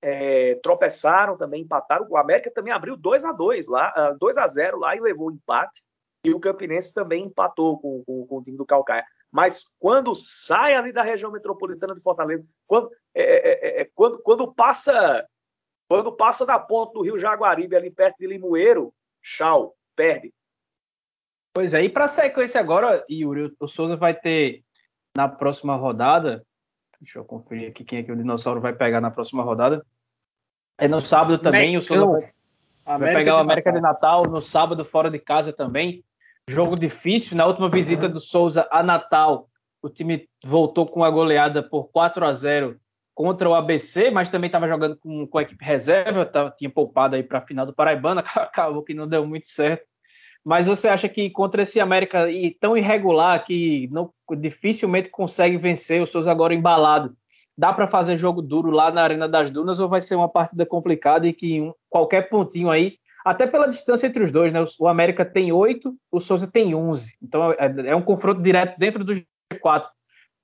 é, 0.02 0.56
tropeçaram, 0.56 1.38
também 1.38 1.62
empataram. 1.62 2.08
O 2.10 2.18
América 2.18 2.52
também 2.52 2.74
abriu 2.74 2.96
2 2.96 3.26
a 3.26 3.32
2 3.32 3.68
lá, 3.68 4.16
2 4.20 4.38
a 4.38 4.48
0 4.48 4.80
lá 4.80 4.96
e 4.96 5.00
levou 5.00 5.28
o 5.30 5.32
empate. 5.32 5.84
E 6.24 6.34
o 6.34 6.40
Campinense 6.40 6.94
também 6.94 7.26
empatou 7.26 7.80
com, 7.80 8.04
com, 8.04 8.28
com 8.28 8.38
o 8.38 8.44
time 8.44 8.58
do 8.58 8.66
Calcaia. 8.66 9.06
Mas 9.32 9.72
quando 9.80 10.14
sai 10.14 10.76
ali 10.76 10.92
da 10.92 11.02
região 11.02 11.32
metropolitana 11.32 11.96
de 11.96 12.04
Fortaleza, 12.04 12.46
quando, 12.68 12.92
é, 13.14 13.24
é, 13.24 13.52
é, 13.52 13.82
é 13.82 13.90
quando, 13.96 14.20
quando 14.22 14.54
passa 14.54 15.26
quando 15.88 16.16
passa 16.16 16.46
da 16.46 16.58
ponta 16.58 16.94
do 16.94 17.02
Rio 17.02 17.18
Jaguaribe, 17.18 17.76
ali 17.76 17.92
perto 17.92 18.20
de 18.20 18.26
Limoeiro, 18.26 18.94
tchau, 19.22 19.76
perde. 19.94 20.34
Pois 21.54 21.74
é, 21.74 21.84
e 21.84 21.90
para 21.90 22.06
a 22.06 22.08
sequência 22.08 22.60
agora, 22.60 23.06
Yuri, 23.10 23.54
o 23.60 23.68
Souza 23.68 23.96
vai 23.96 24.14
ter 24.14 24.64
na 25.16 25.28
próxima 25.28 25.76
rodada 25.76 26.46
Deixa 27.02 27.18
eu 27.18 27.26
conferir 27.26 27.70
aqui 27.70 27.84
quem 27.84 28.00
é 28.00 28.04
que 28.04 28.12
o 28.12 28.16
Dinossauro 28.16 28.62
vai 28.62 28.74
pegar 28.74 29.02
na 29.02 29.10
próxima 29.10 29.42
rodada. 29.42 29.84
É 30.78 30.88
no 30.88 31.02
sábado 31.02 31.40
também, 31.40 31.76
o 31.76 31.82
Souza 31.82 32.32
vai, 32.86 33.00
vai 33.00 33.14
pegar 33.16 33.38
o 33.38 33.40
América 33.40 33.72
de 33.72 33.82
Natal. 33.82 34.22
de 34.22 34.28
Natal 34.28 34.40
no 34.40 34.46
sábado 34.46 34.86
fora 34.86 35.10
de 35.10 35.18
casa 35.18 35.52
também. 35.52 36.04
Jogo 36.48 36.78
difícil. 36.78 37.36
Na 37.36 37.48
última 37.48 37.70
visita 37.70 38.08
do 38.08 38.20
Souza 38.20 38.68
a 38.70 38.84
Natal, 38.84 39.50
o 39.82 39.90
time 39.90 40.30
voltou 40.44 40.86
com 40.86 41.04
a 41.04 41.10
goleada 41.10 41.64
por 41.64 41.86
4 41.86 42.24
a 42.24 42.34
0 42.34 42.80
contra 43.16 43.50
o 43.50 43.56
ABC, 43.56 44.12
mas 44.12 44.30
também 44.30 44.48
estava 44.48 44.68
jogando 44.68 44.96
com, 44.98 45.26
com 45.26 45.38
a 45.40 45.42
equipe 45.42 45.66
reserva, 45.66 46.24
tava, 46.24 46.52
tinha 46.52 46.70
poupado 46.70 47.16
aí 47.16 47.24
para 47.24 47.40
a 47.40 47.46
final 47.46 47.66
do 47.66 47.74
Paraibana, 47.74 48.22
acabou 48.38 48.84
que 48.84 48.94
não 48.94 49.08
deu 49.08 49.26
muito 49.26 49.48
certo. 49.48 49.86
Mas 50.44 50.66
você 50.66 50.88
acha 50.88 51.08
que 51.08 51.30
contra 51.30 51.62
esse 51.62 51.80
América 51.80 52.28
tão 52.60 52.76
irregular 52.76 53.44
que 53.44 53.88
não, 53.92 54.12
dificilmente 54.38 55.10
consegue 55.10 55.58
vencer, 55.58 56.02
o 56.02 56.08
Souza 56.08 56.32
agora 56.32 56.54
embalado, 56.54 57.16
dá 57.58 57.72
para 57.72 57.88
fazer 57.88 58.18
jogo 58.18 58.42
duro 58.42 58.72
lá 58.72 58.92
na 58.92 59.04
Arena 59.04 59.30
das 59.30 59.50
Dunas 59.50 59.80
ou 59.80 59.88
vai 59.88 60.02
ser 60.02 60.16
uma 60.16 60.30
partida 60.30 60.66
complicada 60.66 61.28
e 61.28 61.34
que 61.34 61.62
um, 61.62 61.74
qualquer 61.90 62.30
pontinho 62.30 62.72
aí, 62.72 62.96
até 63.24 63.46
pela 63.46 63.68
distância 63.68 64.08
entre 64.08 64.24
os 64.24 64.32
dois, 64.32 64.52
né? 64.52 64.64
O, 64.80 64.88
América 64.88 65.24
tem 65.24 65.52
oito, 65.52 65.96
o 66.12 66.20
Souza 66.20 66.50
tem 66.50 66.74
onze. 66.74 67.16
Então 67.22 67.52
é, 67.52 67.90
é 67.90 67.96
um 67.96 68.02
confronto 68.02 68.42
direto 68.42 68.80
dentro 68.80 69.04
do 69.04 69.14
G4. 69.14 69.86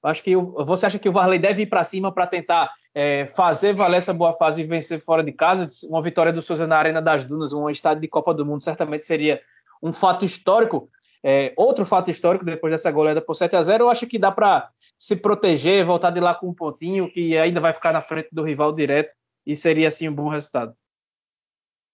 Acho 0.03 0.23
que 0.23 0.35
você 0.35 0.85
acha 0.85 0.99
que 0.99 1.09
o 1.09 1.11
Varley 1.11 1.39
deve 1.39 1.63
ir 1.63 1.65
para 1.65 1.83
cima 1.83 2.11
para 2.11 2.27
tentar 2.27 2.71
é, 2.93 3.25
fazer 3.25 3.73
valer 3.73 3.97
essa 3.97 4.13
boa 4.13 4.33
fase 4.33 4.61
e 4.61 4.65
vencer 4.65 5.01
fora 5.01 5.23
de 5.23 5.31
casa? 5.31 5.67
Uma 5.89 6.03
vitória 6.03 6.31
do 6.31 6.41
Souza 6.41 6.67
na 6.67 6.77
Arena 6.77 7.01
das 7.01 7.23
Dunas, 7.23 7.51
um 7.51 7.67
estádio 7.67 8.01
de 8.01 8.07
Copa 8.07 8.31
do 8.31 8.45
Mundo, 8.45 8.63
certamente 8.63 9.07
seria 9.07 9.41
um 9.81 9.93
fato 9.93 10.25
histórico. 10.25 10.89
É, 11.23 11.53
outro 11.57 11.85
fato 11.85 12.11
histórico 12.11 12.45
depois 12.45 12.71
dessa 12.71 12.91
goleada 12.91 13.21
por 13.21 13.35
7 13.35 13.55
a 13.55 13.63
0 13.63 13.85
eu 13.85 13.89
acho 13.89 14.05
que 14.05 14.19
dá 14.19 14.31
para 14.31 14.69
se 14.97 15.15
proteger, 15.15 15.85
voltar 15.85 16.11
de 16.11 16.19
lá 16.19 16.33
com 16.33 16.49
um 16.49 16.53
pontinho, 16.53 17.11
que 17.11 17.37
ainda 17.37 17.59
vai 17.59 17.73
ficar 17.73 17.93
na 17.93 18.01
frente 18.01 18.29
do 18.31 18.43
rival 18.43 18.73
direto, 18.73 19.13
e 19.45 19.55
seria 19.55 19.87
assim 19.87 20.09
um 20.09 20.13
bom 20.13 20.29
resultado. 20.29 20.75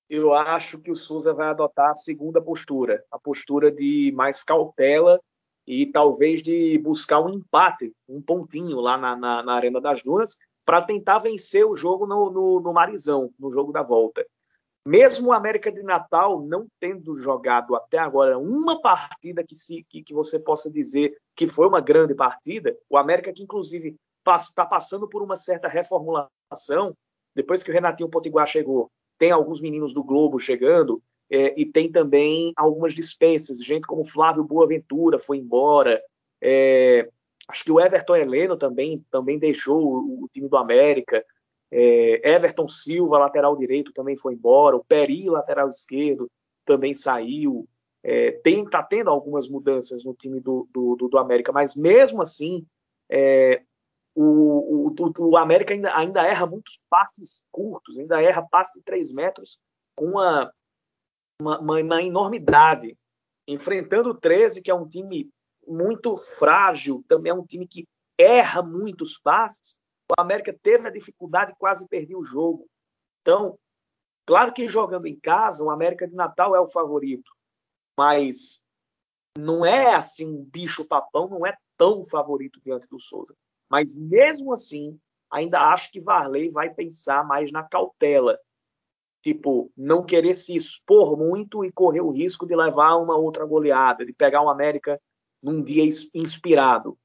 Eu 0.09 0.33
acho 0.33 0.79
que 0.79 0.91
o 0.91 0.95
Souza 0.95 1.33
vai 1.33 1.47
adotar 1.47 1.89
a 1.89 1.95
segunda 1.95 2.41
postura, 2.41 3.03
a 3.11 3.17
postura 3.17 3.71
de 3.71 4.11
mais 4.15 4.43
cautela 4.43 5.19
e 5.65 5.85
talvez 5.85 6.41
de 6.41 6.77
buscar 6.79 7.21
um 7.21 7.29
empate, 7.29 7.93
um 8.07 8.21
pontinho 8.21 8.79
lá 8.79 8.97
na, 8.97 9.15
na, 9.15 9.43
na 9.43 9.53
Arena 9.53 9.79
das 9.79 10.03
Dunas, 10.03 10.37
para 10.65 10.81
tentar 10.81 11.19
vencer 11.19 11.65
o 11.65 11.75
jogo 11.75 12.05
no, 12.05 12.29
no, 12.29 12.59
no, 12.59 12.73
Marizão, 12.73 13.31
no 13.39 13.51
jogo 13.51 13.71
da 13.71 13.81
volta. 13.81 14.25
Mesmo 14.85 15.29
o 15.29 15.33
América 15.33 15.71
de 15.71 15.81
Natal 15.81 16.41
não 16.41 16.67
tendo 16.79 17.15
jogado 17.15 17.75
até 17.75 17.97
agora 17.97 18.37
uma 18.37 18.81
partida 18.81 19.43
que, 19.43 19.55
se, 19.55 19.85
que, 19.89 20.03
que 20.03 20.13
você 20.13 20.37
possa 20.37 20.69
dizer 20.69 21.15
que 21.35 21.47
foi 21.47 21.67
uma 21.67 21.79
grande 21.79 22.13
partida, 22.13 22.77
o 22.89 22.97
América 22.97 23.31
que 23.31 23.43
inclusive 23.43 23.95
está 24.25 24.65
passando 24.65 25.07
por 25.07 25.21
uma 25.21 25.35
certa 25.35 25.67
reformulação, 25.67 26.95
depois 27.33 27.63
que 27.63 27.71
o 27.71 27.73
Renatinho 27.73 28.09
Potiguar 28.09 28.47
chegou, 28.47 28.89
tem 29.17 29.31
alguns 29.31 29.61
meninos 29.61 29.93
do 29.93 30.03
Globo 30.03 30.39
chegando, 30.39 31.01
é, 31.29 31.59
e 31.59 31.65
tem 31.65 31.91
também 31.91 32.53
algumas 32.55 32.93
dispensas, 32.93 33.63
gente 33.63 33.87
como 33.87 34.05
Flávio 34.05 34.43
Boaventura 34.43 35.17
foi 35.17 35.37
embora, 35.37 36.01
é, 36.41 37.09
acho 37.47 37.63
que 37.63 37.71
o 37.71 37.79
Everton 37.79 38.15
Heleno 38.15 38.57
também, 38.57 39.03
também 39.09 39.39
deixou 39.39 39.81
o, 39.81 40.23
o 40.23 40.29
time 40.31 40.47
do 40.47 40.57
América, 40.57 41.25
é, 41.75 42.35
Everton 42.35 42.67
Silva, 42.67 43.17
lateral 43.17 43.57
direito, 43.57 43.91
também 43.91 44.15
foi 44.15 44.35
embora, 44.35 44.75
o 44.75 44.83
Peri, 44.83 45.27
lateral 45.27 45.67
esquerdo, 45.67 46.29
também 46.63 46.93
saiu, 46.93 47.67
é, 48.03 48.31
tem, 48.43 48.63
tá 48.63 48.83
tendo 48.83 49.09
algumas 49.09 49.49
mudanças 49.49 50.03
no 50.03 50.13
time 50.13 50.39
do, 50.39 50.67
do, 50.71 50.95
do, 50.95 51.07
do 51.07 51.17
América, 51.17 51.51
mas 51.51 51.73
mesmo 51.73 52.21
assim, 52.21 52.63
é, 53.09 53.63
o, 54.13 54.93
o, 54.95 55.13
o, 55.19 55.37
América 55.37 55.73
ainda, 55.73 55.95
ainda 55.97 56.23
erra 56.23 56.45
muitos 56.45 56.85
passes 56.87 57.47
curtos, 57.51 57.97
ainda 57.97 58.21
erra 58.21 58.47
passe 58.47 58.77
de 58.77 58.85
3 58.85 59.11
metros 59.11 59.59
com 59.95 60.11
uma, 60.11 60.53
uma, 61.41 61.59
uma, 61.59 62.03
enormidade. 62.03 62.95
Enfrentando 63.47 64.11
o 64.11 64.13
13, 64.13 64.61
que 64.61 64.69
é 64.69 64.75
um 64.75 64.87
time 64.87 65.27
muito 65.67 66.15
frágil, 66.17 67.03
também 67.07 67.31
é 67.31 67.35
um 67.35 67.45
time 67.45 67.67
que 67.67 67.87
erra 68.15 68.61
muitos 68.61 69.17
passes, 69.17 69.75
o 70.11 70.21
América 70.21 70.57
teve 70.61 70.87
a 70.87 70.91
dificuldade 70.91 71.53
quase 71.57 71.87
perdeu 71.87 72.19
o 72.19 72.25
jogo. 72.25 72.67
Então, 73.21 73.57
claro 74.25 74.53
que 74.53 74.67
jogando 74.67 75.05
em 75.05 75.19
casa, 75.19 75.63
o 75.63 75.69
América 75.69 76.07
de 76.07 76.15
Natal 76.15 76.55
é 76.55 76.59
o 76.59 76.69
favorito, 76.69 77.31
mas 77.97 78.63
não 79.37 79.65
é 79.65 79.95
assim 79.95 80.27
um 80.27 80.43
bicho 80.43 80.85
papão, 80.85 81.27
não 81.27 81.45
é 81.45 81.57
tão 81.77 82.03
favorito 82.03 82.59
diante 82.63 82.87
do 82.87 82.99
Souza. 82.99 83.35
Mas 83.69 83.97
mesmo 83.97 84.53
assim, 84.53 84.99
ainda 85.31 85.71
acho 85.71 85.91
que 85.91 86.01
Varley 86.01 86.51
vai 86.51 86.73
pensar 86.73 87.25
mais 87.25 87.51
na 87.51 87.63
cautela 87.63 88.37
tipo, 89.23 89.71
não 89.75 90.03
querer 90.03 90.33
se 90.33 90.53
expor 90.53 91.17
muito 91.17 91.63
e 91.63 91.71
correr 91.71 92.01
o 92.01 92.11
risco 92.11 92.45
de 92.45 92.55
levar 92.55 92.97
uma 92.97 93.15
outra 93.15 93.45
goleada, 93.45 94.05
de 94.05 94.11
pegar 94.11 94.41
o 94.41 94.49
América 94.49 94.99
num 95.41 95.63
dia 95.63 95.83
inspirado. 96.13 96.97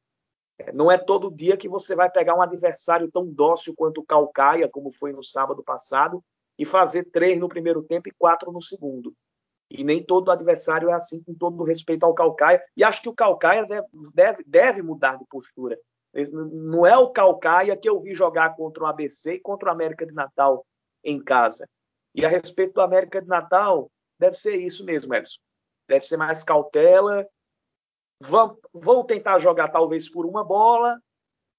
Não 0.72 0.90
é 0.90 0.98
todo 0.98 1.30
dia 1.30 1.56
que 1.56 1.68
você 1.68 1.94
vai 1.94 2.10
pegar 2.10 2.34
um 2.34 2.42
adversário 2.42 3.10
tão 3.10 3.26
dócil 3.26 3.74
quanto 3.76 4.00
o 4.00 4.04
Calcaia, 4.04 4.68
como 4.68 4.90
foi 4.90 5.12
no 5.12 5.22
sábado 5.22 5.62
passado, 5.62 6.22
e 6.58 6.64
fazer 6.64 7.04
três 7.04 7.38
no 7.38 7.48
primeiro 7.48 7.82
tempo 7.82 8.08
e 8.08 8.12
quatro 8.12 8.50
no 8.50 8.60
segundo. 8.60 9.14
E 9.70 9.84
nem 9.84 10.02
todo 10.02 10.30
adversário 10.30 10.90
é 10.90 10.94
assim, 10.94 11.22
com 11.22 11.34
todo 11.34 11.62
respeito 11.62 12.04
ao 12.04 12.14
Calcaia. 12.14 12.62
E 12.76 12.82
acho 12.82 13.02
que 13.02 13.08
o 13.08 13.14
Calcaia 13.14 13.66
deve, 13.66 13.86
deve, 14.14 14.44
deve 14.46 14.82
mudar 14.82 15.16
de 15.16 15.24
postura. 15.26 15.78
Não 16.32 16.86
é 16.86 16.96
o 16.96 17.10
Calcaia 17.10 17.76
que 17.76 17.88
eu 17.88 18.00
vi 18.00 18.14
jogar 18.14 18.56
contra 18.56 18.82
o 18.82 18.86
ABC 18.86 19.34
e 19.34 19.40
contra 19.40 19.68
o 19.68 19.72
América 19.72 20.06
de 20.06 20.12
Natal 20.12 20.66
em 21.04 21.22
casa. 21.22 21.68
E 22.14 22.24
a 22.24 22.28
respeito 22.28 22.74
do 22.74 22.80
América 22.80 23.20
de 23.20 23.28
Natal, 23.28 23.90
deve 24.18 24.36
ser 24.36 24.56
isso 24.56 24.84
mesmo, 24.84 25.14
Edson. 25.14 25.38
Deve 25.86 26.04
ser 26.04 26.16
mais 26.16 26.42
cautela. 26.42 27.26
Vão 28.20 29.04
tentar 29.04 29.38
jogar 29.38 29.68
talvez 29.68 30.08
por 30.08 30.26
uma 30.26 30.44
bola. 30.44 31.00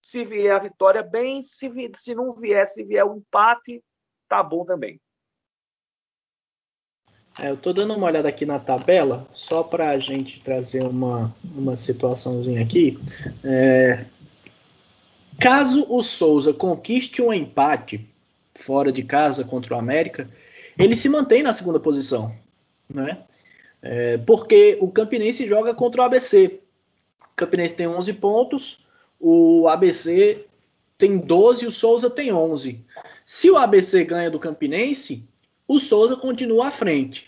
Se 0.03 0.25
vier 0.25 0.55
a 0.55 0.59
vitória, 0.59 1.03
bem. 1.03 1.41
Se, 1.43 1.69
se 1.95 2.15
não 2.15 2.33
vier, 2.33 2.65
se 2.67 2.83
vier 2.83 3.05
o 3.05 3.13
um 3.13 3.17
empate, 3.17 3.83
tá 4.27 4.43
bom 4.43 4.65
também. 4.65 4.99
É, 7.41 7.49
eu 7.49 7.53
estou 7.53 7.73
dando 7.73 7.95
uma 7.95 8.07
olhada 8.07 8.27
aqui 8.27 8.45
na 8.45 8.59
tabela, 8.59 9.25
só 9.31 9.63
para 9.63 9.91
a 9.91 9.99
gente 9.99 10.41
trazer 10.41 10.83
uma, 10.83 11.33
uma 11.55 11.77
situaçãozinha 11.77 12.61
aqui. 12.61 12.99
É, 13.43 14.05
caso 15.39 15.85
o 15.89 16.03
Souza 16.03 16.53
conquiste 16.53 17.21
um 17.21 17.31
empate 17.31 18.05
fora 18.53 18.91
de 18.91 19.03
casa 19.03 19.45
contra 19.45 19.73
o 19.73 19.79
América, 19.79 20.29
ele 20.77 20.95
se 20.95 21.07
mantém 21.07 21.41
na 21.41 21.53
segunda 21.53 21.79
posição, 21.79 22.35
né? 22.93 23.23
É, 23.81 24.17
porque 24.17 24.77
o 24.81 24.91
Campinense 24.91 25.47
joga 25.47 25.73
contra 25.73 26.01
o 26.01 26.05
ABC. 26.05 26.59
O 27.21 27.35
Campinense 27.35 27.75
tem 27.75 27.87
11 27.87 28.13
pontos, 28.13 28.85
o 29.19 29.67
ABC 29.67 30.45
tem 30.97 31.17
12 31.17 31.63
e 31.63 31.67
o 31.67 31.71
Souza 31.71 32.09
tem 32.09 32.33
11. 32.33 32.83
Se 33.23 33.49
o 33.49 33.57
ABC 33.57 34.03
ganha 34.03 34.29
do 34.29 34.39
Campinense, 34.39 35.23
o 35.67 35.79
Souza 35.79 36.15
continua 36.15 36.67
à 36.67 36.71
frente. 36.71 37.25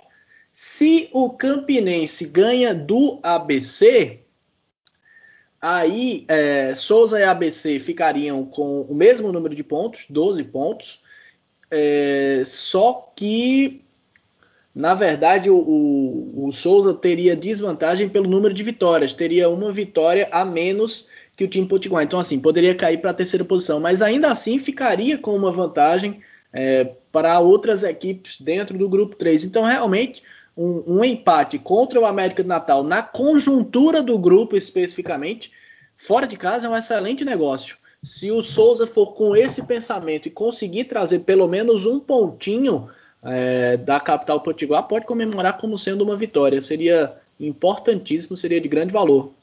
Se 0.51 1.09
o 1.13 1.29
Campinense 1.29 2.25
ganha 2.25 2.75
do 2.75 3.19
ABC, 3.23 4.19
aí 5.61 6.25
é, 6.27 6.75
Souza 6.75 7.19
e 7.19 7.23
ABC 7.23 7.79
ficariam 7.79 8.43
com 8.43 8.81
o 8.81 8.93
mesmo 8.93 9.31
número 9.31 9.55
de 9.55 9.63
pontos, 9.63 10.05
12 10.09 10.43
pontos, 10.45 11.01
é, 11.69 12.43
só 12.45 13.13
que, 13.15 13.85
na 14.73 14.93
verdade, 14.93 15.49
o, 15.49 15.57
o, 15.57 16.47
o, 16.47 16.51
Souza 16.51 16.93
teria 16.93 17.35
desvantagem 17.35 18.07
pelo 18.07 18.29
número 18.29 18.53
de 18.53 18.63
vitórias, 18.63 19.13
teria 19.13 19.49
uma 19.49 19.71
vitória 19.71 20.29
a 20.31 20.45
menos 20.45 21.07
que 21.35 21.43
o 21.43 21.47
time 21.47 21.67
Potiguar. 21.67 22.03
Então, 22.03 22.19
assim, 22.19 22.39
poderia 22.39 22.73
cair 22.73 22.99
para 22.99 23.11
a 23.11 23.13
terceira 23.13 23.43
posição, 23.43 23.79
mas 23.79 24.01
ainda 24.01 24.31
assim 24.31 24.57
ficaria 24.57 25.17
com 25.17 25.35
uma 25.35 25.51
vantagem 25.51 26.21
é, 26.53 26.89
para 27.11 27.39
outras 27.39 27.83
equipes 27.83 28.39
dentro 28.39 28.77
do 28.77 28.87
grupo 28.87 29.15
3. 29.15 29.43
Então, 29.43 29.63
realmente, 29.63 30.23
um, 30.55 30.83
um 30.87 31.03
empate 31.03 31.59
contra 31.59 31.99
o 31.99 32.05
América 32.05 32.41
de 32.41 32.49
Natal, 32.49 32.83
na 32.83 33.03
conjuntura 33.03 34.01
do 34.01 34.17
grupo 34.17 34.55
especificamente, 34.55 35.51
fora 35.97 36.25
de 36.25 36.37
casa, 36.37 36.67
é 36.67 36.69
um 36.69 36.77
excelente 36.77 37.25
negócio. 37.25 37.77
Se 38.01 38.31
o 38.31 38.41
Souza 38.41 38.87
for 38.87 39.13
com 39.13 39.35
esse 39.35 39.63
pensamento 39.63 40.27
e 40.27 40.31
conseguir 40.31 40.85
trazer 40.85 41.19
pelo 41.19 41.47
menos 41.47 41.85
um 41.85 41.99
pontinho 41.99 42.89
é, 43.23 43.77
da 43.77 43.99
capital 43.99 44.41
potiguar, 44.41 44.87
pode 44.87 45.05
comemorar 45.05 45.57
como 45.57 45.77
sendo 45.77 46.03
uma 46.03 46.17
vitória. 46.17 46.61
Seria 46.61 47.19
importantíssimo, 47.39 48.35
seria 48.35 48.61
de 48.61 48.67
grande 48.67 48.93
valor. 48.93 49.33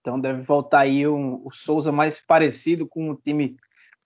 Então 0.00 0.20
deve 0.20 0.42
voltar 0.42 0.80
aí 0.80 1.06
um, 1.06 1.44
o 1.44 1.50
Souza 1.52 1.90
mais 1.90 2.20
parecido 2.20 2.86
com 2.86 3.10
o 3.10 3.16
time 3.16 3.56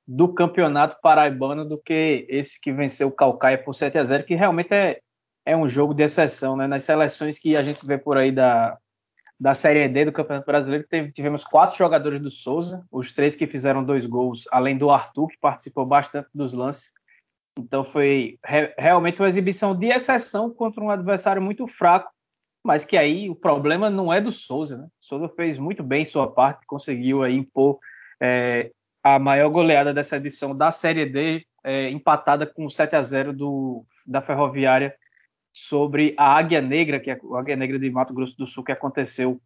do 0.07 0.33
campeonato 0.33 0.99
paraibano 1.01 1.65
do 1.65 1.79
que 1.79 2.27
esse 2.29 2.61
que 2.61 2.73
venceu 2.73 3.09
o 3.09 3.13
Calcaia 3.13 3.63
por 3.63 3.75
7 3.75 3.99
a 3.99 4.05
0 4.05 4.25
que 4.25 4.35
realmente 4.35 4.73
é, 4.73 5.01
é 5.45 5.57
um 5.57 5.69
jogo 5.69 5.95
de 5.95 6.03
exceção, 6.03 6.57
né? 6.57 6.67
Nas 6.67 6.85
seleções 6.85 7.39
que 7.39 7.57
a 7.57 7.63
gente 7.63 7.85
vê 7.87 7.99
por 7.99 8.17
aí 8.17 8.33
da, 8.33 8.79
da 9.39 9.55
Série 9.55 9.89
D 9.89 10.07
do 10.07 10.13
Campeonato 10.13 10.47
Brasileiro, 10.47 10.87
teve, 10.89 11.13
tivemos 11.13 11.45
quatro 11.45 11.77
jogadores 11.77 12.21
do 12.21 12.31
Souza, 12.31 12.85
os 12.91 13.13
três 13.13 13.37
que 13.37 13.47
fizeram 13.47 13.85
dois 13.85 14.05
gols, 14.05 14.49
além 14.51 14.77
do 14.77 14.91
Arthur, 14.91 15.29
que 15.29 15.39
participou 15.39 15.87
bastante 15.87 16.29
dos 16.35 16.53
lances. 16.53 16.93
Então 17.59 17.85
foi 17.85 18.39
re, 18.45 18.73
realmente 18.79 19.21
uma 19.21 19.29
exibição 19.29 19.75
de 19.75 19.89
exceção 19.89 20.51
contra 20.51 20.83
um 20.83 20.91
adversário 20.91 21.43
muito 21.43 21.67
fraco, 21.67 22.11
mas 22.65 22.85
que 22.85 22.97
aí 22.97 23.29
o 23.29 23.35
problema 23.35 23.91
não 23.91 24.13
é 24.13 24.21
do 24.21 24.31
Souza, 24.31 24.77
né? 24.77 24.85
O 24.85 25.05
Souza 25.05 25.29
fez 25.31 25.59
muito 25.59 25.83
bem 25.83 26.05
sua 26.05 26.31
parte, 26.31 26.67
conseguiu 26.67 27.23
aí 27.23 27.35
impor 27.35 27.79
é, 28.21 28.71
a 29.03 29.19
maior 29.19 29.49
goleada 29.49 29.95
dessa 29.95 30.17
edição 30.17 30.57
da 30.57 30.71
Série 30.71 31.07
D, 31.07 31.45
é, 31.65 31.91
empatada 31.91 32.47
com 32.47 32.69
7 32.69 32.97
a 32.97 33.03
0 33.03 33.33
do, 33.33 33.85
da 34.07 34.21
Ferroviária 34.23 34.95
sobre 35.53 36.15
a 36.17 36.37
Águia 36.37 36.61
Negra, 36.61 37.01
que 37.01 37.11
é 37.11 37.15
a 37.15 37.39
Águia 37.39 37.57
Negra 37.57 37.79
de 37.79 37.91
Mato 37.91 38.15
Grosso 38.15 38.37
do 38.37 38.47
Sul, 38.47 38.65
que 38.65 38.73
aconteceu 38.73 39.41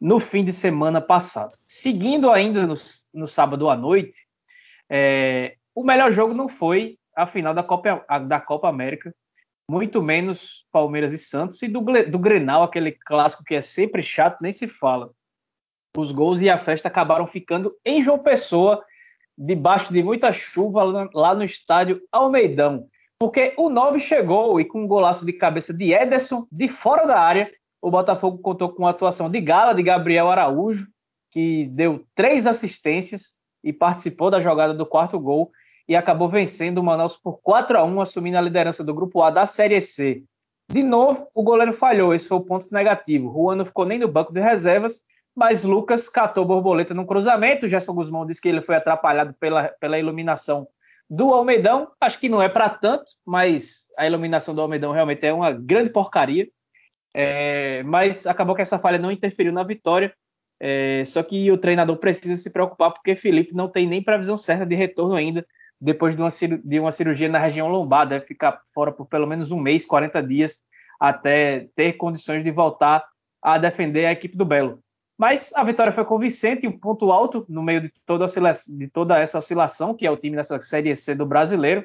no 0.00 0.20
fim 0.20 0.44
de 0.44 0.52
semana 0.52 1.00
passado. 1.00 1.54
Seguindo 1.66 2.30
ainda 2.30 2.66
no, 2.66 2.74
no 3.12 3.28
sábado 3.28 3.68
à 3.68 3.76
noite, 3.76 4.26
é, 4.88 5.56
o 5.74 5.84
melhor 5.84 6.10
jogo 6.10 6.34
não 6.34 6.48
foi 6.48 6.97
a 7.18 7.26
final 7.26 7.52
da 7.52 7.64
Copa, 7.64 8.04
da 8.28 8.40
Copa 8.40 8.68
América, 8.68 9.12
muito 9.68 10.00
menos 10.00 10.64
Palmeiras 10.70 11.12
e 11.12 11.18
Santos, 11.18 11.60
e 11.62 11.68
do, 11.68 11.80
do 11.80 12.18
Grenal, 12.18 12.62
aquele 12.62 12.92
clássico 12.92 13.42
que 13.42 13.56
é 13.56 13.60
sempre 13.60 14.02
chato, 14.02 14.38
nem 14.40 14.52
se 14.52 14.68
fala. 14.68 15.10
Os 15.96 16.12
gols 16.12 16.40
e 16.40 16.48
a 16.48 16.56
festa 16.56 16.86
acabaram 16.86 17.26
ficando 17.26 17.74
em 17.84 18.00
João 18.02 18.20
Pessoa, 18.20 18.82
debaixo 19.36 19.92
de 19.92 20.02
muita 20.02 20.32
chuva, 20.32 21.10
lá 21.12 21.34
no 21.34 21.42
estádio 21.42 22.00
Almeidão. 22.12 22.86
Porque 23.18 23.52
o 23.56 23.68
9 23.68 23.98
chegou 23.98 24.60
e 24.60 24.64
com 24.64 24.84
um 24.84 24.86
golaço 24.86 25.26
de 25.26 25.32
cabeça 25.32 25.74
de 25.74 25.92
Ederson, 25.92 26.46
de 26.52 26.68
fora 26.68 27.04
da 27.04 27.18
área, 27.18 27.50
o 27.82 27.90
Botafogo 27.90 28.38
contou 28.38 28.68
com 28.70 28.86
a 28.86 28.90
atuação 28.90 29.28
de 29.28 29.40
gala 29.40 29.74
de 29.74 29.82
Gabriel 29.82 30.30
Araújo, 30.30 30.86
que 31.32 31.66
deu 31.72 32.06
três 32.14 32.46
assistências 32.46 33.34
e 33.62 33.72
participou 33.72 34.30
da 34.30 34.38
jogada 34.38 34.72
do 34.72 34.86
quarto 34.86 35.18
gol 35.18 35.50
e 35.88 35.96
acabou 35.96 36.28
vencendo 36.28 36.78
o 36.78 36.84
Manaus 36.84 37.16
por 37.16 37.40
4 37.40 37.78
a 37.78 37.84
1 37.84 38.00
assumindo 38.00 38.36
a 38.36 38.42
liderança 38.42 38.84
do 38.84 38.92
Grupo 38.92 39.22
A 39.22 39.30
da 39.30 39.46
Série 39.46 39.80
C. 39.80 40.22
De 40.70 40.82
novo, 40.82 41.26
o 41.34 41.42
goleiro 41.42 41.72
falhou, 41.72 42.14
esse 42.14 42.28
foi 42.28 42.36
o 42.36 42.44
ponto 42.44 42.66
negativo. 42.70 43.32
Juan 43.32 43.56
não 43.56 43.64
ficou 43.64 43.86
nem 43.86 43.98
no 43.98 44.06
banco 44.06 44.34
de 44.34 44.40
reservas, 44.40 45.02
mas 45.34 45.64
Lucas 45.64 46.10
catou 46.10 46.44
borboleta 46.44 46.92
no 46.92 47.06
cruzamento. 47.06 47.66
Gerson 47.66 47.94
Guzmão 47.94 48.26
disse 48.26 48.42
que 48.42 48.48
ele 48.50 48.60
foi 48.60 48.76
atrapalhado 48.76 49.34
pela, 49.40 49.68
pela 49.80 49.98
iluminação 49.98 50.68
do 51.08 51.32
Almeidão. 51.32 51.90
Acho 51.98 52.20
que 52.20 52.28
não 52.28 52.42
é 52.42 52.50
para 52.50 52.68
tanto, 52.68 53.06
mas 53.24 53.86
a 53.96 54.06
iluminação 54.06 54.54
do 54.54 54.60
Almeidão 54.60 54.92
realmente 54.92 55.24
é 55.24 55.32
uma 55.32 55.50
grande 55.52 55.88
porcaria. 55.88 56.46
É, 57.14 57.82
mas 57.84 58.26
acabou 58.26 58.54
que 58.54 58.60
essa 58.60 58.78
falha 58.78 58.98
não 58.98 59.10
interferiu 59.10 59.54
na 59.54 59.62
vitória. 59.62 60.12
É, 60.60 61.02
só 61.06 61.22
que 61.22 61.50
o 61.50 61.56
treinador 61.56 61.96
precisa 61.96 62.36
se 62.36 62.50
preocupar 62.50 62.92
porque 62.92 63.16
Felipe 63.16 63.54
não 63.54 63.68
tem 63.68 63.86
nem 63.86 64.02
previsão 64.02 64.36
certa 64.36 64.66
de 64.66 64.74
retorno 64.74 65.14
ainda 65.14 65.46
depois 65.80 66.16
de 66.16 66.22
uma, 66.22 66.28
de 66.64 66.80
uma 66.80 66.92
cirurgia 66.92 67.28
na 67.28 67.38
região 67.38 67.68
lombar, 67.68 68.08
deve 68.08 68.26
ficar 68.26 68.60
fora 68.74 68.90
por 68.90 69.06
pelo 69.06 69.26
menos 69.26 69.50
um 69.50 69.60
mês, 69.60 69.86
40 69.86 70.22
dias, 70.22 70.62
até 70.98 71.68
ter 71.76 71.94
condições 71.94 72.42
de 72.42 72.50
voltar 72.50 73.06
a 73.40 73.58
defender 73.58 74.06
a 74.06 74.12
equipe 74.12 74.36
do 74.36 74.44
Belo. 74.44 74.80
Mas 75.16 75.52
a 75.54 75.64
vitória 75.64 75.92
foi 75.92 76.04
convincente, 76.04 76.66
um 76.66 76.78
ponto 76.78 77.10
alto 77.10 77.44
no 77.48 77.62
meio 77.62 77.80
de 77.80 77.92
toda, 78.06 78.26
de 78.26 78.88
toda 78.88 79.18
essa 79.18 79.38
oscilação, 79.38 79.94
que 79.94 80.06
é 80.06 80.10
o 80.10 80.16
time 80.16 80.36
dessa 80.36 80.60
Série 80.60 80.94
C 80.94 81.14
do 81.14 81.26
brasileiro. 81.26 81.84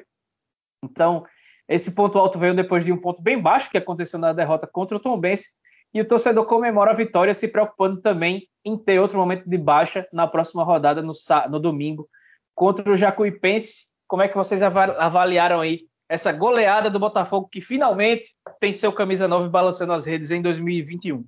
Então, 0.84 1.24
esse 1.68 1.94
ponto 1.94 2.18
alto 2.18 2.38
veio 2.38 2.54
depois 2.54 2.84
de 2.84 2.92
um 2.92 2.96
ponto 2.96 3.22
bem 3.22 3.40
baixo, 3.40 3.70
que 3.70 3.78
aconteceu 3.78 4.18
na 4.18 4.32
derrota 4.32 4.66
contra 4.66 4.96
o 4.96 5.00
Tom 5.00 5.18
Bense, 5.18 5.50
e 5.92 6.00
o 6.00 6.04
torcedor 6.04 6.44
comemora 6.46 6.90
a 6.90 6.94
vitória, 6.94 7.34
se 7.34 7.48
preocupando 7.48 8.00
também 8.00 8.48
em 8.64 8.76
ter 8.76 8.98
outro 9.00 9.18
momento 9.18 9.48
de 9.48 9.56
baixa 9.56 10.06
na 10.12 10.26
próxima 10.26 10.64
rodada, 10.64 11.00
no, 11.02 11.12
no 11.50 11.60
domingo, 11.60 12.08
contra 12.54 12.90
o 12.90 12.96
Jacuipense. 12.96 13.86
Como 14.06 14.22
é 14.22 14.28
que 14.28 14.36
vocês 14.36 14.62
avaliaram 14.62 15.60
aí 15.60 15.86
essa 16.08 16.32
goleada 16.32 16.90
do 16.90 16.98
Botafogo 16.98 17.48
que 17.50 17.60
finalmente 17.60 18.34
tem 18.60 18.72
seu 18.72 18.92
camisa 18.92 19.26
9 19.26 19.48
balançando 19.48 19.92
as 19.92 20.04
redes 20.04 20.30
em 20.30 20.40
2021? 20.40 21.24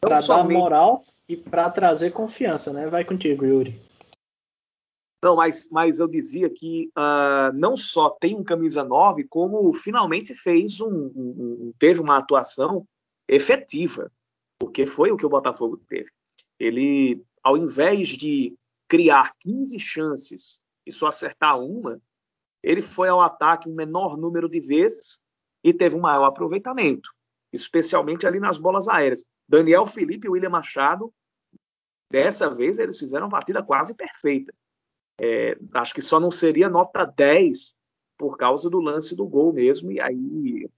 Para 0.00 0.20
dar 0.20 0.44
moral 0.44 1.04
e 1.28 1.36
para 1.36 1.70
trazer 1.70 2.10
confiança, 2.10 2.72
né? 2.72 2.86
Vai 2.88 3.04
contigo, 3.04 3.44
Yuri. 3.44 3.80
Não, 5.22 5.34
mas, 5.34 5.68
mas 5.70 5.98
eu 5.98 6.06
dizia 6.06 6.48
que 6.48 6.90
uh, 6.96 7.52
não 7.52 7.76
só 7.76 8.10
tem 8.10 8.36
um 8.36 8.44
camisa 8.44 8.84
9, 8.84 9.24
como 9.24 9.72
finalmente 9.72 10.34
fez 10.34 10.80
um, 10.80 10.86
um, 10.88 11.10
um, 11.16 11.72
teve 11.78 12.00
uma 12.00 12.18
atuação 12.18 12.86
efetiva, 13.26 14.12
porque 14.58 14.86
foi 14.86 15.10
o 15.10 15.16
que 15.16 15.26
o 15.26 15.28
Botafogo 15.28 15.76
teve. 15.88 16.08
Ele, 16.58 17.20
ao 17.42 17.56
invés 17.56 18.08
de 18.08 18.56
criar 18.88 19.34
15 19.40 19.78
chances 19.78 20.60
e 20.86 20.90
só 20.90 21.08
acertar 21.08 21.60
uma, 21.60 22.00
ele 22.62 22.80
foi 22.80 23.08
ao 23.08 23.20
ataque 23.20 23.68
um 23.68 23.74
menor 23.74 24.16
número 24.16 24.48
de 24.48 24.60
vezes 24.60 25.20
e 25.62 25.72
teve 25.72 25.94
um 25.94 26.00
maior 26.00 26.24
aproveitamento, 26.24 27.10
especialmente 27.52 28.26
ali 28.26 28.40
nas 28.40 28.58
bolas 28.58 28.88
aéreas. 28.88 29.24
Daniel 29.46 29.86
Felipe 29.86 30.26
e 30.26 30.30
William 30.30 30.50
Machado, 30.50 31.12
dessa 32.10 32.50
vez 32.50 32.78
eles 32.78 32.98
fizeram 32.98 33.26
uma 33.26 33.32
partida 33.32 33.62
quase 33.62 33.94
perfeita. 33.94 34.52
É, 35.20 35.58
acho 35.74 35.94
que 35.94 36.02
só 36.02 36.18
não 36.18 36.30
seria 36.30 36.68
nota 36.68 37.04
10 37.04 37.74
por 38.16 38.36
causa 38.36 38.70
do 38.70 38.80
lance 38.80 39.14
do 39.14 39.26
gol 39.26 39.52
mesmo, 39.52 39.92
e 39.92 40.00
aí 40.00 40.68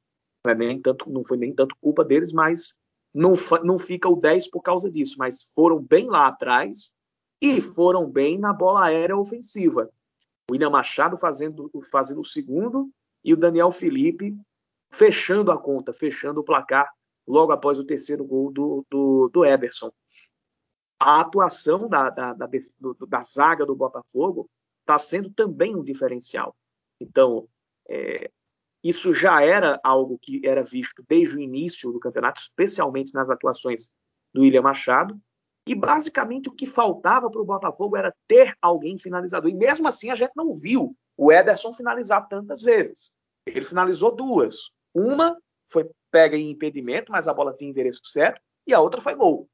não, 0.45 0.53
é 0.53 0.55
nem 0.55 0.81
tanto, 0.81 1.11
não 1.11 1.25
foi 1.25 1.39
nem 1.39 1.55
tanto 1.55 1.77
culpa 1.81 2.05
deles, 2.05 2.33
mas 2.33 2.75
não, 3.15 3.33
não 3.65 3.79
fica 3.79 4.09
o 4.09 4.17
10 4.17 4.49
por 4.49 4.63
causa 4.63 4.91
disso, 4.91 5.17
mas 5.19 5.43
foram 5.55 5.81
bem 5.81 6.07
lá 6.07 6.27
atrás 6.27 6.93
e 7.41 7.61
foram 7.61 8.11
bem 8.11 8.39
na 8.39 8.53
bola 8.53 8.87
aérea 8.87 9.17
ofensiva. 9.17 9.91
O 10.51 10.53
William 10.53 10.71
Machado 10.71 11.17
fazendo, 11.17 11.71
fazendo 11.91 12.21
o 12.21 12.25
segundo 12.25 12.91
e 13.25 13.33
o 13.33 13.37
Daniel 13.37 13.71
Felipe 13.71 14.37
fechando 14.93 15.51
a 15.51 15.59
conta, 15.59 15.93
fechando 15.93 16.41
o 16.41 16.45
placar 16.45 16.93
logo 17.27 17.53
após 17.53 17.79
o 17.79 17.85
terceiro 17.85 18.25
gol 18.25 18.53
do, 18.53 18.85
do, 18.91 19.31
do. 19.33 19.43
A 21.03 21.21
atuação 21.21 21.89
da, 21.89 22.11
da, 22.11 22.35
da, 22.35 22.49
da 23.09 23.23
zaga 23.23 23.65
do 23.65 23.75
Botafogo 23.75 24.51
está 24.81 24.99
sendo 24.99 25.31
também 25.31 25.75
um 25.75 25.85
diferencial. 25.85 26.55
Então, 27.01 27.49
é, 27.89 28.31
isso 28.83 29.15
já 29.15 29.43
era 29.43 29.81
algo 29.83 30.19
que 30.19 30.47
era 30.47 30.63
visto 30.63 31.05
desde 31.09 31.37
o 31.37 31.41
início 31.41 31.93
do 31.93 32.01
campeonato, 32.01 32.41
especialmente 32.41 33.15
nas 33.15 33.31
atuações 33.31 33.91
do 34.35 34.43
William 34.43 34.63
Machado, 34.63 35.19
e 35.67 35.75
basicamente 35.75 36.49
o 36.49 36.53
que 36.53 36.67
faltava 36.67 37.31
para 37.31 37.41
o 37.41 37.45
Botafogo 37.45 37.97
era 37.97 38.15
ter 38.27 38.55
alguém 38.61 38.99
finalizador. 38.99 39.51
E 39.51 39.55
mesmo 39.55 39.87
assim 39.87 40.11
a 40.11 40.15
gente 40.15 40.33
não 40.35 40.55
viu 40.55 40.97
o 41.17 41.31
Ederson 41.31 41.73
finalizar 41.73 42.27
tantas 42.29 42.63
vezes. 42.63 43.13
Ele 43.47 43.65
finalizou 43.65 44.15
duas. 44.15 44.71
Uma 44.95 45.37
foi 45.69 45.89
pega 46.11 46.37
em 46.37 46.51
impedimento, 46.51 47.13
mas 47.13 47.29
a 47.29 47.35
bola 47.35 47.55
tinha 47.55 47.71
endereço 47.71 48.01
certo, 48.05 48.41
e 48.67 48.75
a 48.75 48.81
outra 48.81 49.01
foi 49.01 49.15
gol. 49.15 49.49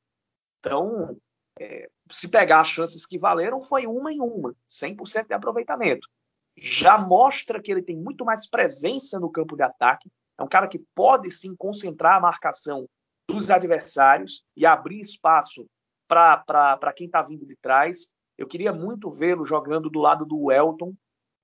Então, 0.58 1.16
é, 1.58 1.88
se 2.10 2.28
pegar 2.28 2.60
as 2.60 2.68
chances 2.68 3.04
que 3.04 3.18
valeram, 3.18 3.60
foi 3.60 3.86
uma 3.86 4.12
em 4.12 4.20
uma, 4.20 4.54
100% 4.68 5.26
de 5.26 5.34
aproveitamento. 5.34 6.08
Já 6.56 6.96
mostra 6.96 7.60
que 7.60 7.70
ele 7.70 7.82
tem 7.82 7.96
muito 7.96 8.24
mais 8.24 8.48
presença 8.48 9.20
no 9.20 9.30
campo 9.30 9.56
de 9.56 9.62
ataque. 9.62 10.10
É 10.38 10.42
um 10.42 10.48
cara 10.48 10.66
que 10.66 10.78
pode 10.94 11.30
sim 11.30 11.54
concentrar 11.54 12.16
a 12.16 12.20
marcação 12.20 12.88
dos 13.28 13.50
adversários 13.50 14.42
e 14.56 14.64
abrir 14.64 15.00
espaço 15.00 15.66
para 16.06 16.92
quem 16.94 17.06
está 17.06 17.22
vindo 17.22 17.46
de 17.46 17.56
trás. 17.56 18.12
Eu 18.36 18.46
queria 18.46 18.72
muito 18.72 19.10
vê-lo 19.10 19.44
jogando 19.44 19.88
do 19.88 19.98
lado 19.98 20.24
do 20.24 20.50
Elton, 20.50 20.94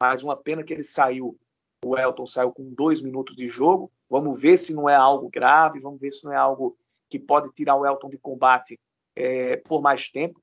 mas 0.00 0.22
uma 0.22 0.36
pena 0.36 0.62
que 0.62 0.72
ele 0.72 0.82
saiu. 0.82 1.38
O 1.84 1.96
Elton 1.96 2.26
saiu 2.26 2.52
com 2.52 2.72
dois 2.72 3.00
minutos 3.00 3.34
de 3.34 3.48
jogo. 3.48 3.90
Vamos 4.08 4.40
ver 4.40 4.56
se 4.56 4.74
não 4.74 4.88
é 4.88 4.94
algo 4.94 5.28
grave, 5.28 5.80
vamos 5.80 6.00
ver 6.00 6.12
se 6.12 6.24
não 6.24 6.32
é 6.32 6.36
algo 6.36 6.76
que 7.08 7.18
pode 7.18 7.52
tirar 7.52 7.76
o 7.76 7.86
Elton 7.86 8.08
de 8.08 8.18
combate 8.18 8.78
é, 9.16 9.56
por 9.56 9.82
mais 9.82 10.08
tempo. 10.08 10.40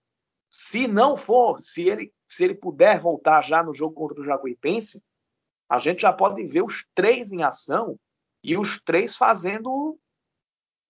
Se 0.49 0.87
não 0.87 1.15
for, 1.15 1.59
se 1.59 1.87
ele, 1.87 2.11
se 2.25 2.43
ele 2.43 2.55
puder 2.55 2.99
voltar 2.99 3.41
já 3.41 3.61
no 3.61 3.73
jogo 3.73 3.93
contra 3.93 4.21
o 4.21 4.25
Jacuipense, 4.25 5.03
a 5.69 5.77
gente 5.77 6.01
já 6.01 6.11
pode 6.11 6.43
ver 6.45 6.63
os 6.63 6.85
três 6.95 7.31
em 7.31 7.43
ação 7.43 7.97
e 8.43 8.57
os 8.57 8.81
três 8.81 9.15
fazendo 9.15 9.97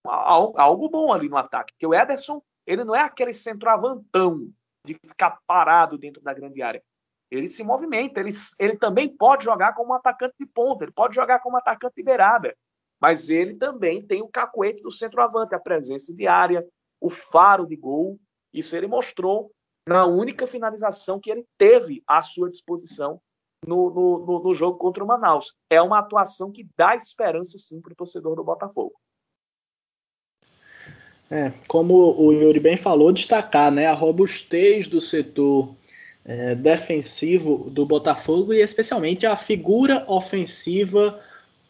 algo 0.04 0.88
bom 0.88 1.12
ali 1.12 1.28
no 1.28 1.36
ataque. 1.36 1.74
Porque 1.74 1.86
o 1.86 1.94
Ederson 1.94 2.42
ele 2.70 2.84
não 2.84 2.94
é 2.94 3.00
aquele 3.00 3.32
centroavantão 3.32 4.48
de 4.86 4.94
ficar 4.94 5.40
parado 5.44 5.98
dentro 5.98 6.22
da 6.22 6.32
grande 6.32 6.62
área. 6.62 6.80
Ele 7.28 7.48
se 7.48 7.64
movimenta, 7.64 8.20
ele, 8.20 8.30
ele 8.60 8.76
também 8.76 9.08
pode 9.08 9.44
jogar 9.44 9.74
como 9.74 9.90
um 9.90 9.94
atacante 9.94 10.36
de 10.38 10.46
ponta, 10.46 10.84
ele 10.84 10.92
pode 10.92 11.16
jogar 11.16 11.40
como 11.40 11.56
um 11.56 11.58
atacante 11.58 11.96
de 11.96 12.02
beirada, 12.04 12.56
mas 13.00 13.28
ele 13.28 13.56
também 13.56 14.06
tem 14.06 14.22
o 14.22 14.28
cacuete 14.28 14.84
do 14.84 14.92
centroavante, 14.92 15.52
a 15.52 15.58
presença 15.58 16.14
de 16.14 16.28
área, 16.28 16.64
o 17.00 17.10
faro 17.10 17.66
de 17.66 17.74
gol. 17.74 18.20
Isso 18.52 18.76
ele 18.76 18.86
mostrou 18.86 19.50
na 19.88 20.06
única 20.06 20.46
finalização 20.46 21.18
que 21.18 21.30
ele 21.30 21.44
teve 21.58 22.04
à 22.06 22.22
sua 22.22 22.48
disposição 22.48 23.20
no, 23.66 23.90
no, 23.90 24.42
no 24.44 24.54
jogo 24.54 24.78
contra 24.78 25.02
o 25.02 25.06
Manaus. 25.08 25.56
É 25.68 25.82
uma 25.82 25.98
atuação 25.98 26.52
que 26.52 26.68
dá 26.76 26.94
esperança, 26.94 27.58
sim, 27.58 27.80
para 27.80 27.92
o 27.92 27.96
torcedor 27.96 28.36
do 28.36 28.44
Botafogo. 28.44 28.94
É, 31.30 31.52
como 31.68 31.94
o 32.20 32.32
Yuri 32.32 32.58
bem 32.58 32.76
falou, 32.76 33.12
destacar 33.12 33.70
né, 33.70 33.86
a 33.86 33.92
robustez 33.92 34.88
do 34.88 35.00
setor 35.00 35.72
é, 36.24 36.56
defensivo 36.56 37.70
do 37.70 37.86
Botafogo 37.86 38.52
e 38.52 38.60
especialmente 38.60 39.24
a 39.24 39.36
figura 39.36 40.04
ofensiva 40.08 41.20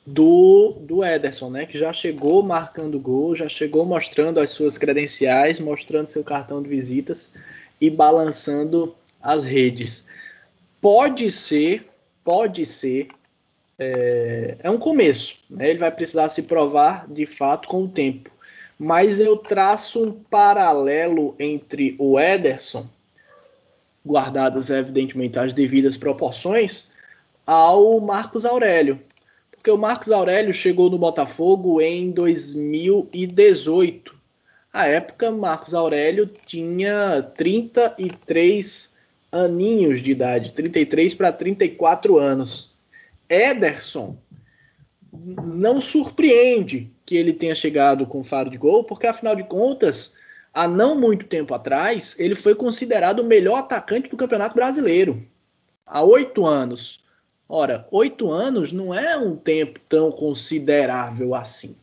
do, 0.06 0.78
do 0.80 1.04
Ederson, 1.04 1.50
né, 1.50 1.66
que 1.66 1.78
já 1.78 1.92
chegou 1.92 2.42
marcando 2.42 2.98
gol, 2.98 3.36
já 3.36 3.50
chegou 3.50 3.84
mostrando 3.84 4.40
as 4.40 4.48
suas 4.48 4.78
credenciais, 4.78 5.60
mostrando 5.60 6.06
seu 6.06 6.24
cartão 6.24 6.62
de 6.62 6.68
visitas 6.70 7.30
e 7.78 7.90
balançando 7.90 8.94
as 9.22 9.44
redes. 9.44 10.06
Pode 10.80 11.30
ser, 11.30 11.86
pode 12.24 12.64
ser, 12.64 13.08
é, 13.78 14.56
é 14.60 14.70
um 14.70 14.78
começo, 14.78 15.36
né, 15.50 15.68
ele 15.68 15.78
vai 15.78 15.90
precisar 15.90 16.30
se 16.30 16.44
provar 16.44 17.06
de 17.12 17.26
fato 17.26 17.68
com 17.68 17.84
o 17.84 17.88
tempo 17.88 18.30
mas 18.80 19.20
eu 19.20 19.36
traço 19.36 20.02
um 20.02 20.10
paralelo 20.10 21.36
entre 21.38 21.94
o 21.98 22.18
Ederson, 22.18 22.88
guardadas 24.06 24.70
evidentemente 24.70 25.38
as 25.38 25.52
devidas 25.52 25.98
proporções, 25.98 26.88
ao 27.46 28.00
Marcos 28.00 28.46
Aurélio. 28.46 28.98
Porque 29.50 29.70
o 29.70 29.76
Marcos 29.76 30.10
Aurélio 30.10 30.54
chegou 30.54 30.88
no 30.88 30.96
Botafogo 30.96 31.78
em 31.78 32.10
2018. 32.10 34.18
A 34.72 34.86
época, 34.86 35.30
Marcos 35.30 35.74
Aurélio 35.74 36.26
tinha 36.46 37.22
33 37.34 38.88
aninhos 39.30 40.02
de 40.02 40.12
idade, 40.12 40.54
33 40.54 41.12
para 41.12 41.30
34 41.30 42.16
anos. 42.16 42.74
Ederson 43.28 44.16
não 45.12 45.82
surpreende 45.82 46.90
que 47.10 47.16
ele 47.16 47.32
tenha 47.32 47.56
chegado 47.56 48.06
com 48.06 48.22
faro 48.22 48.48
de 48.48 48.56
gol, 48.56 48.84
porque 48.84 49.04
afinal 49.04 49.34
de 49.34 49.42
contas, 49.42 50.14
há 50.54 50.68
não 50.68 50.94
muito 50.94 51.26
tempo 51.26 51.52
atrás, 51.52 52.14
ele 52.20 52.36
foi 52.36 52.54
considerado 52.54 53.18
o 53.18 53.24
melhor 53.24 53.58
atacante 53.58 54.08
do 54.08 54.16
Campeonato 54.16 54.54
Brasileiro. 54.54 55.20
Há 55.84 56.04
oito 56.04 56.46
anos. 56.46 57.02
Ora, 57.48 57.84
oito 57.90 58.30
anos 58.30 58.70
não 58.70 58.94
é 58.94 59.16
um 59.16 59.34
tempo 59.34 59.80
tão 59.88 60.12
considerável 60.12 61.34
assim. 61.34 61.74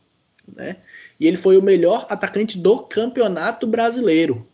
Né? 0.56 0.76
E 1.20 1.26
ele 1.26 1.36
foi 1.36 1.58
o 1.58 1.62
melhor 1.62 2.06
atacante 2.08 2.56
do 2.56 2.78
Campeonato 2.78 3.66
Brasileiro. 3.66 4.48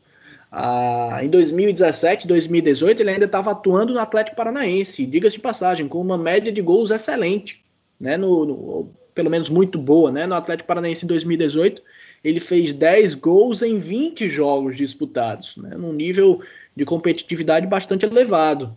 Ah, 0.51 1.21
em 1.23 1.29
2017, 1.29 2.27
2018, 2.27 3.01
ele 3.01 3.11
ainda 3.11 3.27
estava 3.27 3.53
atuando 3.53 3.95
no 3.95 4.01
Atlético 4.01 4.37
Paranaense, 4.37 5.07
diga-se 5.07 5.37
de 5.37 5.43
passagem, 5.43 5.87
com 5.87 6.01
uma 6.01 6.19
média 6.19 6.51
de 6.51 6.61
gols 6.61 6.91
excelente 6.91 7.65
né, 8.01 8.17
no, 8.17 8.45
no, 8.45 8.91
pelo 9.15 9.31
menos 9.31 9.49
muito 9.49 9.79
boa, 9.79 10.11
né, 10.11 10.27
no 10.27 10.35
Atlético 10.35 10.67
Paranaense 10.67 11.05
em 11.05 11.09
2018, 11.09 11.83
ele 12.23 12.41
fez 12.41 12.73
10 12.73 13.15
gols 13.15 13.63
em 13.63 13.79
20 13.79 14.29
jogos 14.29 14.77
disputados, 14.77 15.57
né, 15.57 15.77
num 15.77 15.93
nível 15.93 16.41
de 16.75 16.85
competitividade 16.85 17.67
bastante 17.67 18.05
elevado. 18.05 18.77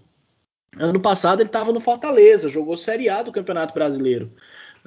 Ano 0.77 0.99
passado 0.99 1.41
ele 1.41 1.49
estava 1.49 1.71
no 1.71 1.79
Fortaleza, 1.79 2.49
jogou 2.49 2.77
Série 2.77 3.09
A 3.09 3.23
do 3.23 3.31
Campeonato 3.31 3.73
Brasileiro, 3.73 4.31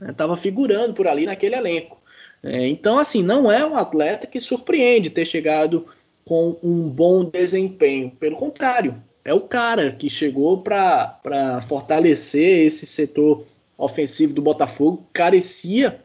estava 0.09 0.35
né, 0.35 0.41
figurando 0.41 0.95
por 0.95 1.09
ali 1.09 1.27
naquele 1.27 1.57
elenco. 1.57 2.01
É, 2.43 2.67
então, 2.67 2.99
assim, 2.99 3.23
não 3.23 3.51
é 3.51 3.67
um 3.67 3.77
atleta 3.77 4.27
que 4.27 4.41
surpreende 4.41 5.11
ter 5.11 5.27
chegado 5.27 5.87
com 6.25 6.57
um 6.63 6.89
bom 6.89 7.25
desempenho. 7.25 8.11
Pelo 8.13 8.37
contrário, 8.37 9.03
é 9.25 9.35
o 9.35 9.41
cara 9.41 9.93
que 9.93 10.09
chegou 10.09 10.63
para 10.63 11.61
fortalecer 11.69 12.67
esse 12.67 12.87
setor 12.87 13.45
ofensivo 13.81 14.35
do 14.35 14.43
Botafogo 14.43 15.07
carecia 15.13 16.05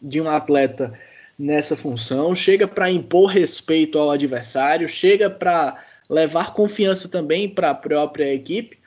de 0.00 0.20
um 0.20 0.28
atleta 0.28 0.92
nessa 1.38 1.76
função, 1.76 2.34
chega 2.34 2.66
para 2.66 2.90
impor 2.90 3.26
respeito 3.26 3.98
ao 3.98 4.10
adversário, 4.10 4.88
chega 4.88 5.28
para 5.28 5.84
levar 6.08 6.54
confiança 6.54 7.08
também 7.08 7.48
para 7.48 7.70
a 7.70 7.74
própria 7.74 8.32
equipe. 8.32 8.78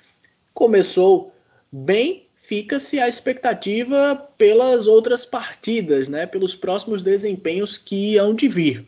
Começou 0.54 1.34
bem, 1.72 2.26
fica-se 2.36 3.00
a 3.00 3.08
expectativa 3.08 4.16
pelas 4.38 4.88
outras 4.88 5.26
partidas, 5.26 6.08
né, 6.08 6.26
pelos 6.26 6.56
próximos 6.56 7.02
desempenhos 7.02 7.78
que 7.78 8.18
hão 8.18 8.34
de 8.34 8.48
vir. 8.48 8.88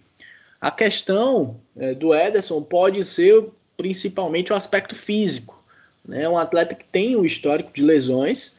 A 0.60 0.71
questão 0.71 1.60
é, 1.76 1.93
do 1.93 2.15
Ederson 2.15 2.62
pode 2.63 3.04
ser 3.04 3.45
principalmente 3.76 4.54
o 4.54 4.56
aspecto 4.56 4.95
físico. 4.95 5.62
Né, 6.04 6.28
um 6.28 6.38
atleta 6.38 6.74
que 6.74 6.89
tem 6.89 7.15
um 7.15 7.26
histórico 7.26 7.71
de 7.74 7.84
lesões 7.84 8.56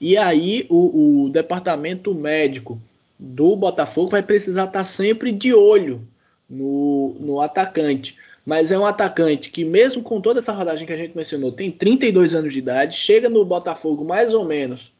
e 0.00 0.16
aí 0.16 0.66
o, 0.68 1.24
o 1.24 1.28
departamento 1.30 2.14
médico 2.14 2.80
do 3.18 3.56
Botafogo 3.56 4.10
vai 4.10 4.22
precisar 4.22 4.64
estar 4.64 4.84
sempre 4.84 5.32
de 5.32 5.54
olho 5.54 6.06
no, 6.48 7.16
no 7.18 7.40
atacante. 7.40 8.16
Mas 8.44 8.70
é 8.70 8.78
um 8.78 8.86
atacante 8.86 9.50
que, 9.50 9.64
mesmo 9.64 10.02
com 10.02 10.20
toda 10.20 10.38
essa 10.38 10.52
rodagem 10.52 10.86
que 10.86 10.92
a 10.92 10.96
gente 10.96 11.16
mencionou, 11.16 11.50
tem 11.50 11.70
32 11.70 12.34
anos 12.34 12.52
de 12.52 12.60
idade, 12.60 12.96
chega 12.96 13.28
no 13.28 13.44
Botafogo 13.44 14.04
mais 14.04 14.32
ou 14.32 14.44
menos, 14.44 14.92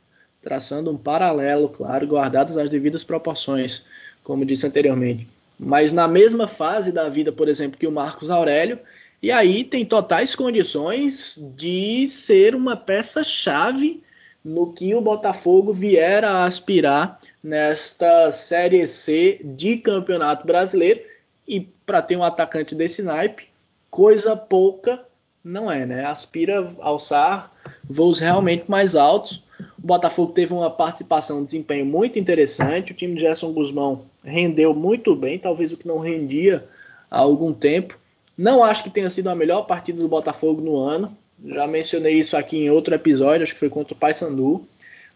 traçando 0.42 0.90
um 0.90 0.96
paralelo, 0.96 1.68
claro, 1.68 2.06
guardadas 2.06 2.56
as 2.56 2.68
devidas 2.68 3.04
proporções, 3.04 3.84
como 4.24 4.44
disse 4.44 4.66
anteriormente. 4.66 5.28
Mas 5.58 5.92
na 5.92 6.08
mesma 6.08 6.48
fase 6.48 6.90
da 6.90 7.08
vida, 7.08 7.30
por 7.30 7.48
exemplo, 7.48 7.78
que 7.78 7.86
o 7.86 7.92
Marcos 7.92 8.30
Aurélio, 8.30 8.80
e 9.22 9.30
aí 9.30 9.62
tem 9.62 9.84
totais 9.84 10.34
condições 10.34 11.38
de 11.54 12.08
ser 12.08 12.54
uma 12.54 12.76
peça-chave 12.76 14.02
no 14.46 14.72
que 14.72 14.94
o 14.94 15.00
Botafogo 15.00 15.72
vier 15.72 16.24
a 16.24 16.44
aspirar 16.44 17.20
nesta 17.42 18.30
Série 18.30 18.86
C 18.86 19.40
de 19.42 19.78
Campeonato 19.78 20.46
Brasileiro. 20.46 21.00
E 21.48 21.60
para 21.84 22.00
ter 22.00 22.16
um 22.16 22.22
atacante 22.22 22.72
desse 22.72 23.02
naipe, 23.02 23.48
coisa 23.90 24.36
pouca 24.36 25.04
não 25.42 25.68
é, 25.68 25.84
né? 25.84 26.04
Aspira 26.04 26.60
a 26.80 26.86
alçar 26.86 27.52
voos 27.90 28.20
realmente 28.20 28.70
mais 28.70 28.94
altos. 28.94 29.42
O 29.82 29.86
Botafogo 29.86 30.32
teve 30.32 30.54
uma 30.54 30.70
participação, 30.70 31.40
um 31.40 31.44
desempenho 31.44 31.84
muito 31.84 32.16
interessante. 32.16 32.92
O 32.92 32.94
time 32.94 33.14
de 33.14 33.22
Gerson 33.22 33.52
Guzmão 33.52 34.02
rendeu 34.22 34.72
muito 34.72 35.16
bem, 35.16 35.40
talvez 35.40 35.72
o 35.72 35.76
que 35.76 35.88
não 35.88 35.98
rendia 35.98 36.64
há 37.10 37.18
algum 37.18 37.52
tempo. 37.52 37.98
Não 38.38 38.62
acho 38.62 38.84
que 38.84 38.90
tenha 38.90 39.10
sido 39.10 39.28
a 39.28 39.34
melhor 39.34 39.62
partida 39.62 40.00
do 40.00 40.08
Botafogo 40.08 40.60
no 40.60 40.76
ano. 40.76 41.16
Já 41.44 41.66
mencionei 41.66 42.14
isso 42.14 42.36
aqui 42.36 42.56
em 42.58 42.70
outro 42.70 42.94
episódio, 42.94 43.42
acho 43.42 43.52
que 43.52 43.60
foi 43.60 43.68
contra 43.68 43.94
o 43.94 43.96
Paysandu, 43.96 44.66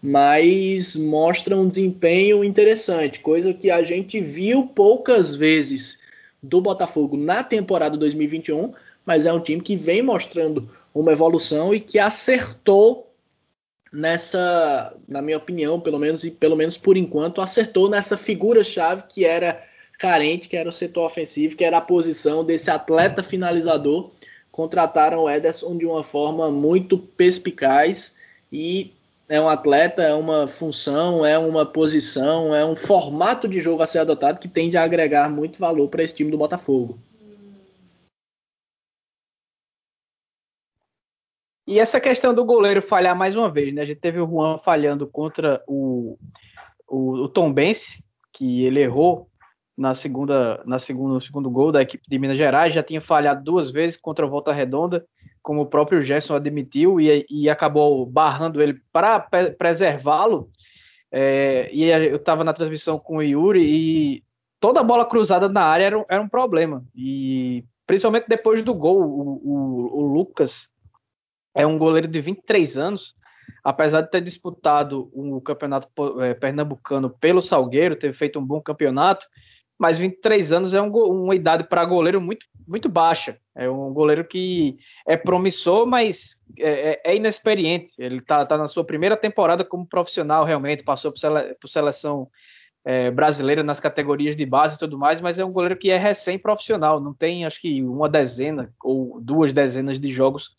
mas 0.03 0.97
mostra 0.97 1.57
um 1.57 1.69
desempenho 1.69 2.45
interessante, 2.45 3.21
coisa 3.21 3.53
que 3.53 3.71
a 3.71 3.83
gente 3.83 4.21
viu 4.21 4.67
poucas 4.67 5.35
vezes 5.35 5.99
do 6.43 6.61
Botafogo 6.61 7.17
na 7.17 7.43
temporada 7.45 7.97
2021, 7.97 8.73
mas 9.05 9.27
é 9.27 9.33
um 9.33 9.41
time 9.41 9.61
que 9.63 9.77
vem 9.77 10.03
mostrando 10.03 10.71
uma 10.95 11.13
evolução 11.13 11.75
e 11.75 11.81
que 11.81 11.99
acertou 11.99 13.11
nessa, 13.93 14.95
na 15.09 15.21
minha 15.21 15.37
opinião, 15.37 15.81
pelo 15.81 15.99
menos 15.99 16.25
e 16.25 16.31
pelo 16.31 16.57
menos 16.57 16.79
por 16.79 16.97
enquanto, 16.97 17.41
acertou 17.41 17.89
nessa 17.89 18.17
figura 18.17 18.63
chave 18.63 19.05
que 19.09 19.25
era 19.25 19.63
carente, 19.99 20.49
que 20.49 20.57
era 20.57 20.69
o 20.69 20.73
setor 20.73 21.05
ofensivo, 21.05 21.57
que 21.57 21.65
era 21.65 21.79
a 21.79 21.83
posição 21.83 22.45
desse 22.45 22.71
atleta 22.71 23.23
finalizador 23.23 24.11
contrataram 24.51 25.25
o 25.25 25.31
Ederson 25.31 25.77
de 25.77 25.87
uma 25.87 26.03
forma 26.03 26.51
muito 26.51 26.99
perspicaz 26.99 28.17
e 28.53 28.93
é 29.29 29.41
um 29.41 29.49
atleta, 29.49 30.03
é 30.03 30.13
uma 30.13 30.49
função, 30.49 31.25
é 31.25 31.39
uma 31.39 31.65
posição, 31.65 32.55
é 32.55 32.65
um 32.65 32.75
formato 32.75 33.47
de 33.47 33.61
jogo 33.61 33.81
a 33.81 33.87
ser 33.87 34.01
adotado 34.01 34.41
que 34.41 34.49
tende 34.49 34.77
a 34.77 34.83
agregar 34.83 35.31
muito 35.31 35.59
valor 35.59 35.89
para 35.89 36.03
esse 36.03 36.15
time 36.15 36.33
do 36.33 36.39
Botafogo. 36.39 36.99
E 41.65 41.79
essa 41.79 42.01
questão 42.01 42.35
do 42.35 42.45
goleiro 42.45 42.83
falhar 42.83 43.17
mais 43.17 43.37
uma 43.37 43.49
vez, 43.49 43.73
né? 43.73 43.83
A 43.83 43.87
gente 43.87 44.01
teve 44.01 44.19
o 44.19 44.27
Juan 44.27 44.59
falhando 44.59 45.07
contra 45.07 45.63
o, 45.69 46.19
o, 46.89 47.13
o 47.13 47.29
Tom 47.29 47.53
Bense, 47.53 48.03
que 48.33 48.65
ele 48.65 48.81
errou 48.81 49.30
na 49.81 49.95
segunda, 49.95 50.63
na 50.67 50.79
segunda, 50.79 51.15
no 51.15 51.21
segundo 51.23 51.49
gol 51.49 51.73
da 51.73 51.81
equipe 51.81 52.05
de 52.07 52.19
Minas 52.19 52.37
Gerais, 52.37 52.75
já 52.75 52.83
tinha 52.83 53.01
falhado 53.01 53.43
duas 53.43 53.71
vezes 53.71 53.97
contra 53.99 54.27
a 54.27 54.29
Volta 54.29 54.53
Redonda, 54.53 55.07
como 55.43 55.63
o 55.63 55.67
próprio 55.67 56.03
Gerson 56.03 56.35
admitiu, 56.35 57.01
e, 57.01 57.25
e 57.31 57.49
acabou 57.49 58.05
barrando 58.05 58.61
ele 58.61 58.79
para 58.93 59.19
preservá-lo. 59.59 60.51
É, 61.11 61.71
e 61.73 61.85
eu 61.85 62.17
estava 62.17 62.45
na 62.45 62.53
transmissão 62.53 62.99
com 62.99 63.17
o 63.17 63.23
Yuri 63.23 63.63
e 63.63 64.23
toda 64.61 64.83
bola 64.83 65.07
cruzada 65.07 65.49
na 65.49 65.63
área 65.63 65.87
era, 65.87 66.05
era 66.11 66.23
um 66.23 66.29
problema. 66.29 66.85
E 66.95 67.65
principalmente 67.87 68.27
depois 68.29 68.63
do 68.63 68.75
gol, 68.75 69.01
o, 69.01 69.41
o, 69.43 70.03
o 70.03 70.13
Lucas 70.13 70.69
é 71.55 71.67
um 71.67 71.79
goleiro 71.79 72.07
de 72.07 72.21
23 72.21 72.77
anos, 72.77 73.15
apesar 73.65 74.03
de 74.03 74.11
ter 74.11 74.21
disputado 74.21 75.11
o 75.15 75.41
campeonato 75.41 75.89
é, 76.21 76.35
pernambucano 76.35 77.09
pelo 77.09 77.41
Salgueiro, 77.41 77.97
ter 77.97 78.13
feito 78.13 78.39
um 78.39 78.45
bom 78.45 78.61
campeonato, 78.61 79.27
mas 79.81 79.99
23 79.99 80.53
anos 80.53 80.75
é 80.75 80.83
um, 80.83 80.91
uma 80.91 81.35
idade 81.35 81.65
para 81.65 81.83
goleiro 81.87 82.21
muito, 82.21 82.45
muito 82.69 82.87
baixa. 82.87 83.39
É 83.57 83.69
um 83.71 83.95
goleiro 83.95 84.27
que 84.27 84.77
é 85.09 85.17
promissor, 85.17 85.87
mas 85.87 86.37
é, 86.59 87.01
é, 87.03 87.13
é 87.13 87.17
inexperiente. 87.17 87.95
Ele 87.99 88.19
está 88.19 88.45
tá 88.45 88.59
na 88.59 88.69
sua 88.69 88.85
primeira 88.85 89.17
temporada 89.17 89.65
como 89.65 89.87
profissional, 89.87 90.45
realmente. 90.45 90.85
Passou 90.85 91.11
por, 91.11 91.19
sele, 91.19 91.55
por 91.55 91.67
seleção 91.67 92.29
é, 92.85 93.11
brasileira 93.11 93.63
nas 93.63 93.81
categorias 93.81 94.37
de 94.37 94.45
base 94.45 94.77
e 94.77 94.79
tudo 94.79 94.99
mais, 94.99 95.19
mas 95.19 95.39
é 95.39 95.45
um 95.47 95.53
goleiro 95.53 95.79
que 95.79 95.91
é 95.91 95.97
recém-profissional, 95.97 97.01
não 97.01 97.15
tem 97.15 97.47
acho 97.47 97.59
que 97.59 97.83
uma 97.83 98.09
dezena 98.09 98.75
ou 98.83 99.19
duas 99.19 99.55
dezenas 99.55 99.99
de 99.99 100.13
jogos 100.13 100.51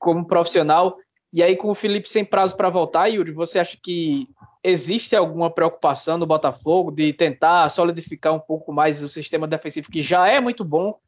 como 0.00 0.26
profissional. 0.26 0.96
E 1.32 1.44
aí, 1.44 1.54
com 1.54 1.70
o 1.70 1.76
Felipe 1.76 2.10
sem 2.10 2.24
prazo 2.24 2.56
para 2.56 2.70
voltar, 2.70 3.06
Yuri, 3.06 3.30
você 3.30 3.60
acha 3.60 3.78
que 3.80 4.26
existe 4.62 5.14
alguma 5.14 5.50
preocupação 5.50 6.18
no 6.18 6.26
Botafogo 6.26 6.90
de 6.90 7.12
tentar 7.12 7.68
solidificar 7.68 8.34
um 8.34 8.40
pouco 8.40 8.72
mais 8.72 9.02
o 9.02 9.08
sistema 9.08 9.46
defensivo, 9.46 9.90
que 9.90 10.02
já 10.02 10.28
é 10.28 10.40
muito 10.40 10.64
bom, 10.64 10.98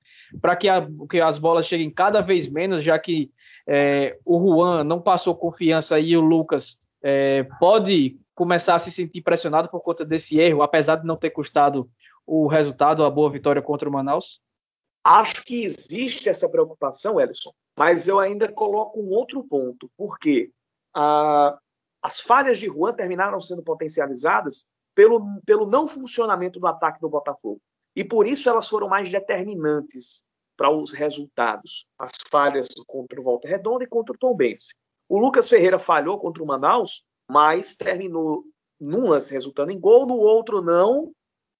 para 0.40 0.57
que, 0.57 0.68
que, 1.09 1.20
as 1.20 1.38
bolas 1.38 1.66
cheguem 1.66 1.90
cada 1.90 2.20
vez 2.20 2.48
menos, 2.48 2.82
já 2.82 2.98
que 2.98 3.30
é, 3.66 4.16
o 4.24 4.38
Juan 4.38 4.84
não 4.84 5.01
passou 5.01 5.34
confiança 5.34 5.98
e 5.98 6.16
o 6.16 6.20
Lucas 6.20 6.78
é, 7.03 7.44
pode 7.59 8.16
começar 8.34 8.74
a 8.74 8.78
se 8.78 8.90
sentir 8.90 9.22
pressionado 9.22 9.68
por 9.68 9.80
conta 9.80 10.05
desse 10.05 10.38
erro, 10.40 10.62
apesar 10.62 10.96
de 10.96 11.07
não 11.07 11.16
ter 11.16 11.30
custado 11.30 11.90
o 12.26 12.46
resultado, 12.46 13.05
a 13.05 13.11
boa 13.11 13.30
vitória 13.30 13.61
contra 13.61 13.88
o 13.88 13.92
Manaus? 13.92 14.40
Acho 15.03 15.44
que 15.44 15.64
existe 15.64 16.28
essa 16.28 16.48
preocupação, 16.48 17.20
Ellison, 17.20 17.53
mas 17.76 18.07
eu 18.07 18.18
ainda 18.18 18.51
coloco 18.51 19.01
um 19.01 19.11
outro 19.11 19.42
ponto, 19.42 19.90
porque 19.96 20.51
ah, 20.94 21.59
as 22.03 22.20
falhas 22.20 22.59
de 22.59 22.66
Juan 22.66 22.94
terminaram 22.94 23.40
sendo 23.40 23.62
potencializadas 23.62 24.66
pelo, 24.94 25.40
pelo 25.44 25.66
não 25.66 25.86
funcionamento 25.86 26.59
do 26.59 26.66
ataque 26.66 27.01
do 27.01 27.09
Botafogo. 27.09 27.61
E 27.94 28.05
por 28.05 28.26
isso 28.26 28.48
elas 28.48 28.68
foram 28.68 28.88
mais 28.88 29.11
determinantes 29.11 30.22
para 30.57 30.70
os 30.70 30.92
resultados. 30.92 31.86
As 31.98 32.12
falhas 32.30 32.68
contra 32.86 33.20
o 33.20 33.24
Volta 33.24 33.48
Redonda 33.48 33.84
e 33.84 33.88
contra 33.88 34.14
o 34.14 34.18
Tombense. 34.18 34.74
O 35.09 35.18
Lucas 35.18 35.48
Ferreira 35.48 35.78
falhou 35.78 36.18
contra 36.18 36.42
o 36.42 36.46
Manaus, 36.46 37.05
mas 37.28 37.76
terminou 37.76 38.44
num 38.80 39.09
lance 39.09 39.32
resultando 39.32 39.70
em 39.70 39.78
gol, 39.78 40.07
no 40.07 40.16
outro 40.16 40.62
não, 40.62 41.12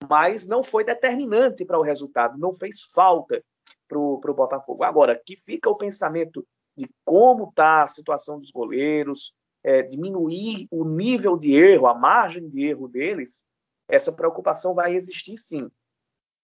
mas 0.09 0.47
não 0.47 0.63
foi 0.63 0.85
determinante 0.85 1.65
para 1.65 1.79
o 1.79 1.83
resultado, 1.83 2.39
não 2.39 2.53
fez 2.53 2.83
falta 2.83 3.43
para 3.89 3.99
o 3.99 4.35
Botafogo. 4.35 4.85
Agora, 4.85 5.21
que 5.25 5.37
fica 5.37 5.69
o 5.69 5.77
pensamento 5.77 6.47
de 6.77 6.89
como 7.05 7.49
está 7.49 7.83
a 7.83 7.89
situação 7.89 8.39
dos 8.39 8.51
goleiros, 8.51 9.35
é, 9.63 9.83
diminuir 9.83 10.67
o 10.71 10.85
nível 10.85 11.37
de 11.37 11.53
erro, 11.53 11.87
a 11.87 11.95
margem 11.95 12.49
de 12.49 12.63
erro 12.63 12.89
deles, 12.89 13.45
essa 13.89 14.13
preocupação 14.13 14.75
vai 14.75 14.95
existir 14.95 15.37
sim 15.37 15.71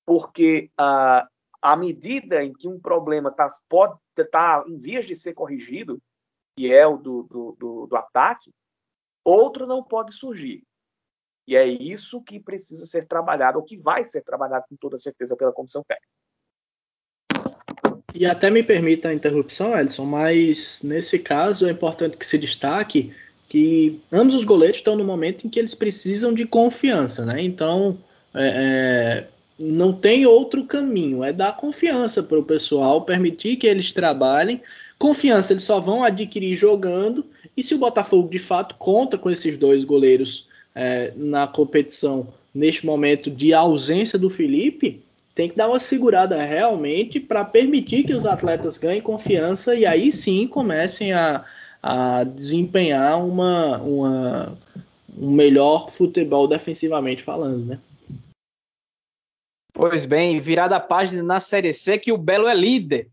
porque 0.06 0.70
ah, 0.78 1.28
à 1.60 1.76
medida 1.76 2.42
em 2.42 2.52
que 2.52 2.68
um 2.68 2.78
problema 2.78 3.32
tá, 3.32 3.48
pode 3.68 3.98
estar 4.16 4.62
tá 4.62 4.64
em 4.68 4.78
vias 4.78 5.04
de 5.04 5.16
ser 5.16 5.34
corrigido, 5.34 6.00
que 6.56 6.72
é 6.72 6.86
o 6.86 6.96
do, 6.96 7.24
do, 7.24 7.56
do, 7.58 7.86
do 7.88 7.96
ataque, 7.96 8.54
outro 9.24 9.66
não 9.66 9.82
pode 9.82 10.14
surgir. 10.14 10.62
E 11.48 11.56
é 11.56 11.66
isso 11.66 12.22
que 12.22 12.40
precisa 12.40 12.86
ser 12.86 13.06
trabalhado, 13.06 13.58
ou 13.58 13.64
que 13.64 13.76
vai 13.76 14.04
ser 14.04 14.22
trabalhado 14.22 14.66
com 14.68 14.76
toda 14.76 14.96
certeza 14.96 15.36
pela 15.36 15.52
comissão 15.52 15.82
técnica. 15.86 16.15
E 18.18 18.24
até 18.24 18.50
me 18.50 18.62
permita 18.62 19.10
a 19.10 19.14
interrupção, 19.14 19.78
Edson, 19.78 20.06
mas 20.06 20.80
nesse 20.82 21.18
caso 21.18 21.66
é 21.66 21.70
importante 21.70 22.16
que 22.16 22.26
se 22.26 22.38
destaque 22.38 23.12
que 23.46 24.00
ambos 24.10 24.34
os 24.34 24.44
goleiros 24.44 24.78
estão 24.78 24.96
no 24.96 25.04
momento 25.04 25.46
em 25.46 25.50
que 25.50 25.58
eles 25.58 25.74
precisam 25.74 26.32
de 26.32 26.46
confiança, 26.46 27.26
né? 27.26 27.42
Então, 27.42 27.98
é, 28.34 29.24
é 29.24 29.36
não 29.58 29.92
tem 29.92 30.26
outro 30.26 30.64
caminho, 30.64 31.22
é 31.22 31.32
dar 31.32 31.56
confiança 31.56 32.22
para 32.22 32.38
o 32.38 32.42
pessoal, 32.42 33.02
permitir 33.02 33.56
que 33.56 33.66
eles 33.66 33.92
trabalhem. 33.92 34.62
Confiança 34.98 35.52
eles 35.52 35.64
só 35.64 35.78
vão 35.78 36.02
adquirir 36.02 36.56
jogando, 36.56 37.24
e 37.54 37.62
se 37.62 37.74
o 37.74 37.78
Botafogo 37.78 38.30
de 38.30 38.38
fato 38.38 38.74
conta 38.76 39.18
com 39.18 39.30
esses 39.30 39.58
dois 39.58 39.84
goleiros 39.84 40.46
é, 40.74 41.12
na 41.16 41.46
competição 41.46 42.28
neste 42.54 42.84
momento 42.86 43.30
de 43.30 43.52
ausência 43.52 44.18
do 44.18 44.30
Felipe, 44.30 45.02
tem 45.37 45.51
que 45.51 45.55
dar 45.55 45.68
uma 45.68 45.78
segurada 45.78 46.43
realmente 46.43 47.20
para 47.20 47.45
permitir 47.45 48.05
que 48.05 48.14
os 48.14 48.24
atletas 48.24 48.78
ganhem 48.78 49.03
confiança 49.03 49.74
e 49.74 49.84
aí 49.84 50.11
sim 50.11 50.49
comecem 50.49 51.12
a, 51.12 51.45
a 51.82 52.24
desempenhar 52.24 53.22
uma, 53.22 53.76
uma, 53.76 54.59
um 55.14 55.30
melhor 55.30 55.91
futebol 55.91 56.49
defensivamente 56.49 57.22
falando, 57.22 57.66
né? 57.66 57.78
Pois 59.74 60.07
bem, 60.07 60.41
virada 60.41 60.76
a 60.76 60.80
página 60.80 61.22
na 61.22 61.39
Série 61.39 61.74
C 61.74 61.99
que 61.99 62.11
o 62.11 62.16
Belo 62.16 62.49
é 62.49 62.55
líder. 62.55 63.11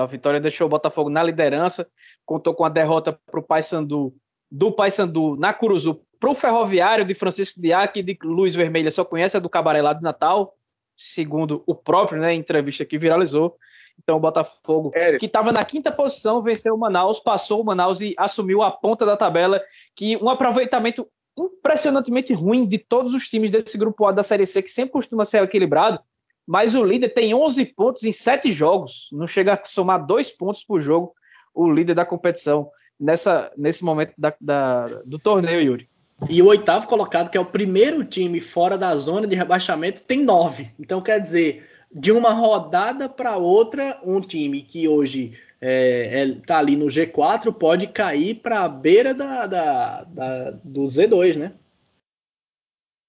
A 0.00 0.06
vitória 0.06 0.40
deixou 0.40 0.68
o 0.68 0.70
Botafogo 0.70 1.10
na 1.10 1.24
liderança, 1.24 1.90
contou 2.24 2.54
com 2.54 2.64
a 2.64 2.68
derrota 2.68 3.18
para 3.26 3.40
o 3.40 3.42
Paysandu, 3.42 4.14
do 4.48 4.70
Paysandu 4.70 5.34
na 5.34 5.52
Curuzu 5.52 6.00
para 6.20 6.30
o 6.30 6.36
Ferroviário 6.36 7.04
de 7.04 7.14
Francisco 7.14 7.60
Diac 7.60 8.00
de 8.00 8.16
Luz 8.22 8.54
Vermelha, 8.54 8.92
só 8.92 9.04
conhece 9.04 9.36
a 9.36 9.40
do 9.40 9.50
Cabaré 9.50 9.82
lá 9.82 9.92
de 9.92 10.04
Natal, 10.04 10.54
segundo 10.96 11.62
o 11.66 11.74
próprio, 11.74 12.20
né, 12.20 12.34
entrevista 12.34 12.84
que 12.84 12.98
viralizou. 12.98 13.56
Então 14.02 14.16
o 14.16 14.20
Botafogo, 14.20 14.90
é 14.94 15.16
que 15.16 15.26
estava 15.26 15.52
na 15.52 15.64
quinta 15.64 15.92
posição, 15.92 16.42
venceu 16.42 16.74
o 16.74 16.78
Manaus, 16.78 17.20
passou 17.20 17.60
o 17.60 17.64
Manaus 17.64 18.00
e 18.00 18.14
assumiu 18.18 18.62
a 18.62 18.70
ponta 18.70 19.06
da 19.06 19.16
tabela, 19.16 19.62
que 19.94 20.16
um 20.16 20.28
aproveitamento 20.28 21.06
impressionantemente 21.36 22.32
ruim 22.32 22.66
de 22.66 22.78
todos 22.78 23.14
os 23.14 23.28
times 23.28 23.50
desse 23.50 23.76
grupo 23.76 24.06
A 24.06 24.12
da 24.12 24.22
Série 24.22 24.46
C, 24.46 24.62
que 24.62 24.70
sempre 24.70 24.92
costuma 24.92 25.24
ser 25.24 25.42
equilibrado, 25.42 26.00
mas 26.46 26.74
o 26.74 26.84
líder 26.84 27.10
tem 27.10 27.34
11 27.34 27.64
pontos 27.66 28.02
em 28.04 28.12
7 28.12 28.52
jogos, 28.52 29.08
não 29.12 29.26
chega 29.26 29.54
a 29.54 29.64
somar 29.64 30.04
2 30.04 30.30
pontos 30.32 30.62
por 30.62 30.80
jogo, 30.80 31.14
o 31.54 31.70
líder 31.70 31.94
da 31.94 32.04
competição, 32.04 32.70
nessa, 32.98 33.52
nesse 33.56 33.84
momento 33.84 34.12
da, 34.18 34.34
da, 34.40 34.86
do 35.04 35.18
torneio, 35.18 35.60
Yuri. 35.60 35.88
E 36.28 36.40
o 36.40 36.46
oitavo 36.46 36.86
colocado, 36.86 37.30
que 37.30 37.36
é 37.36 37.40
o 37.40 37.46
primeiro 37.46 38.04
time 38.04 38.40
fora 38.40 38.78
da 38.78 38.94
zona 38.96 39.26
de 39.26 39.34
rebaixamento, 39.34 40.02
tem 40.02 40.22
9. 40.22 40.72
Então, 40.78 41.02
quer 41.02 41.20
dizer, 41.20 41.68
de 41.92 42.12
uma 42.12 42.32
rodada 42.32 43.08
para 43.08 43.36
outra, 43.36 44.00
um 44.02 44.20
time 44.20 44.62
que 44.62 44.88
hoje 44.88 45.38
é, 45.60 46.22
é, 46.22 46.34
tá 46.46 46.58
ali 46.58 46.76
no 46.76 46.86
G4, 46.86 47.52
pode 47.52 47.88
cair 47.88 48.36
para 48.36 48.62
a 48.62 48.68
beira 48.68 49.12
da, 49.12 49.46
da, 49.46 50.04
da, 50.04 50.50
do 50.50 50.82
Z2, 50.82 51.36
né? 51.36 51.54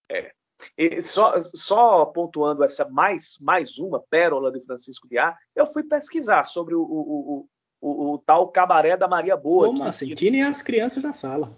É. 0.10 0.32
E 0.78 1.01
só, 1.01 1.39
só 1.41 2.06
pontuando 2.06 2.64
essa 2.64 2.88
mais, 2.89 3.38
mais 3.39 3.78
uma 3.78 3.99
pérola 3.99 4.51
de 4.51 4.62
Francisco 4.62 5.08
de 5.08 5.18
A, 5.18 5.36
eu 5.56 5.66
fui 5.66 5.84
pesquisar 5.84 6.43
sobre 6.43 6.74
o, 6.76 6.82
o, 6.82 6.86
o, 6.89 7.49
o, 7.82 8.14
o 8.14 8.18
tal 8.20 8.47
cabaré 8.49 8.97
da 8.97 9.08
Maria 9.08 9.38
Boa. 9.38 9.68
Como 9.68 9.84
assim? 9.84 10.16
Tirem 10.16 10.43
as 10.43 10.62
crianças 10.62 11.03
da 11.03 11.14
sala. 11.14 11.51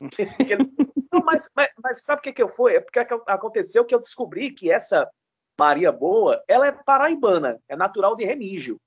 Não, 1.12 1.20
mas, 1.24 1.50
mas, 1.54 1.68
mas, 1.82 2.04
sabe 2.04 2.20
o 2.20 2.22
que, 2.22 2.32
que 2.32 2.42
eu 2.42 2.48
fui? 2.48 2.76
É 2.76 2.80
porque 2.80 2.98
aconteceu 2.98 3.84
que 3.84 3.94
eu 3.94 4.00
descobri 4.00 4.52
que 4.52 4.70
essa 4.70 5.10
Maria 5.58 5.92
Boa, 5.92 6.42
ela 6.48 6.66
é 6.66 6.72
paraibana, 6.72 7.60
é 7.68 7.76
natural 7.76 8.16
de 8.16 8.24
Remígio. 8.24 8.80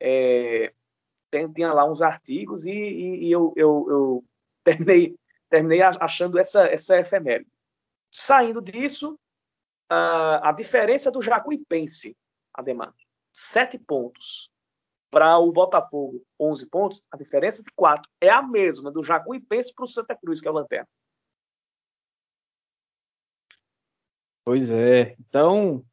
É, 0.00 0.72
tem, 1.30 1.50
tinha 1.52 1.72
lá 1.72 1.88
uns 1.88 2.02
artigos 2.02 2.66
e, 2.66 2.70
e, 2.70 3.28
e 3.28 3.32
eu, 3.32 3.52
eu, 3.56 3.86
eu, 3.88 4.24
terminei, 4.64 5.14
terminei 5.48 5.80
achando 5.82 6.38
essa, 6.38 6.66
essa 6.66 6.98
efeméride. 6.98 7.50
Saindo 8.10 8.60
disso, 8.60 9.18
a, 9.88 10.48
a 10.48 10.52
diferença 10.52 11.10
do 11.10 11.22
Jacuipense, 11.22 12.16
Ademar, 12.52 12.94
sete 13.32 13.78
pontos. 13.78 14.50
Para 15.12 15.38
o 15.38 15.52
Botafogo, 15.52 16.24
11 16.40 16.70
pontos, 16.70 17.02
a 17.12 17.18
diferença 17.18 17.62
de 17.62 17.70
quatro 17.76 18.10
é 18.18 18.30
a 18.30 18.40
mesma 18.40 18.90
do 18.90 19.02
Jacuipense 19.02 19.70
para 19.74 19.84
o 19.84 19.86
Santa 19.86 20.16
Cruz, 20.16 20.40
que 20.40 20.48
é 20.48 20.50
o 20.50 20.54
Lanterna. 20.54 20.88
Pois 24.42 24.70
é. 24.70 25.14
Então, 25.20 25.84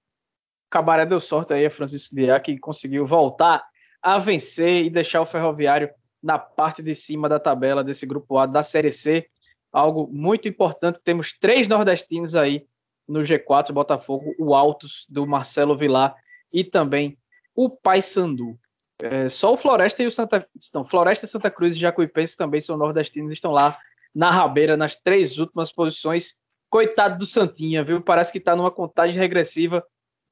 Cabaré 0.69 1.05
deu 1.05 1.19
sorte 1.19 1.53
aí 1.53 1.65
a 1.65 1.69
Francisco 1.69 2.15
Diá, 2.15 2.39
que 2.39 2.57
conseguiu 2.57 3.05
voltar 3.05 3.67
a 4.01 4.17
vencer 4.19 4.85
e 4.85 4.89
deixar 4.89 5.19
o 5.19 5.25
Ferroviário 5.25 5.93
na 6.23 6.39
parte 6.39 6.81
de 6.81 6.95
cima 6.95 7.27
da 7.27 7.41
tabela 7.41 7.83
desse 7.83 8.05
grupo 8.05 8.37
A 8.37 8.45
da 8.45 8.63
Série 8.63 8.91
C. 8.91 9.27
Algo 9.69 10.07
muito 10.09 10.47
importante. 10.47 11.01
Temos 11.03 11.37
três 11.37 11.67
nordestinos 11.67 12.35
aí 12.35 12.65
no 13.05 13.19
G4, 13.19 13.73
Botafogo, 13.73 14.33
o 14.39 14.55
Altos 14.55 15.05
do 15.09 15.27
Marcelo 15.27 15.77
Vilar 15.77 16.15
e 16.53 16.63
também 16.63 17.17
o 17.53 17.69
Paysandu. 17.69 18.57
É, 19.01 19.29
só 19.29 19.53
o 19.53 19.57
Floresta 19.57 20.03
e 20.03 20.07
o 20.07 20.11
Santa 20.11 20.47
estão 20.57 20.85
Floresta, 20.85 21.25
Santa 21.25 21.49
Cruz 21.49 21.75
e 21.75 21.79
Jacuipense 21.79 22.35
também 22.35 22.59
são 22.59 22.77
nordestinos, 22.77 23.31
estão 23.31 23.51
lá 23.51 23.77
na 24.13 24.29
rabeira 24.29 24.75
nas 24.75 24.95
três 24.97 25.37
últimas 25.37 25.71
posições. 25.71 26.35
Coitado 26.69 27.17
do 27.17 27.25
Santinha, 27.25 27.83
viu? 27.83 28.01
Parece 28.01 28.31
que 28.31 28.37
está 28.37 28.55
numa 28.55 28.69
contagem 28.69 29.17
regressiva 29.17 29.83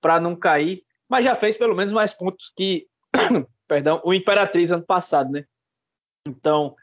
para 0.02 0.20
não 0.20 0.36
cair, 0.36 0.84
mas 1.10 1.26
já 1.26 1.36
fez 1.36 1.58
pelo 1.58 1.76
menos 1.76 1.94
mais 1.94 2.14
pontos 2.14 2.52
que 2.56 2.88
perdão, 3.68 4.02
o 4.04 4.14
Imperatriz 4.14 4.72
ano 4.72 4.84
passado, 4.84 5.32
né? 5.32 5.46
Então, 6.28 6.76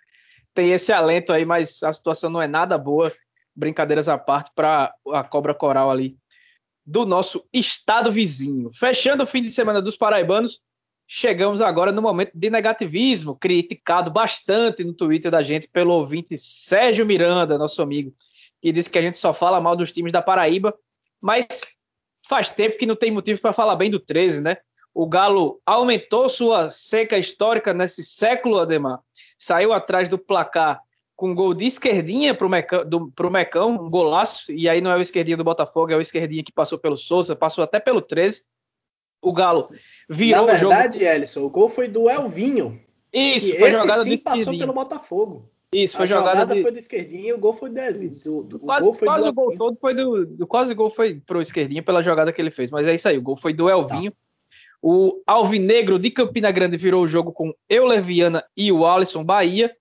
tem 0.53 0.73
esse 0.73 0.93
alento 0.93 1.33
aí, 1.33 1.45
mas 1.45 1.83
a 1.83 1.93
situação 1.93 2.31
não 2.31 2.41
é 2.41 2.47
nada 2.47 2.79
boa, 2.79 3.13
brincadeiras 3.55 4.09
à 4.09 4.19
parte, 4.19 4.51
para 4.55 4.95
a 5.13 5.25
Cobra 5.25 5.55
Coral 5.55 5.91
ali 5.91 6.17
do 6.87 7.07
nosso 7.07 7.47
estado 7.53 8.13
vizinho. 8.13 8.71
Fechando 8.75 9.23
o 9.23 9.27
fim 9.27 9.43
de 9.43 9.53
semana 9.53 9.81
dos 9.81 9.97
paraibanos, 9.97 10.61
chegamos 11.07 11.61
agora 11.61 11.93
no 11.93 12.03
momento 12.03 12.33
de 12.35 12.51
negativismo, 12.51 13.37
criticado 13.37 14.11
bastante 14.11 14.83
no 14.83 14.93
Twitter 14.93 15.31
da 15.31 15.43
gente 15.43 15.69
pelo 15.69 15.93
ouvinte 15.93 16.37
Sérgio 16.39 17.05
Miranda, 17.05 17.59
nosso 17.59 17.83
amigo, 17.83 18.13
que 18.61 18.73
disse 18.73 18.91
que 18.91 18.99
a 18.99 19.03
gente 19.03 19.19
só 19.19 19.35
fala 19.35 19.61
mal 19.61 19.77
dos 19.77 19.93
times 19.93 20.13
da 20.13 20.23
Paraíba 20.23 20.75
mas 21.25 21.47
faz 22.29 22.51
tempo 22.51 22.77
que 22.77 22.85
não 22.85 22.95
tem 22.95 23.11
motivo 23.11 23.41
para 23.41 23.55
falar 23.55 23.77
bem 23.77 23.91
do 23.91 23.99
13, 23.99 24.43
né? 24.43 24.59
O 24.93 25.09
Galo 25.09 25.59
aumentou 25.65 26.29
sua 26.29 26.69
seca 26.69 27.17
histórica 27.17 27.73
nesse 27.73 28.05
século, 28.05 28.59
Ademar. 28.59 29.01
Saiu 29.39 29.73
atrás 29.73 30.07
do 30.07 30.19
placar 30.19 30.83
com 31.17 31.35
gol 31.35 31.55
de 31.55 31.65
esquerdinha 31.65 32.35
para 32.35 32.47
o 32.47 32.51
Mecão, 32.51 32.85
Mecão, 33.33 33.71
um 33.71 33.89
golaço, 33.89 34.53
e 34.53 34.69
aí 34.69 34.83
não 34.83 34.91
é 34.91 34.99
o 34.99 35.01
esquerdinha 35.01 35.39
do 35.39 35.45
Botafogo, 35.45 35.93
é 35.93 35.97
o 35.97 36.01
esquerdinha 36.01 36.45
que 36.45 36.53
passou 36.53 36.79
pelo 36.79 36.99
Souza, 36.99 37.35
passou 37.35 37.65
até 37.65 37.81
pelo 37.81 38.03
13. 38.03 38.45
O 39.23 39.33
Galo 39.33 39.71
virou 40.09 40.47
Na 40.47 40.53
verdade, 40.53 40.99
o 40.99 41.01
jogo... 41.01 41.15
Ellison, 41.15 41.45
o 41.45 41.51
gol 41.51 41.69
foi 41.69 41.89
do 41.89 42.09
Elvinho. 42.09 42.81
Isso, 43.13 43.57
foi 43.57 43.73
jogada 43.73 44.03
sim 44.03 44.17
do 44.17 44.23
passou 44.23 44.59
pelo 44.59 44.73
Botafogo. 44.73 45.51
Isso, 45.73 45.97
foi 45.97 46.05
a 46.05 46.09
jogada, 46.09 46.31
jogada 46.33 46.55
de... 46.55 46.63
foi 46.63 46.73
do 46.73 46.79
esquerdinho 46.79 47.27
e 47.27 47.33
o 47.33 47.39
gol 47.39 47.55
foi 47.55 47.71
do 47.71 47.81
Elvinho. 47.81 48.11
quase, 48.61 48.89
o, 48.89 48.93
quase 48.93 49.25
do... 49.25 49.31
o 49.31 49.33
gol 49.33 49.57
todo 49.57 49.77
foi 49.81 49.95
do, 49.95 50.27
do, 50.27 50.47
Quase 50.47 50.73
o 50.73 50.77
gol 50.77 50.91
foi 50.91 51.21
pro 51.27 51.43
esquerdinho 51.43 51.83
pela 51.83 52.03
jogada 52.03 52.33
que 52.33 52.41
ele 52.41 52.51
fez, 52.51 52.71
mas 52.71 52.87
é 52.87 52.95
isso 52.95 53.09
aí, 53.09 53.19
o 53.19 53.23
gol 53.23 53.37
foi 53.37 53.53
do 53.53 53.69
Elvinho. 53.69 54.11
Tá. 54.11 54.17
O 54.87 55.23
Alvinegro 55.27 55.99
de 55.99 56.11
Campina 56.11 56.51
Grande 56.51 56.77
virou 56.77 57.03
o 57.03 57.09
jogo 57.09 57.33
com 57.33 57.55
Euleviana 57.69 58.45
e 58.57 58.71
o 58.71 58.87
Alisson 58.87 59.25
Bahia. 59.25 59.75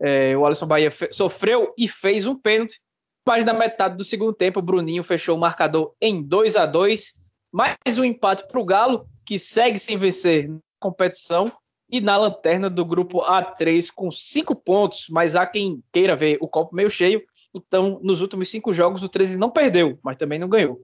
É, 0.00 0.36
o 0.36 0.44
Alisson 0.44 0.66
Bahia 0.66 0.90
sofreu 1.12 1.72
e 1.78 1.86
fez 1.86 2.26
um 2.26 2.34
pênalti, 2.34 2.80
mas 3.26 3.44
na 3.44 3.52
metade 3.52 3.96
do 3.96 4.02
segundo 4.02 4.32
tempo 4.32 4.58
o 4.58 4.62
Bruninho 4.62 5.04
fechou 5.04 5.36
o 5.36 5.40
marcador 5.40 5.94
em 6.00 6.20
2 6.22 6.56
a 6.56 6.66
2 6.66 7.14
Mais 7.52 7.76
um 7.96 8.04
empate 8.04 8.46
para 8.48 8.60
o 8.60 8.64
Galo, 8.64 9.06
que 9.30 9.38
segue 9.38 9.78
sem 9.78 9.96
vencer 9.96 10.48
na 10.48 10.58
competição 10.80 11.52
e 11.88 12.00
na 12.00 12.16
lanterna 12.16 12.68
do 12.68 12.84
grupo 12.84 13.20
A3 13.20 13.88
com 13.94 14.10
cinco 14.10 14.56
pontos, 14.56 15.06
mas 15.08 15.36
há 15.36 15.46
quem 15.46 15.80
queira 15.92 16.16
ver 16.16 16.36
o 16.40 16.48
copo 16.48 16.74
meio 16.74 16.90
cheio. 16.90 17.22
Então, 17.54 18.00
nos 18.02 18.20
últimos 18.20 18.50
cinco 18.50 18.72
jogos, 18.72 19.04
o 19.04 19.08
13 19.08 19.36
não 19.36 19.48
perdeu, 19.48 19.96
mas 20.02 20.18
também 20.18 20.36
não 20.36 20.48
ganhou. 20.48 20.80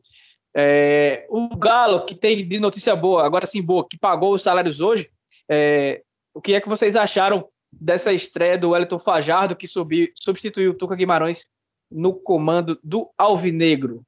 É, 0.57 1.27
o 1.29 1.57
Galo, 1.57 2.05
que 2.05 2.15
tem 2.15 2.47
de 2.47 2.61
notícia 2.61 2.95
boa, 2.95 3.27
agora 3.27 3.47
sim 3.47 3.61
boa, 3.61 3.85
que 3.85 3.99
pagou 3.99 4.33
os 4.33 4.45
salários 4.45 4.81
hoje, 4.81 5.11
é, 5.51 6.05
o 6.33 6.41
que 6.41 6.55
é 6.55 6.61
que 6.61 6.69
vocês 6.69 6.95
acharam 6.95 7.49
dessa 7.73 8.13
estreia 8.13 8.57
do 8.57 8.71
Wellington 8.71 9.01
Fajardo, 9.01 9.57
que 9.57 9.67
subiu, 9.67 10.07
substituiu 10.15 10.71
o 10.71 10.75
Tuca 10.75 10.95
Guimarães 10.95 11.47
no 11.91 12.15
comando 12.15 12.79
do 12.81 13.11
Alvinegro? 13.19 14.05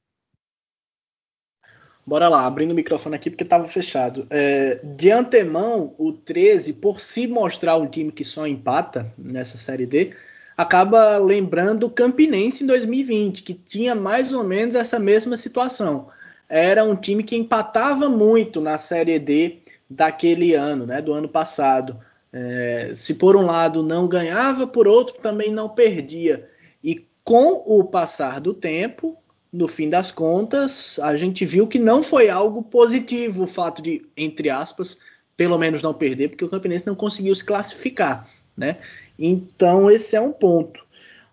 Bora 2.09 2.29
lá, 2.29 2.47
abrindo 2.47 2.73
o 2.73 2.75
microfone 2.75 3.15
aqui 3.15 3.29
porque 3.29 3.45
estava 3.45 3.69
fechado. 3.69 4.27
É, 4.31 4.81
de 4.83 5.11
antemão, 5.11 5.95
o 5.99 6.13
13, 6.13 6.75
por 6.75 7.01
se 7.01 7.27
mostrar 7.27 7.77
um 7.77 7.87
time 7.87 8.11
que 8.11 8.25
só 8.25 8.47
empata 8.47 9.13
nessa 9.19 9.59
Série 9.59 9.85
D, 9.87 10.13
acaba 10.57 11.19
lembrando 11.19 11.85
o 11.85 11.91
Campinense 11.91 12.65
em 12.65 12.67
2020, 12.67 13.43
que 13.43 13.53
tinha 13.53 13.95
mais 13.95 14.33
ou 14.33 14.43
menos 14.43 14.75
essa 14.75 14.99
mesma 14.99 15.37
situação 15.37 16.09
era 16.49 16.83
um 16.83 16.97
time 16.97 17.23
que 17.23 17.37
empatava 17.37 18.09
muito 18.09 18.61
na 18.61 18.79
Série 18.79 19.19
D 19.19 19.59
daquele 19.89 20.55
ano, 20.55 20.87
né, 20.87 21.03
do 21.03 21.13
ano 21.13 21.29
passado. 21.29 21.99
É, 22.33 22.93
se 22.95 23.15
por 23.15 23.37
um 23.37 23.43
lado 23.43 23.83
não 23.83 24.09
ganhava, 24.09 24.67
por 24.67 24.89
outro 24.89 25.17
também 25.21 25.53
não 25.53 25.69
perdia. 25.69 26.49
E 26.83 27.07
com 27.23 27.63
o 27.67 27.85
passar 27.85 28.41
do 28.41 28.55
tempo, 28.55 29.17
no 29.53 29.66
fim 29.66 29.88
das 29.88 30.11
contas, 30.11 30.99
a 30.99 31.16
gente 31.16 31.44
viu 31.44 31.66
que 31.66 31.78
não 31.78 32.03
foi 32.03 32.28
algo 32.28 32.62
positivo 32.62 33.44
o 33.44 33.46
fato 33.46 33.80
de, 33.80 34.05
entre 34.16 34.51
aspas, 34.51 34.99
pelo 35.36 35.59
menos 35.59 35.82
não 35.82 35.94
perder, 35.94 36.28
porque 36.28 36.44
o 36.44 36.49
Campinense 36.49 36.86
não 36.86 36.94
conseguiu 36.94 37.34
se 37.34 37.44
classificar, 37.44 38.28
né? 38.57 38.78
Então 39.18 39.90
esse 39.90 40.16
é 40.16 40.20
um 40.20 40.32
ponto. 40.32 40.86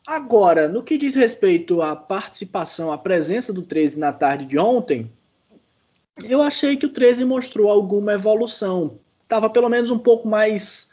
Agora, 0.08 0.70
no 0.70 0.84
que 0.84 0.98
diz 0.98 1.16
respeito 1.16 1.82
à 1.82 1.96
participação, 1.96 2.92
à 2.92 2.98
presença 2.98 3.52
do 3.52 3.64
13 3.64 4.00
na 4.00 4.14
tarde 4.14 4.46
de 4.46 4.58
ontem, 4.58 5.12
eu 6.24 6.42
achei 6.42 6.78
que 6.78 6.86
o 6.86 6.94
13 6.94 7.26
mostrou 7.26 7.70
alguma 7.70 8.14
evolução. 8.14 9.00
Estava 9.24 9.50
pelo 9.50 9.68
menos 9.68 9.90
um 9.90 9.98
pouco 9.98 10.28
mais 10.28 10.90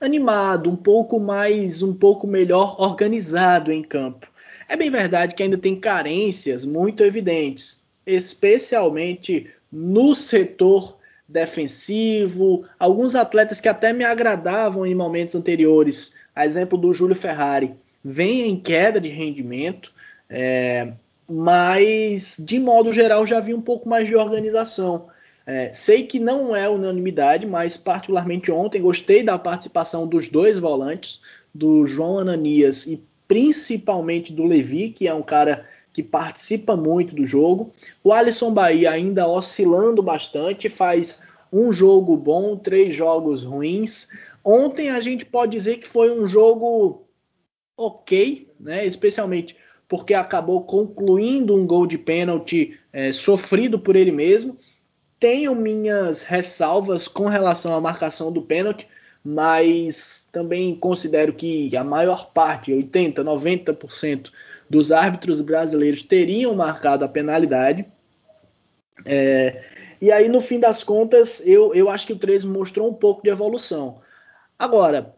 animado, 0.00 0.68
um 0.68 0.76
pouco 0.76 1.18
mais, 1.18 1.80
um 1.80 1.94
pouco 1.94 2.26
melhor 2.26 2.74
organizado 2.78 3.72
em 3.72 3.82
campo. 3.82 4.26
É 4.68 4.76
bem 4.76 4.90
verdade 4.90 5.34
que 5.34 5.42
ainda 5.42 5.58
tem 5.58 5.78
carências 5.78 6.64
muito 6.64 7.02
evidentes, 7.04 7.84
especialmente 8.04 9.50
no 9.70 10.14
setor 10.14 10.96
defensivo. 11.28 12.64
Alguns 12.78 13.14
atletas 13.14 13.60
que 13.60 13.68
até 13.68 13.92
me 13.92 14.04
agradavam 14.04 14.86
em 14.86 14.94
momentos 14.94 15.34
anteriores, 15.34 16.12
a 16.34 16.44
exemplo 16.44 16.76
do 16.76 16.92
Júlio 16.92 17.14
Ferrari, 17.14 17.74
vem 18.04 18.48
em 18.48 18.56
queda 18.56 19.00
de 19.00 19.08
rendimento, 19.08 19.92
é, 20.28 20.92
mas 21.28 22.36
de 22.38 22.58
modo 22.58 22.92
geral 22.92 23.26
já 23.26 23.40
vi 23.40 23.54
um 23.54 23.60
pouco 23.60 23.88
mais 23.88 24.08
de 24.08 24.16
organização. 24.16 25.08
É, 25.46 25.72
sei 25.72 26.04
que 26.04 26.18
não 26.18 26.56
é 26.56 26.68
unanimidade, 26.68 27.46
mas 27.46 27.76
particularmente 27.76 28.50
ontem 28.50 28.82
gostei 28.82 29.22
da 29.22 29.38
participação 29.38 30.06
dos 30.06 30.28
dois 30.28 30.58
volantes, 30.58 31.20
do 31.54 31.86
João 31.86 32.18
Ananias 32.18 32.84
e 32.84 33.02
principalmente 33.28 34.32
do 34.32 34.44
Levi, 34.44 34.90
que 34.90 35.08
é 35.08 35.14
um 35.14 35.22
cara 35.22 35.66
que 35.92 36.02
participa 36.02 36.76
muito 36.76 37.14
do 37.14 37.24
jogo. 37.24 37.72
O 38.04 38.12
Alisson 38.12 38.52
Bahia 38.52 38.90
ainda 38.90 39.26
oscilando 39.26 40.02
bastante, 40.02 40.68
faz 40.68 41.20
um 41.52 41.72
jogo 41.72 42.16
bom, 42.16 42.56
três 42.56 42.94
jogos 42.94 43.42
ruins. 43.42 44.08
Ontem 44.44 44.90
a 44.90 45.00
gente 45.00 45.24
pode 45.24 45.52
dizer 45.52 45.78
que 45.78 45.88
foi 45.88 46.10
um 46.10 46.28
jogo 46.28 47.06
ok, 47.76 48.48
né? 48.60 48.84
Especialmente 48.84 49.56
porque 49.88 50.14
acabou 50.14 50.64
concluindo 50.64 51.54
um 51.54 51.66
gol 51.66 51.86
de 51.86 51.96
pênalti 51.96 52.78
é, 52.92 53.12
sofrido 53.12 53.78
por 53.78 53.96
ele 53.96 54.12
mesmo. 54.12 54.58
Tenho 55.18 55.54
minhas 55.54 56.22
ressalvas 56.22 57.08
com 57.08 57.26
relação 57.26 57.74
à 57.74 57.80
marcação 57.80 58.30
do 58.30 58.42
pênalti, 58.42 58.86
mas 59.26 60.28
também 60.30 60.76
considero 60.76 61.32
que 61.32 61.76
a 61.76 61.82
maior 61.82 62.30
parte, 62.30 62.72
80, 62.72 63.24
90% 63.24 64.30
dos 64.70 64.92
árbitros 64.92 65.40
brasileiros 65.40 66.02
teriam 66.02 66.54
marcado 66.54 67.04
a 67.04 67.08
penalidade. 67.08 67.84
É, 69.04 69.64
e 70.00 70.12
aí, 70.12 70.28
no 70.28 70.40
fim 70.40 70.60
das 70.60 70.84
contas, 70.84 71.42
eu, 71.44 71.74
eu 71.74 71.90
acho 71.90 72.06
que 72.06 72.12
o 72.12 72.18
13 72.18 72.46
mostrou 72.46 72.88
um 72.88 72.94
pouco 72.94 73.24
de 73.24 73.28
evolução. 73.28 74.00
Agora, 74.56 75.12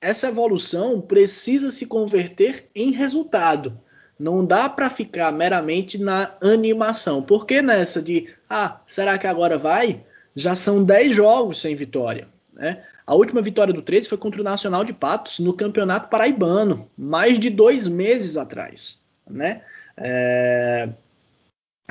essa 0.00 0.28
evolução 0.28 1.00
precisa 1.00 1.72
se 1.72 1.84
converter 1.84 2.68
em 2.76 2.92
resultado. 2.92 3.76
Não 4.20 4.46
dá 4.46 4.68
para 4.68 4.88
ficar 4.88 5.32
meramente 5.32 5.98
na 5.98 6.36
animação. 6.40 7.20
Porque 7.20 7.60
nessa 7.60 8.00
de, 8.00 8.32
ah, 8.48 8.80
será 8.86 9.18
que 9.18 9.26
agora 9.26 9.58
vai? 9.58 10.04
Já 10.36 10.54
são 10.54 10.84
10 10.84 11.16
jogos 11.16 11.60
sem 11.60 11.74
vitória. 11.74 12.28
Né? 12.52 12.84
A 13.06 13.14
última 13.14 13.42
vitória 13.42 13.72
do 13.72 13.82
13 13.82 14.08
foi 14.08 14.18
contra 14.18 14.40
o 14.40 14.44
Nacional 14.44 14.84
de 14.84 14.92
Patos 14.92 15.38
no 15.38 15.52
Campeonato 15.52 16.08
Paraibano, 16.08 16.88
mais 16.96 17.38
de 17.38 17.50
dois 17.50 17.86
meses 17.86 18.36
atrás. 18.36 19.00
Né? 19.28 19.62
É... 19.96 20.88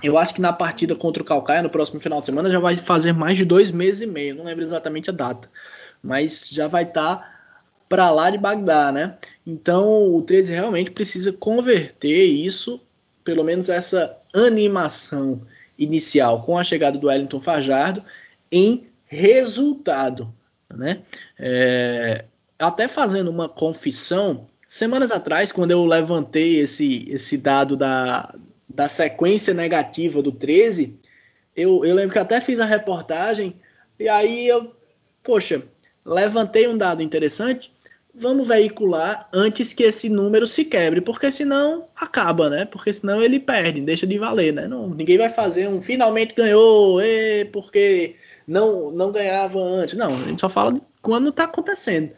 Eu 0.02 0.18
acho 0.18 0.34
que 0.34 0.42
na 0.42 0.54
partida 0.54 0.96
contra 0.96 1.22
o 1.22 1.26
Calcaia, 1.26 1.62
no 1.62 1.70
próximo 1.70 2.00
final 2.00 2.22
de 2.22 2.26
semana, 2.26 2.50
já 2.50 2.60
vai 2.60 2.78
fazer 2.78 3.14
mais 3.14 3.38
de 3.38 3.44
dois 3.44 3.72
meses 3.72 4.02
e 4.02 4.08
meio. 4.08 4.36
Não 4.36 4.46
lembro 4.46 4.64
exatamente 4.64 5.10
a 5.10 5.14
data. 5.14 5.50
Mas 6.02 6.48
já 6.50 6.68
vai 6.68 6.84
estar 6.84 7.18
tá 7.18 7.32
para 7.92 8.10
lá 8.10 8.30
de 8.30 8.38
Bagdá, 8.38 8.90
né? 8.92 9.18
Então 9.46 10.16
o 10.16 10.22
13 10.22 10.54
realmente 10.54 10.92
precisa 10.92 11.34
converter 11.34 12.26
isso, 12.26 12.80
pelo 13.22 13.44
menos 13.44 13.68
essa 13.68 14.18
animação 14.34 15.42
inicial 15.78 16.42
com 16.44 16.58
a 16.58 16.64
chegada 16.64 16.98
do 16.98 17.08
Wellington 17.08 17.42
Fajardo, 17.42 18.02
em 18.50 18.88
resultado, 19.06 20.34
né? 20.74 21.02
É, 21.40 22.26
até 22.60 22.88
fazendo 22.88 23.30
uma 23.30 23.50
confissão, 23.50 24.48
semanas 24.68 25.12
atrás, 25.12 25.52
quando 25.52 25.72
eu 25.72 25.86
levantei 25.86 26.60
esse, 26.60 27.08
esse 27.10 27.38
dado 27.38 27.76
da, 27.76 28.34
da 28.70 28.88
sequência 28.88 29.54
negativa 29.54 30.22
do 30.22 30.32
13, 30.32 31.00
eu, 31.56 31.84
eu 31.84 31.96
lembro 31.96 32.14
que 32.14 32.20
até 32.20 32.40
fiz 32.40 32.60
a 32.60 32.66
reportagem, 32.66 33.56
e 34.00 34.08
aí 34.08 34.48
eu, 34.48 34.76
poxa, 35.24 35.64
levantei 36.06 36.68
um 36.68 36.78
dado 36.78 37.02
interessante 37.04 37.72
vamos 38.14 38.48
veicular 38.48 39.28
antes 39.34 39.74
que 39.74 39.84
esse 39.84 40.10
número 40.10 40.46
se 40.46 40.66
quebre, 40.66 41.02
porque 41.02 41.32
senão 41.32 41.88
acaba, 41.96 42.50
né? 42.50 42.66
Porque 42.66 42.94
senão 42.94 43.22
ele 43.22 43.40
perde, 43.40 43.82
deixa 43.82 44.06
de 44.06 44.18
valer, 44.18 44.54
né? 44.54 44.68
Não, 44.68 44.90
ninguém 44.90 45.18
vai 45.18 45.30
fazer 45.30 45.68
um 45.68 45.82
finalmente 45.82 46.36
ganhou, 46.36 47.02
e, 47.02 47.46
porque 47.46 48.16
não 48.48 48.92
não 48.92 49.12
ganhava 49.12 49.60
antes. 49.60 49.98
Não, 49.98 50.16
a 50.16 50.24
gente 50.24 50.42
só 50.42 50.50
fala 50.50 50.80
quando 51.02 51.30
está 51.30 51.46
acontecendo. 51.46 52.12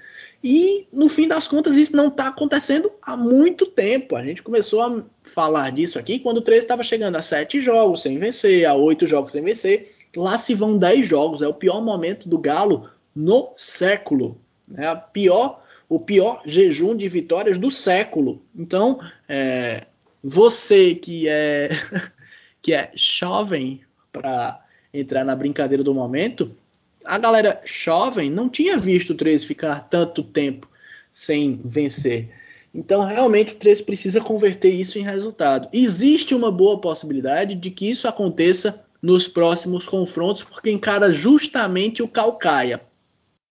E 0.44 0.88
no 0.92 1.08
fim 1.08 1.28
das 1.28 1.48
contas 1.48 1.78
isso 1.78 1.96
não 1.96 2.10
está 2.10 2.28
acontecendo 2.28 2.92
há 3.02 3.16
muito 3.16 3.66
tempo. 3.66 4.16
A 4.16 4.24
gente 4.24 4.44
começou 4.44 4.82
a 4.82 5.04
falar 5.24 5.72
disso 5.72 5.98
aqui 5.98 6.20
quando 6.20 6.38
o 6.38 6.42
13 6.42 6.62
estava 6.62 6.84
chegando 6.84 7.16
a 7.16 7.22
sete 7.22 7.62
jogos 7.62 8.02
sem 8.02 8.20
vencer, 8.20 8.66
a 8.66 8.74
oito 8.74 9.08
jogos 9.08 9.32
sem 9.32 9.44
vencer. 9.44 9.96
Lá 10.16 10.38
se 10.38 10.54
vão 10.54 10.78
dez 10.78 11.08
jogos. 11.08 11.42
É 11.42 11.48
o 11.48 11.54
pior 11.54 11.82
momento 11.82 12.28
do 12.28 12.38
Galo 12.38 12.90
no 13.16 13.54
século. 13.56 14.38
É 14.76 14.86
a 14.86 14.96
pior 14.96 15.64
o 15.90 16.00
pior 16.00 16.42
jejum 16.46 16.96
de 16.96 17.08
vitórias 17.08 17.58
do 17.58 17.70
século. 17.70 18.42
Então, 18.56 19.00
é, 19.30 19.86
você 20.24 20.96
que 20.96 21.28
é 21.28 21.70
que 22.62 22.74
é 22.74 22.92
jovem, 22.96 23.82
para 24.12 24.63
entrar 24.94 25.26
na 25.26 25.36
brincadeira 25.36 25.84
do 25.84 25.94
momento, 25.94 26.56
a 27.04 27.18
galera 27.18 27.62
jovem 27.66 28.30
não 28.30 28.48
tinha 28.48 28.78
visto 28.78 29.12
o 29.12 29.16
13 29.16 29.46
ficar 29.46 29.88
tanto 29.90 30.24
tempo 30.24 30.70
sem 31.12 31.60
vencer. 31.66 32.30
Então, 32.74 33.06
realmente, 33.06 33.54
o 33.54 33.58
13 33.58 33.84
precisa 33.84 34.22
converter 34.22 34.70
isso 34.70 34.98
em 34.98 35.04
resultado. 35.04 35.70
Existe 35.72 36.34
uma 36.34 36.52
boa 36.52 36.80
possibilidade 36.80 37.56
de 37.56 37.70
que 37.70 37.90
isso 37.90 38.08
aconteça 38.08 38.84
nos 39.02 39.28
próximos 39.28 39.88
confrontos, 39.88 40.44
porque 40.44 40.72
encara 40.72 41.12
justamente 41.12 42.02
o 42.02 42.08
Calcaia. 42.08 42.82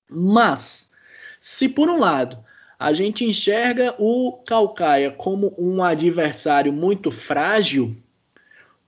Mas, 0.09 0.91
se 1.39 1.69
por 1.69 1.89
um 1.89 1.99
lado 1.99 2.39
a 2.79 2.93
gente 2.93 3.25
enxerga 3.25 3.95
o 3.97 4.43
Calcaia 4.45 5.11
como 5.11 5.55
um 5.57 5.83
adversário 5.83 6.73
muito 6.73 7.13
frágil, 7.13 7.97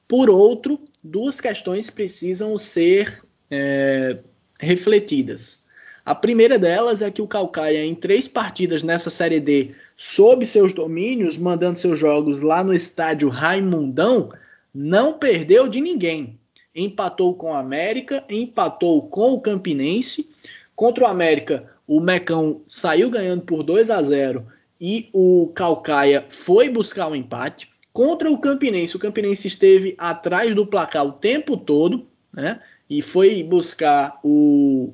por 0.08 0.28
outro, 0.28 0.80
duas 1.04 1.38
questões 1.38 1.90
precisam 1.90 2.56
ser 2.56 3.22
é, 3.50 4.18
refletidas. 4.58 5.62
A 6.04 6.14
primeira 6.14 6.58
delas 6.58 7.02
é 7.02 7.10
que 7.10 7.22
o 7.22 7.28
Calcaia, 7.28 7.84
em 7.84 7.94
três 7.94 8.26
partidas 8.26 8.82
nessa 8.82 9.10
Série 9.10 9.40
D, 9.40 9.74
sob 9.96 10.44
seus 10.44 10.72
domínios, 10.72 11.38
mandando 11.38 11.78
seus 11.78 11.98
jogos 11.98 12.40
lá 12.40 12.64
no 12.64 12.74
estádio 12.74 13.28
Raimundão, 13.28 14.30
não 14.74 15.18
perdeu 15.18 15.68
de 15.68 15.80
ninguém. 15.80 16.38
Empatou 16.74 17.34
com 17.34 17.50
o 17.50 17.54
América, 17.54 18.24
empatou 18.28 19.08
com 19.08 19.34
o 19.34 19.40
Campinense. 19.40 20.28
Contra 20.74 21.04
o 21.04 21.06
América, 21.06 21.70
o 21.86 22.00
Mecão 22.00 22.62
saiu 22.66 23.08
ganhando 23.08 23.42
por 23.42 23.62
2 23.62 23.90
a 23.90 24.02
0 24.02 24.44
e 24.80 25.08
o 25.12 25.52
Calcaia 25.54 26.26
foi 26.28 26.68
buscar 26.68 27.06
o 27.06 27.12
um 27.12 27.16
empate. 27.16 27.70
Contra 27.94 28.28
o 28.28 28.36
Campinense, 28.36 28.96
o 28.96 28.98
Campinense 28.98 29.46
esteve 29.46 29.94
atrás 29.96 30.52
do 30.52 30.66
placar 30.66 31.06
o 31.06 31.12
tempo 31.12 31.56
todo, 31.56 32.04
né? 32.32 32.60
E 32.90 33.00
foi 33.00 33.40
buscar 33.44 34.18
o, 34.24 34.92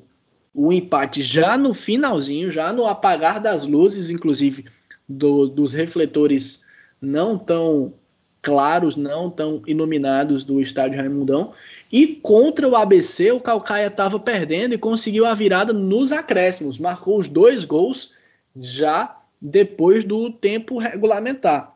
o 0.53 0.71
empate 0.71 1.23
já 1.23 1.57
no 1.57 1.73
finalzinho, 1.73 2.51
já 2.51 2.71
no 2.71 2.85
apagar 2.85 3.41
das 3.41 3.65
luzes, 3.65 4.11
inclusive 4.11 4.65
do, 5.09 5.47
dos 5.47 5.73
refletores 5.73 6.61
não 7.01 7.39
tão 7.39 7.91
claros, 8.39 8.95
não 8.95 9.31
tão 9.31 9.63
iluminados 9.65 10.43
do 10.43 10.61
estádio 10.61 10.99
Raimundão. 10.99 11.53
E 11.91 12.05
contra 12.05 12.69
o 12.69 12.75
ABC, 12.75 13.31
o 13.31 13.41
Calcaia 13.41 13.87
estava 13.87 14.19
perdendo 14.19 14.75
e 14.75 14.77
conseguiu 14.77 15.25
a 15.25 15.33
virada 15.33 15.73
nos 15.73 16.11
acréscimos, 16.11 16.77
marcou 16.77 17.17
os 17.17 17.27
dois 17.27 17.63
gols 17.63 18.13
já 18.55 19.17
depois 19.41 20.03
do 20.03 20.31
tempo 20.31 20.77
regulamentar. 20.77 21.70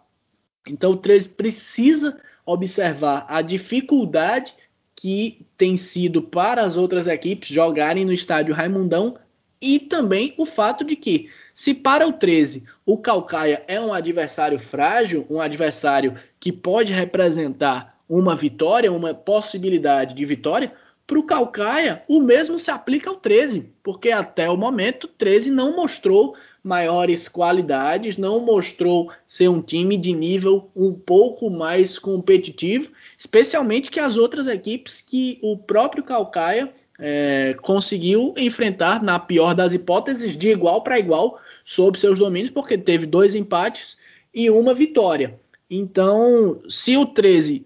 Então 0.67 0.91
o 0.91 0.97
13 0.97 1.29
precisa 1.29 2.17
observar 2.45 3.25
a 3.27 3.41
dificuldade 3.41 4.53
que 4.95 5.45
tem 5.57 5.75
sido 5.75 6.21
para 6.21 6.63
as 6.63 6.77
outras 6.77 7.07
equipes 7.07 7.49
jogarem 7.49 8.05
no 8.05 8.13
estádio 8.13 8.53
Raimundão 8.53 9.17
e 9.61 9.79
também 9.79 10.33
o 10.37 10.45
fato 10.45 10.83
de 10.83 10.95
que, 10.95 11.29
se 11.53 11.73
para 11.73 12.07
o 12.07 12.13
13 12.13 12.63
o 12.85 12.97
Calcaia 12.97 13.63
é 13.67 13.79
um 13.79 13.93
adversário 13.93 14.59
frágil, 14.59 15.25
um 15.29 15.41
adversário 15.41 16.15
que 16.39 16.51
pode 16.51 16.93
representar 16.93 17.97
uma 18.07 18.35
vitória, 18.35 18.91
uma 18.91 19.13
possibilidade 19.13 20.13
de 20.13 20.25
vitória, 20.25 20.71
para 21.07 21.19
o 21.19 21.23
Calcaia 21.23 22.03
o 22.07 22.19
mesmo 22.19 22.57
se 22.57 22.71
aplica 22.71 23.09
ao 23.09 23.15
13, 23.15 23.71
porque 23.83 24.11
até 24.11 24.49
o 24.49 24.57
momento 24.57 25.05
o 25.05 25.07
13 25.07 25.51
não 25.51 25.75
mostrou 25.75 26.35
maiores 26.65 27.27
qualidades, 27.27 28.17
não 28.17 28.39
mostrou 28.39 29.11
ser 29.27 29.47
um 29.47 29.61
time 29.61 29.95
de 29.95 30.11
nível 30.11 30.71
um 30.75 30.91
pouco 30.95 31.47
mais 31.47 31.99
competitivo, 31.99 32.89
especialmente 33.15 33.91
que 33.91 33.99
as 33.99 34.17
outras 34.17 34.47
equipes 34.47 34.99
que 34.99 35.37
o 35.43 35.55
próprio 35.55 36.03
Calcaia 36.03 36.73
é, 36.97 37.55
conseguiu 37.61 38.33
enfrentar, 38.35 39.03
na 39.03 39.19
pior 39.19 39.53
das 39.53 39.75
hipóteses, 39.75 40.35
de 40.35 40.49
igual 40.49 40.81
para 40.81 40.97
igual 40.97 41.39
sob 41.63 41.99
seus 41.99 42.17
domínios, 42.17 42.49
porque 42.49 42.79
teve 42.79 43.05
dois 43.05 43.35
empates 43.35 43.95
e 44.33 44.49
uma 44.49 44.73
vitória. 44.73 45.39
Então, 45.69 46.63
se 46.67 46.97
o 46.97 47.05
13, 47.05 47.63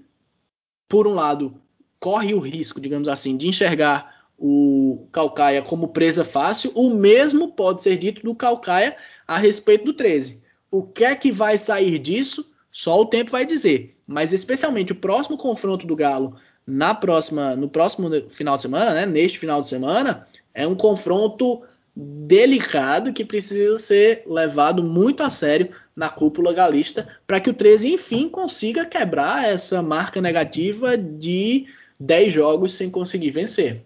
por 0.89 1.07
um 1.07 1.13
lado, 1.13 1.53
corre 2.01 2.33
o 2.33 2.39
risco, 2.39 2.81
digamos 2.81 3.07
assim, 3.07 3.37
de 3.37 3.47
enxergar 3.47 4.18
o 4.39 5.07
Calcaia 5.11 5.61
como 5.61 5.89
presa 5.89 6.23
fácil, 6.23 6.71
o 6.73 6.89
mesmo 6.89 7.51
pode 7.51 7.81
ser 7.81 7.97
dito 7.97 8.23
do 8.23 8.33
Calcaia 8.33 8.95
a 9.27 9.37
respeito 9.37 9.85
do 9.85 9.93
13. 9.93 10.41
O 10.71 10.83
que 10.83 11.03
é 11.03 11.15
que 11.15 11.31
vai 11.31 11.57
sair 11.57 11.99
disso? 11.99 12.49
Só 12.71 13.01
o 13.01 13.05
tempo 13.05 13.31
vai 13.31 13.45
dizer. 13.45 13.95
Mas 14.07 14.31
especialmente 14.31 14.93
o 14.93 14.95
próximo 14.95 15.37
confronto 15.37 15.85
do 15.85 15.95
Galo 15.95 16.35
na 16.65 16.93
próxima, 16.93 17.55
no 17.55 17.67
próximo 17.67 18.09
final 18.29 18.55
de 18.55 18.61
semana, 18.61 18.93
né, 18.93 19.05
neste 19.05 19.39
final 19.39 19.61
de 19.61 19.67
semana, 19.67 20.27
é 20.53 20.65
um 20.65 20.75
confronto 20.75 21.61
delicado 21.95 23.11
que 23.11 23.25
precisa 23.25 23.77
ser 23.77 24.23
levado 24.25 24.81
muito 24.81 25.21
a 25.21 25.29
sério 25.29 25.69
na 25.95 26.07
cúpula 26.07 26.53
galista 26.53 27.07
para 27.27 27.41
que 27.41 27.49
o 27.49 27.53
13 27.53 27.93
enfim 27.93 28.29
consiga 28.29 28.85
quebrar 28.85 29.49
essa 29.49 29.81
marca 29.81 30.21
negativa 30.21 30.97
de 30.97 31.65
10 31.99 32.33
jogos 32.33 32.73
sem 32.73 32.89
conseguir 32.89 33.31
vencer. 33.31 33.83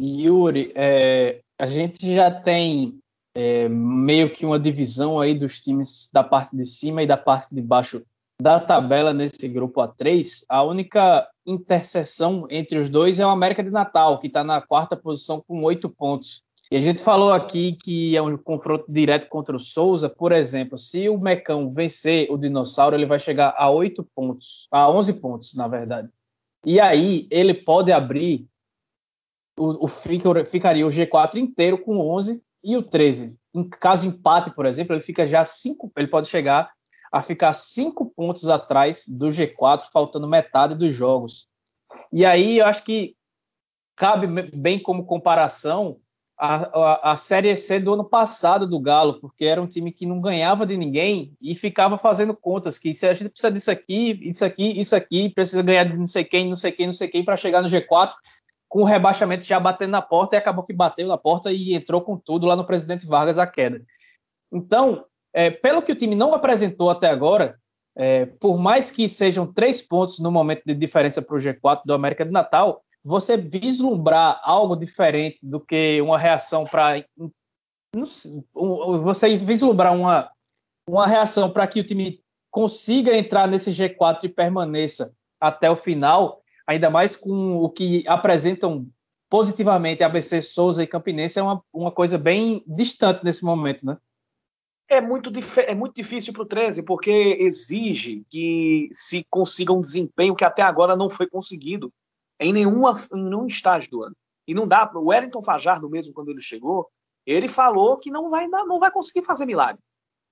Yuri, 0.00 0.72
é, 0.74 1.40
a 1.60 1.66
gente 1.66 2.14
já 2.14 2.30
tem 2.30 2.98
é, 3.34 3.68
meio 3.68 4.30
que 4.30 4.46
uma 4.46 4.58
divisão 4.58 5.20
aí 5.20 5.38
dos 5.38 5.60
times 5.60 6.08
da 6.12 6.24
parte 6.24 6.56
de 6.56 6.64
cima 6.64 7.02
e 7.02 7.06
da 7.06 7.16
parte 7.16 7.54
de 7.54 7.60
baixo 7.60 8.02
da 8.40 8.58
tabela 8.58 9.12
nesse 9.12 9.46
grupo 9.48 9.80
A3. 9.80 10.44
A 10.48 10.62
única 10.62 11.28
interseção 11.46 12.46
entre 12.48 12.78
os 12.78 12.88
dois 12.88 13.20
é 13.20 13.26
o 13.26 13.30
América 13.30 13.62
de 13.62 13.70
Natal, 13.70 14.18
que 14.18 14.26
está 14.26 14.42
na 14.42 14.60
quarta 14.60 14.96
posição 14.96 15.44
com 15.46 15.62
oito 15.62 15.88
pontos. 15.88 16.42
E 16.70 16.76
a 16.76 16.80
gente 16.80 17.02
falou 17.02 17.32
aqui 17.32 17.76
que 17.82 18.16
é 18.16 18.22
um 18.22 18.36
confronto 18.38 18.84
direto 18.88 19.28
contra 19.28 19.56
o 19.56 19.60
Souza. 19.60 20.08
Por 20.08 20.30
exemplo, 20.30 20.78
se 20.78 21.08
o 21.08 21.18
Mecão 21.18 21.72
vencer 21.74 22.30
o 22.30 22.38
Dinossauro, 22.38 22.94
ele 22.94 23.06
vai 23.06 23.18
chegar 23.18 23.54
a 23.58 23.68
oito 23.68 24.06
pontos, 24.14 24.68
a 24.70 24.88
11 24.88 25.14
pontos, 25.14 25.54
na 25.54 25.66
verdade. 25.66 26.08
E 26.64 26.78
aí 26.78 27.26
ele 27.30 27.54
pode 27.54 27.90
abrir 27.90 28.46
o, 29.60 29.84
o 29.84 29.88
ficaria 29.88 30.86
o 30.86 30.90
G4 30.90 31.36
inteiro 31.36 31.78
com 31.78 31.98
11 31.98 32.42
e 32.64 32.76
o 32.76 32.82
13. 32.82 33.36
Em 33.54 33.68
caso 33.68 34.06
empate, 34.06 34.54
por 34.54 34.64
exemplo, 34.64 34.94
ele 34.94 35.02
fica 35.02 35.26
já 35.26 35.44
cinco, 35.44 35.92
ele 35.96 36.08
pode 36.08 36.28
chegar 36.28 36.70
a 37.12 37.20
ficar 37.20 37.52
cinco 37.52 38.06
pontos 38.06 38.48
atrás 38.48 39.04
do 39.08 39.26
G4, 39.28 39.82
faltando 39.92 40.28
metade 40.28 40.74
dos 40.76 40.94
jogos. 40.94 41.48
E 42.12 42.24
aí 42.24 42.58
eu 42.58 42.66
acho 42.66 42.84
que 42.84 43.16
cabe 43.96 44.26
bem 44.26 44.80
como 44.80 45.04
comparação 45.04 45.98
a, 46.38 46.54
a, 46.54 47.12
a, 47.12 47.16
Série 47.16 47.54
C 47.54 47.78
do 47.78 47.92
ano 47.92 48.04
passado 48.04 48.66
do 48.66 48.80
Galo, 48.80 49.20
porque 49.20 49.44
era 49.44 49.60
um 49.60 49.66
time 49.66 49.92
que 49.92 50.06
não 50.06 50.22
ganhava 50.22 50.64
de 50.64 50.74
ninguém 50.76 51.34
e 51.40 51.54
ficava 51.54 51.98
fazendo 51.98 52.34
contas 52.34 52.78
que 52.78 52.94
se 52.94 53.06
a 53.06 53.12
gente 53.12 53.28
precisa 53.28 53.52
disso 53.52 53.70
aqui, 53.70 54.18
isso 54.22 54.44
aqui, 54.44 54.78
isso 54.78 54.96
aqui, 54.96 55.28
precisa 55.28 55.62
ganhar 55.62 55.84
de 55.84 55.98
não 55.98 56.06
sei 56.06 56.24
quem, 56.24 56.48
não 56.48 56.56
sei 56.56 56.72
quem, 56.72 56.86
não 56.86 56.94
sei 56.94 57.08
quem 57.08 57.24
para 57.24 57.36
chegar 57.36 57.60
no 57.60 57.68
G4, 57.68 58.12
com 58.70 58.82
o 58.82 58.84
rebaixamento 58.84 59.42
já 59.44 59.58
batendo 59.58 59.90
na 59.90 60.00
porta 60.00 60.36
e 60.36 60.38
acabou 60.38 60.64
que 60.64 60.72
bateu 60.72 61.08
na 61.08 61.18
porta 61.18 61.52
e 61.52 61.74
entrou 61.74 62.00
com 62.00 62.16
tudo 62.16 62.46
lá 62.46 62.54
no 62.54 62.64
presidente 62.64 63.04
Vargas 63.04 63.36
a 63.36 63.44
queda. 63.44 63.82
Então, 64.50 65.04
é, 65.34 65.50
pelo 65.50 65.82
que 65.82 65.90
o 65.90 65.96
time 65.96 66.14
não 66.14 66.32
apresentou 66.32 66.88
até 66.88 67.08
agora, 67.08 67.58
é, 67.96 68.26
por 68.26 68.56
mais 68.56 68.88
que 68.88 69.08
sejam 69.08 69.52
três 69.52 69.82
pontos 69.82 70.20
no 70.20 70.30
momento 70.30 70.62
de 70.64 70.72
diferença 70.72 71.20
para 71.20 71.36
o 71.36 71.40
G4 71.40 71.82
do 71.84 71.92
América 71.92 72.24
de 72.24 72.30
Natal, 72.30 72.80
você 73.04 73.36
vislumbrar 73.36 74.40
algo 74.44 74.76
diferente 74.76 75.44
do 75.44 75.58
que 75.58 76.00
uma 76.00 76.16
reação 76.16 76.64
para. 76.64 77.04
Você 79.02 79.36
vislumbrar 79.36 79.92
uma, 79.92 80.30
uma 80.88 81.08
reação 81.08 81.50
para 81.50 81.66
que 81.66 81.80
o 81.80 81.84
time 81.84 82.20
consiga 82.52 83.16
entrar 83.16 83.48
nesse 83.48 83.72
G4 83.72 84.24
e 84.24 84.28
permaneça 84.28 85.12
até 85.40 85.68
o 85.68 85.74
final, 85.74 86.40
ainda 86.66 86.90
mais 86.90 87.16
com 87.16 87.56
o 87.58 87.70
que 87.70 88.04
apresentam 88.06 88.86
positivamente 89.28 90.02
ABC, 90.02 90.42
Souza 90.42 90.82
e 90.82 90.86
Campinense, 90.86 91.38
é 91.38 91.42
uma, 91.42 91.62
uma 91.72 91.92
coisa 91.92 92.18
bem 92.18 92.64
distante 92.66 93.24
nesse 93.24 93.44
momento, 93.44 93.86
né? 93.86 93.96
É 94.88 95.00
muito, 95.00 95.30
é 95.60 95.72
muito 95.72 95.94
difícil 95.94 96.32
para 96.32 96.42
o 96.42 96.46
13, 96.46 96.82
porque 96.82 97.36
exige 97.38 98.24
que 98.28 98.88
se 98.92 99.24
consiga 99.30 99.72
um 99.72 99.80
desempenho 99.80 100.34
que 100.34 100.44
até 100.44 100.62
agora 100.62 100.96
não 100.96 101.08
foi 101.08 101.28
conseguido 101.28 101.92
em, 102.40 102.52
nenhuma, 102.52 103.00
em 103.14 103.22
nenhum 103.22 103.46
estágio 103.46 103.88
do 103.88 104.02
ano. 104.02 104.16
E 104.48 104.52
não 104.52 104.66
dá. 104.66 104.90
O 104.92 105.06
Wellington 105.06 105.40
Fajardo, 105.40 105.88
mesmo 105.88 106.12
quando 106.12 106.30
ele 106.30 106.42
chegou, 106.42 106.90
ele 107.24 107.46
falou 107.46 107.98
que 107.98 108.10
não 108.10 108.28
vai, 108.28 108.48
não 108.48 108.80
vai 108.80 108.90
conseguir 108.90 109.24
fazer 109.24 109.46
milagre. 109.46 109.80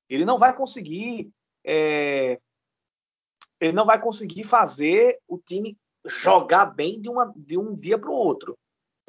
Ele 0.09 0.25
não 0.25 0.37
vai 0.37 0.53
conseguir. 0.53 1.31
É, 1.65 2.41
ele 3.61 3.73
não 3.73 3.87
vai 3.87 4.01
conseguir 4.01 4.43
fazer 4.43 5.21
o 5.29 5.39
time 5.39 5.79
jogar 6.07 6.67
bem 6.67 7.01
de, 7.01 7.09
uma, 7.09 7.33
de 7.37 7.59
um 7.59 7.75
dia 7.75 7.99
para 7.99 8.11
o 8.11 8.15
outro. 8.15 8.57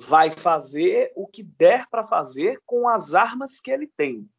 Vai 0.02 0.32
fazer 0.32 1.12
o 1.16 1.28
que 1.28 1.44
der 1.44 1.88
para 1.90 2.04
fazer 2.04 2.62
com 2.66 2.88
as 2.88 3.14
armas 3.14 3.60
que 3.60 3.72
ele 3.72 3.88
tem. 3.88 4.30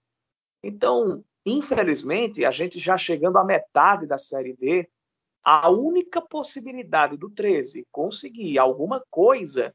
Então, 0.63 1.25
infelizmente, 1.45 2.45
a 2.45 2.51
gente 2.51 2.79
já 2.79 2.97
chegando 2.97 3.39
à 3.39 3.45
metade 3.45 4.07
da 4.07 4.19
Série 4.19 4.55
D, 4.55 4.89
A 5.43 5.71
única 5.71 6.21
possibilidade 6.21 7.17
do 7.17 7.31
13 7.31 7.87
conseguir 7.91 8.59
alguma 8.59 9.03
coisa 9.11 9.75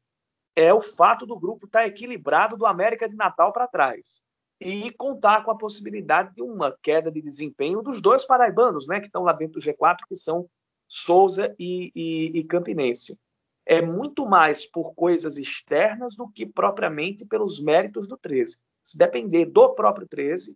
é 0.55 0.73
o 0.73 0.82
fato 0.82 1.26
do 1.26 1.38
grupo 1.38 1.65
estar 1.65 1.86
equilibrado 1.86 2.55
do 2.55 2.65
América 2.65 3.09
de 3.09 3.15
Natal 3.15 3.51
para 3.51 3.67
trás 3.67 4.23
e 4.59 4.91
contar 4.91 5.43
com 5.43 5.51
a 5.51 5.57
possibilidade 5.57 6.34
de 6.34 6.41
uma 6.41 6.76
queda 6.82 7.11
de 7.11 7.21
desempenho 7.21 7.82
dos 7.82 8.01
dois 8.01 8.26
paraibanos, 8.26 8.88
né, 8.88 8.99
que 8.99 9.07
estão 9.07 9.23
lá 9.23 9.34
dentro 9.34 9.59
do 9.59 9.65
G4, 9.65 9.97
que 10.07 10.15
são 10.15 10.49
Souza 10.88 11.55
e, 11.59 11.91
e, 11.95 12.39
e 12.39 12.43
Campinense. 12.43 13.19
É 13.65 13.81
muito 13.81 14.25
mais 14.25 14.65
por 14.65 14.93
coisas 14.93 15.38
externas 15.38 16.15
do 16.15 16.27
que 16.27 16.45
propriamente 16.45 17.25
pelos 17.25 17.59
méritos 17.59 18.07
do 18.07 18.17
13. 18.17 18.57
Se 18.83 18.97
depender 18.97 19.45
do 19.45 19.73
próprio 19.73 20.07
13, 20.07 20.55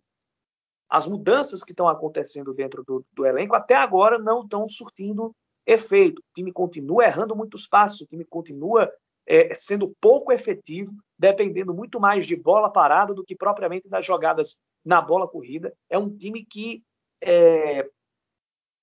as 0.88 1.06
mudanças 1.06 1.64
que 1.64 1.72
estão 1.72 1.88
acontecendo 1.88 2.54
dentro 2.54 2.84
do, 2.84 3.04
do 3.12 3.26
elenco 3.26 3.54
até 3.54 3.74
agora 3.74 4.18
não 4.18 4.42
estão 4.42 4.68
surtindo 4.68 5.34
efeito. 5.66 6.20
O 6.20 6.34
time 6.34 6.52
continua 6.52 7.04
errando 7.04 7.36
muitos 7.36 7.66
passos, 7.66 8.00
o 8.00 8.06
time 8.06 8.24
continua 8.24 8.92
é, 9.26 9.54
sendo 9.54 9.94
pouco 10.00 10.32
efetivo, 10.32 10.92
dependendo 11.18 11.72
muito 11.72 12.00
mais 12.00 12.26
de 12.26 12.34
bola 12.34 12.70
parada 12.70 13.14
do 13.14 13.24
que 13.24 13.36
propriamente 13.36 13.88
das 13.88 14.04
jogadas 14.04 14.60
na 14.84 15.00
bola 15.00 15.28
corrida. 15.28 15.72
É 15.88 15.96
um 15.96 16.10
time 16.10 16.44
que 16.44 16.82
é, 17.20 17.88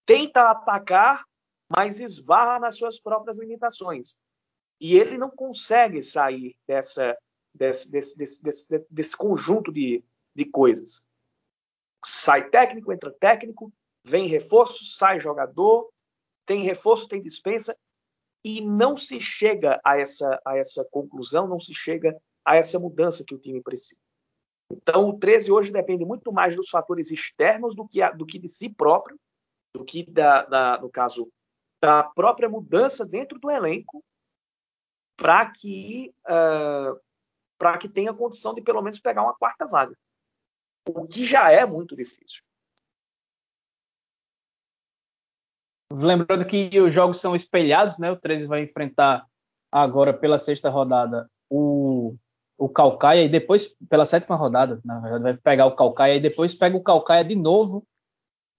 tenta 0.05 0.49
atacar, 0.49 1.25
mas 1.69 1.99
esbarra 1.99 2.59
nas 2.59 2.77
suas 2.77 2.99
próprias 2.99 3.37
limitações. 3.37 4.15
E 4.79 4.97
ele 4.97 5.17
não 5.17 5.29
consegue 5.29 6.01
sair 6.03 6.55
dessa, 6.67 7.17
desse, 7.53 7.91
desse, 7.91 8.17
desse, 8.43 8.87
desse, 8.89 9.17
conjunto 9.17 9.71
de, 9.71 10.03
de 10.35 10.45
coisas. 10.45 11.03
Sai 12.05 12.49
técnico, 12.49 12.93
entra 12.93 13.11
técnico, 13.11 13.73
vem 14.05 14.27
reforço, 14.27 14.85
sai 14.85 15.19
jogador, 15.19 15.89
tem 16.45 16.63
reforço, 16.63 17.07
tem 17.07 17.19
dispensa, 17.19 17.75
e 18.43 18.61
não 18.61 18.95
se 18.95 19.19
chega 19.19 19.81
a 19.83 19.99
essa, 19.99 20.39
a 20.45 20.57
essa 20.57 20.85
conclusão, 20.85 21.47
não 21.47 21.59
se 21.59 21.73
chega 21.73 22.15
a 22.45 22.55
essa 22.55 22.79
mudança 22.79 23.25
que 23.27 23.35
o 23.35 23.39
time 23.39 23.61
precisa. 23.61 23.99
Então, 24.71 25.09
o 25.09 25.17
13 25.17 25.51
hoje 25.51 25.71
depende 25.71 26.05
muito 26.05 26.31
mais 26.31 26.55
dos 26.55 26.69
fatores 26.69 27.11
externos 27.11 27.75
do 27.75 27.87
que, 27.87 28.01
a, 28.01 28.11
do 28.11 28.25
que 28.25 28.37
de 28.37 28.47
si 28.47 28.69
próprio, 28.69 29.19
do 29.73 29.83
que, 29.83 30.09
da, 30.09 30.45
da, 30.45 30.77
no 30.79 30.89
caso, 30.89 31.29
da 31.81 32.03
própria 32.03 32.49
mudança 32.49 33.05
dentro 33.05 33.39
do 33.39 33.51
elenco, 33.51 34.03
para 35.15 35.49
que, 35.51 36.13
uh, 36.25 36.99
para 37.57 37.77
que 37.77 37.89
tenha 37.89 38.13
condição 38.13 38.53
de 38.53 38.61
pelo 38.61 38.81
menos 38.81 38.99
pegar 38.99 39.23
uma 39.23 39.33
quarta 39.33 39.65
vaga. 39.65 39.97
O 40.87 41.07
que 41.07 41.25
já 41.25 41.51
é 41.51 41.65
muito 41.65 41.95
difícil. 41.95 42.41
Lembrando 45.91 46.45
que 46.45 46.79
os 46.79 46.93
jogos 46.93 47.19
são 47.19 47.35
espelhados, 47.35 47.97
né? 47.97 48.11
O 48.11 48.17
13 48.17 48.45
vai 48.45 48.63
enfrentar 48.63 49.25
agora 49.71 50.13
pela 50.13 50.37
sexta 50.37 50.69
rodada 50.69 51.29
o, 51.49 52.15
o 52.57 52.69
Calcaia 52.69 53.23
e 53.23 53.29
depois 53.29 53.67
pela 53.89 54.05
sétima 54.05 54.35
rodada, 54.35 54.81
na 54.83 54.99
verdade, 54.99 55.23
vai 55.23 55.37
pegar 55.37 55.65
o 55.65 55.75
Calcaia 55.75 56.15
e 56.15 56.21
depois 56.21 56.53
pega 56.53 56.75
o 56.75 56.83
Calcaia 56.83 57.23
de 57.23 57.35
novo 57.35 57.85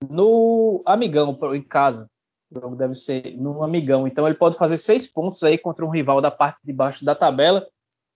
no 0.09 0.83
Amigão, 0.87 1.39
em 1.55 1.62
casa. 1.62 2.09
O 2.51 2.61
jogo 2.61 2.77
deve 2.77 2.95
ser 2.95 3.37
no 3.37 3.63
Amigão. 3.63 4.07
Então 4.07 4.27
ele 4.27 4.37
pode 4.37 4.57
fazer 4.57 4.79
seis 4.79 5.07
pontos 5.07 5.43
aí 5.43 5.59
contra 5.59 5.85
um 5.85 5.91
rival 5.91 6.21
da 6.21 6.31
parte 6.31 6.59
de 6.65 6.73
baixo 6.73 7.05
da 7.05 7.15
tabela 7.15 7.67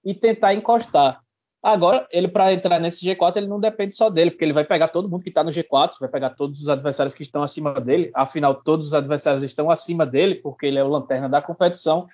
e 0.05 0.15
tentar 0.15 0.55
encostar. 0.55 1.23
Agora, 1.63 2.09
ele 2.11 2.27
para 2.27 2.53
entrar 2.53 2.81
nesse 2.81 3.07
G4, 3.07 3.37
ele 3.37 3.47
não 3.47 3.61
depende 3.61 3.95
só 3.95 4.11
dele, 4.11 4.33
porque 4.33 4.45
ele 4.45 4.53
vai 4.53 4.65
pegar 4.65 4.89
todo 4.89 5.09
mundo 5.09 5.23
que 5.23 5.29
está 5.29 5.45
no 5.45 5.51
G4, 5.51 5.93
vai 6.01 6.09
pegar 6.09 6.31
todos 6.31 6.61
os 6.61 6.69
adversários 6.69 7.15
que 7.15 7.23
estão 7.23 7.41
acima 7.41 7.81
dele. 7.81 8.11
Afinal, 8.15 8.57
todos 8.57 8.89
os 8.89 8.95
adversários 8.95 9.45
estão 9.45 9.71
acima 9.71 10.05
dele, 10.05 10.35
porque 10.37 10.67
ele 10.67 10.79
é 10.79 10.83
o 10.83 10.89
lanterna 10.89 11.29
da 11.29 11.41
competição, 11.41 12.09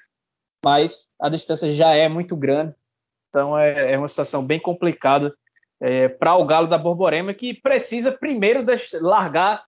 mas 0.63 1.09
a 1.19 1.31
distância 1.31 1.73
já 1.73 1.95
é 1.95 2.09
muito 2.11 2.37
grande. 2.37 2.77
Então, 3.31 3.59
é, 3.59 3.95
é 3.95 3.99
uma 3.99 4.09
situação 4.09 4.45
bem 4.45 4.61
complicada 4.61 5.35
é, 5.81 6.09
para 6.09 6.37
o 6.37 6.45
Galo 6.45 6.69
da 6.69 6.77
Borborema, 6.77 7.33
que 7.33 7.55
precisa 7.55 8.13
primeiro 8.13 8.67
largar 9.01 9.65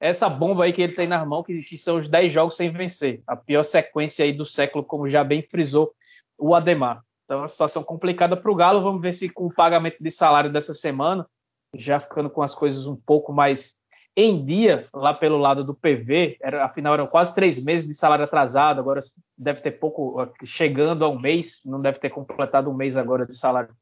essa 0.00 0.28
bomba 0.28 0.64
aí 0.64 0.72
que 0.72 0.82
ele 0.82 0.94
tem 0.94 1.06
nas 1.06 1.26
mãos, 1.26 1.44
que, 1.44 1.62
que 1.62 1.78
são 1.78 1.98
os 1.98 2.08
10 2.08 2.32
jogos 2.32 2.56
sem 2.56 2.70
vencer. 2.70 3.22
A 3.26 3.36
pior 3.36 3.62
sequência 3.62 4.24
aí 4.24 4.32
do 4.32 4.44
século, 4.44 4.84
como 4.84 5.08
já 5.08 5.24
bem 5.24 5.42
frisou 5.42 5.92
o 6.38 6.54
Ademar. 6.54 7.02
Então, 7.24 7.38
é 7.38 7.40
uma 7.42 7.48
situação 7.48 7.82
complicada 7.82 8.36
para 8.36 8.50
o 8.50 8.54
Galo. 8.54 8.82
Vamos 8.82 9.00
ver 9.00 9.12
se 9.12 9.28
com 9.28 9.46
o 9.46 9.54
pagamento 9.54 9.96
de 10.00 10.10
salário 10.10 10.52
dessa 10.52 10.74
semana, 10.74 11.26
já 11.74 11.98
ficando 11.98 12.28
com 12.28 12.42
as 12.42 12.54
coisas 12.54 12.86
um 12.86 12.96
pouco 12.96 13.32
mais 13.32 13.74
em 14.16 14.44
dia, 14.44 14.88
lá 14.94 15.12
pelo 15.12 15.38
lado 15.38 15.64
do 15.64 15.74
PV, 15.74 16.36
era, 16.40 16.64
afinal 16.64 16.94
eram 16.94 17.06
quase 17.06 17.34
três 17.34 17.60
meses 17.60 17.86
de 17.86 17.94
salário 17.94 18.24
atrasado, 18.24 18.78
agora 18.78 19.00
deve 19.36 19.60
ter 19.60 19.72
pouco, 19.72 20.32
chegando 20.44 21.04
a 21.04 21.08
um 21.08 21.18
mês, 21.18 21.62
não 21.64 21.80
deve 21.80 21.98
ter 21.98 22.10
completado 22.10 22.70
um 22.70 22.74
mês 22.74 22.96
agora 22.96 23.26
de 23.26 23.36
salário 23.36 23.74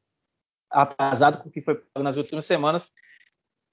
atrasado 0.71 1.37
com 1.37 1.49
o 1.49 1.51
que 1.51 1.61
foi 1.61 1.75
pago 1.75 2.03
nas 2.03 2.17
últimas 2.17 2.47
semanas. 2.47 2.89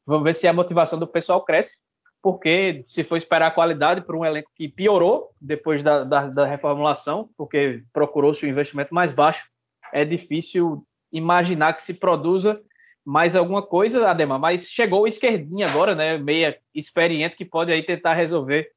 Vamos 0.04 0.24
ver 0.24 0.34
se 0.34 0.46
a 0.46 0.52
motivação 0.52 0.98
do 0.98 1.06
pessoal 1.06 1.42
cresce, 1.42 1.78
porque 2.22 2.82
se 2.84 3.02
for 3.02 3.16
esperar 3.16 3.48
a 3.48 3.50
qualidade 3.50 4.02
para 4.02 4.16
um 4.16 4.24
elenco 4.24 4.50
que 4.54 4.68
piorou 4.68 5.30
depois 5.40 5.82
da, 5.82 6.04
da, 6.04 6.26
da 6.26 6.46
reformulação, 6.46 7.30
porque 7.36 7.82
procurou-se 7.92 8.44
um 8.44 8.48
investimento 8.48 8.94
mais 8.94 9.12
baixo, 9.12 9.48
é 9.92 10.04
difícil 10.04 10.84
imaginar 11.12 11.72
que 11.74 11.82
se 11.82 11.94
produza 11.94 12.60
mais 13.04 13.34
alguma 13.34 13.62
coisa, 13.62 14.08
Adema. 14.08 14.38
Mas 14.38 14.68
chegou 14.68 15.02
o 15.02 15.06
esquerdinho 15.06 15.66
agora, 15.66 15.94
né? 15.94 16.18
Meia 16.18 16.58
experiente 16.74 17.36
que 17.36 17.44
pode 17.44 17.72
aí 17.72 17.82
tentar 17.82 18.14
resolver 18.14 18.70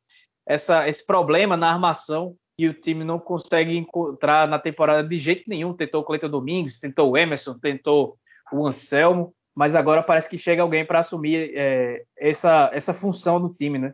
essa, 0.46 0.88
esse 0.88 1.06
problema 1.06 1.58
na 1.58 1.72
armação 1.72 2.36
que 2.58 2.68
o 2.68 2.74
time 2.74 3.04
não 3.04 3.20
consegue 3.20 3.76
encontrar 3.76 4.48
na 4.48 4.60
temporada 4.60 5.08
de 5.08 5.18
jeito 5.18 5.44
nenhum. 5.48 5.74
Tentou 5.74 6.02
o 6.02 6.04
Cleiton 6.04 6.30
Domingues, 6.30 6.80
tentou 6.80 7.12
o 7.12 7.18
Emerson, 7.18 7.58
tentou 7.60 8.18
o 8.52 8.66
Anselmo, 8.66 9.34
mas 9.56 9.76
agora 9.76 10.02
parece 10.02 10.30
que 10.30 10.38
chega 10.38 10.62
alguém 10.62 10.86
para 10.86 11.00
assumir 11.00 11.52
é, 11.56 12.04
essa, 12.18 12.70
essa 12.74 12.94
função 12.94 13.40
no 13.40 13.54
time, 13.54 13.78
né? 13.78 13.94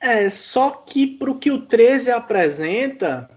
É, 0.00 0.28
só 0.30 0.70
que 0.70 1.06
para 1.06 1.30
o 1.30 1.38
que 1.38 1.50
o 1.50 1.62
13 1.62 2.10
apresenta, 2.10 3.28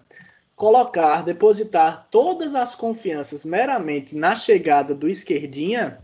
colocar, 0.56 1.24
depositar 1.24 2.08
todas 2.12 2.54
as 2.54 2.76
confianças 2.76 3.44
meramente 3.44 4.16
na 4.16 4.36
chegada 4.36 4.94
do 4.94 5.10
esquerdinha 5.10 5.98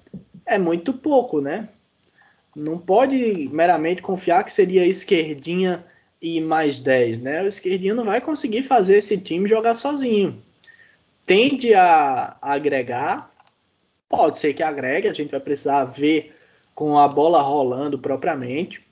é 0.45 0.57
muito 0.57 0.93
pouco, 0.93 1.39
né? 1.39 1.69
Não 2.55 2.79
pode 2.79 3.47
meramente 3.53 4.01
confiar 4.01 4.43
que 4.43 4.51
seria 4.51 4.83
esquerdinha 4.83 5.85
e 6.19 6.41
mais 6.41 6.79
10, 6.79 7.19
né? 7.19 7.43
O 7.43 7.47
esquerdinha 7.47 7.93
não 7.93 8.05
vai 8.05 8.19
conseguir 8.19 8.63
fazer 8.63 8.97
esse 8.97 9.15
time 9.19 9.47
jogar 9.47 9.75
sozinho. 9.75 10.41
Tende 11.23 11.75
a 11.75 12.35
agregar, 12.41 13.31
pode 14.09 14.37
ser 14.37 14.53
que 14.53 14.63
agregue, 14.63 15.07
a 15.07 15.13
gente 15.13 15.31
vai 15.31 15.39
precisar 15.39 15.85
ver 15.85 16.35
com 16.73 16.97
a 16.97 17.07
bola 17.07 17.41
rolando 17.41 17.97
propriamente, 17.97 18.85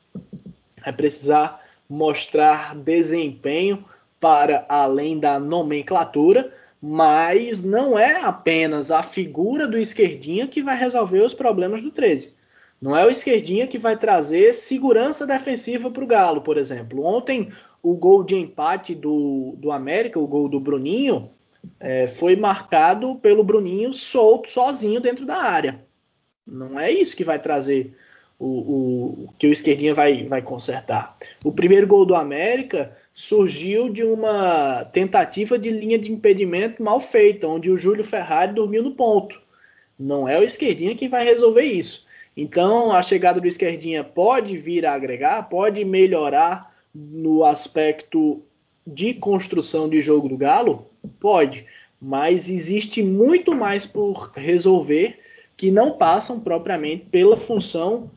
vai 0.84 0.94
precisar 0.94 1.62
mostrar 1.90 2.76
desempenho 2.76 3.86
para 4.20 4.66
além 4.68 5.20
da 5.20 5.40
nomenclatura, 5.40 6.52
mas 6.82 7.64
não 7.64 7.98
é 7.98 8.22
apenas 8.22 8.92
a 8.92 9.04
figura 9.04 9.68
do 9.68 9.78
esquerdinha 9.78 10.48
que 10.48 10.64
vai 10.64 10.78
resolver 10.78 11.22
os 11.22 11.34
problemas 11.34 11.82
do 11.82 11.92
13. 11.92 12.34
Não 12.82 12.96
é 12.96 13.06
o 13.06 13.10
esquerdinha 13.10 13.68
que 13.68 13.78
vai 13.78 13.98
trazer 13.98 14.54
segurança 14.54 15.26
defensiva 15.26 15.90
para 15.90 16.04
o 16.04 16.08
Galo, 16.08 16.42
por 16.42 16.58
exemplo. 16.58 17.04
Ontem, 17.04 17.52
o 17.82 17.96
gol 17.96 18.24
de 18.24 18.36
empate 18.36 18.94
do, 18.94 19.56
do 19.58 19.72
América, 19.72 20.20
o 20.20 20.28
gol 20.28 20.50
do 20.50 20.60
Bruninho, 20.60 21.30
é, 21.80 22.08
foi 22.08 22.36
marcado 22.36 23.16
pelo 23.16 23.44
Bruninho 23.44 23.94
solto, 23.94 24.50
sozinho 24.50 25.00
dentro 25.00 25.26
da 25.26 25.38
área. 25.38 25.84
Não 26.46 26.80
é 26.80 26.92
isso 26.92 27.16
que 27.16 27.24
vai 27.24 27.40
trazer 27.40 27.96
o, 28.38 28.48
o, 28.48 29.34
que 29.38 29.48
o 29.48 29.52
esquerdinha 29.52 29.94
vai, 29.94 30.24
vai 30.26 30.42
consertar. 30.42 31.18
O 31.44 31.52
primeiro 31.52 31.88
gol 31.88 32.06
do 32.06 32.16
América 32.16 32.96
surgiu 33.14 33.90
de 33.90 34.04
uma 34.04 34.84
tentativa 34.86 35.58
de 35.58 35.70
linha 35.70 35.98
de 35.98 36.12
impedimento 36.12 36.84
mal 36.84 37.00
feita, 37.00 37.48
onde 37.48 37.72
o 37.72 37.78
Júlio 37.78 38.04
Ferrari 38.04 38.54
dormiu 38.54 38.84
no 38.84 38.92
ponto. 38.92 39.42
Não 39.98 40.28
é 40.28 40.38
o 40.38 40.44
esquerdinha 40.44 40.96
que 40.96 41.08
vai 41.08 41.24
resolver 41.24 41.64
isso. 41.64 42.06
Então, 42.36 42.92
a 42.92 43.02
chegada 43.02 43.40
do 43.40 43.48
esquerdinha 43.48 44.04
pode 44.04 44.58
vir 44.58 44.86
a 44.86 44.94
agregar, 44.94 45.44
pode 45.44 45.86
melhorar 45.86 46.76
no 46.94 47.46
aspecto 47.46 48.42
de 48.86 49.14
construção 49.14 49.88
de 49.88 50.02
jogo 50.02 50.28
do 50.28 50.38
Galo? 50.38 50.90
Pode, 51.20 51.66
mas 52.02 52.50
existe 52.50 53.02
muito 53.02 53.56
mais 53.56 53.86
por 53.86 54.32
resolver 54.36 55.20
que 55.58 55.72
não 55.72 55.98
passam 55.98 56.40
propriamente 56.40 57.06
pela 57.06 57.38
função 57.38 58.12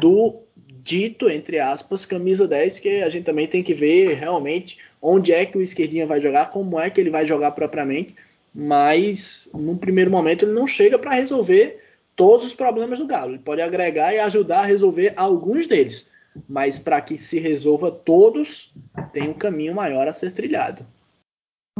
do 0.00 0.40
dito, 0.82 1.28
entre 1.28 1.58
aspas, 1.58 2.06
camisa 2.06 2.48
10, 2.48 2.74
porque 2.74 2.88
a 3.04 3.08
gente 3.08 3.24
também 3.24 3.46
tem 3.46 3.62
que 3.62 3.74
ver 3.74 4.14
realmente 4.14 4.78
onde 5.00 5.32
é 5.32 5.46
que 5.46 5.56
o 5.56 5.62
esquerdinha 5.62 6.06
vai 6.06 6.20
jogar, 6.20 6.50
como 6.50 6.78
é 6.78 6.90
que 6.90 7.00
ele 7.00 7.10
vai 7.10 7.26
jogar 7.26 7.52
propriamente, 7.52 8.14
mas 8.54 9.48
num 9.54 9.76
primeiro 9.76 10.10
momento 10.10 10.44
ele 10.44 10.52
não 10.52 10.66
chega 10.66 10.98
para 10.98 11.14
resolver 11.14 11.80
todos 12.16 12.46
os 12.46 12.54
problemas 12.54 12.98
do 12.98 13.06
Galo. 13.06 13.32
Ele 13.32 13.38
pode 13.38 13.62
agregar 13.62 14.12
e 14.12 14.18
ajudar 14.18 14.60
a 14.60 14.66
resolver 14.66 15.12
alguns 15.16 15.66
deles, 15.66 16.10
mas 16.48 16.78
para 16.78 17.00
que 17.00 17.16
se 17.16 17.38
resolva 17.38 17.90
todos, 17.90 18.74
tem 19.12 19.28
um 19.28 19.34
caminho 19.34 19.74
maior 19.74 20.08
a 20.08 20.12
ser 20.12 20.32
trilhado. 20.32 20.84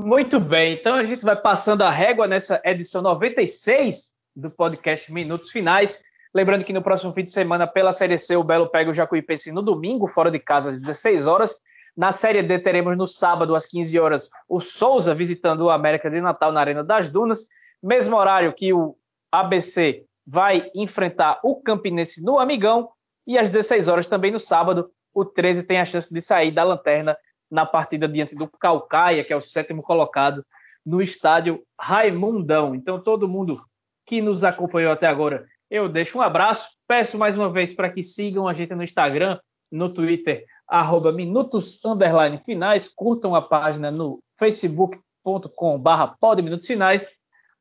Muito 0.03 0.41
bem, 0.41 0.73
então 0.73 0.95
a 0.95 1.05
gente 1.05 1.23
vai 1.23 1.37
passando 1.37 1.83
a 1.83 1.91
régua 1.91 2.27
nessa 2.27 2.59
edição 2.65 3.03
96 3.03 4.15
do 4.35 4.51
podcast 4.51 5.13
Minutos 5.13 5.51
Finais. 5.51 6.03
Lembrando 6.35 6.65
que 6.65 6.73
no 6.73 6.81
próximo 6.81 7.13
fim 7.13 7.23
de 7.23 7.31
semana, 7.31 7.67
pela 7.67 7.93
Série 7.93 8.17
C, 8.17 8.35
o 8.35 8.43
Belo 8.43 8.71
pega 8.71 8.91
o 8.91 8.95
Jacuipense 8.95 9.53
no 9.53 9.61
domingo, 9.61 10.09
fora 10.09 10.31
de 10.31 10.39
casa, 10.39 10.71
às 10.71 10.79
16 10.79 11.27
horas. 11.27 11.55
Na 11.95 12.13
Série 12.13 12.43
D, 12.43 12.59
teremos 12.61 12.97
no 12.97 13.07
sábado, 13.07 13.55
às 13.55 13.67
15 13.67 13.99
horas, 14.01 14.31
o 14.49 14.59
Souza 14.59 15.15
visitando 15.15 15.67
o 15.67 15.71
América 15.71 16.09
de 16.09 16.19
Natal 16.19 16.51
na 16.51 16.61
Arena 16.61 16.83
das 16.83 17.11
Dunas. 17.11 17.47
Mesmo 17.83 18.17
horário 18.17 18.55
que 18.55 18.73
o 18.73 18.97
ABC 19.31 20.07
vai 20.27 20.71
enfrentar 20.75 21.41
o 21.45 21.57
Campinense 21.57 22.25
no 22.25 22.39
Amigão. 22.39 22.89
E 23.27 23.37
às 23.37 23.51
16 23.51 23.87
horas, 23.87 24.09
também 24.09 24.31
no 24.31 24.41
sábado, 24.41 24.91
o 25.13 25.27
13 25.27 25.65
tem 25.65 25.79
a 25.79 25.85
chance 25.85 26.13
de 26.13 26.23
sair 26.23 26.53
da 26.53 26.65
lanterna 26.65 27.15
na 27.51 27.67
partida 27.67 28.09
diante 28.09 28.35
do 28.35 28.49
Calcaia, 28.49 29.25
que 29.25 29.33
é 29.33 29.37
o 29.37 29.43
sétimo 29.43 29.83
colocado 29.83 30.45
no 30.85 31.03
estádio 31.03 31.63
Raimundão. 31.79 32.75
Então, 32.75 33.01
todo 33.01 33.29
mundo 33.29 33.63
que 34.07 34.23
nos 34.23 34.45
acompanhou 34.45 34.93
até 34.93 35.07
agora, 35.07 35.47
eu 35.71 35.89
deixo 35.89 36.19
um 36.19 36.23
abraço. 36.23 36.69
Peço 36.87 37.19
mais 37.19 37.37
uma 37.37 37.51
vez 37.51 37.73
para 37.73 37.91
que 37.91 38.03
sigam 38.03 38.47
a 38.49 38.55
gente 38.55 38.75
no 38.75 38.83
Instagram, 38.83 39.39
no 39.71 39.93
Twitter, 39.93 40.45
arroba 40.67 41.13
minutos 41.13 41.79
underline 41.85 42.39
finais, 42.39 42.89
curtam 42.89 43.35
a 43.35 43.43
página 43.43 43.91
no 43.91 44.23
facebook.com 44.39 45.79
barra 45.79 46.17
minutos 46.43 46.67
finais, 46.67 47.09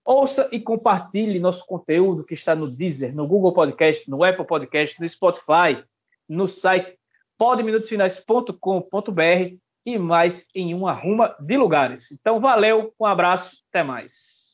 ouça 0.03 0.49
e 0.51 0.59
compartilhe 0.59 1.39
nosso 1.39 1.65
conteúdo 1.65 2.23
que 2.23 2.33
está 2.33 2.55
no 2.55 2.67
Deezer, 2.67 3.15
no 3.15 3.27
Google 3.27 3.53
Podcast, 3.53 4.09
no 4.09 4.23
Apple 4.23 4.45
Podcast, 4.45 4.99
no 4.99 5.07
Spotify, 5.07 5.83
no 6.27 6.47
site 6.47 6.97
podeminutosfinais.com.br 7.37 9.68
e 9.85 9.97
mais 9.97 10.47
em 10.53 10.73
uma 10.73 10.93
ruma 10.93 11.35
de 11.39 11.57
lugares. 11.57 12.11
Então, 12.11 12.39
valeu, 12.39 12.93
um 12.99 13.05
abraço, 13.05 13.57
até 13.69 13.83
mais. 13.83 14.48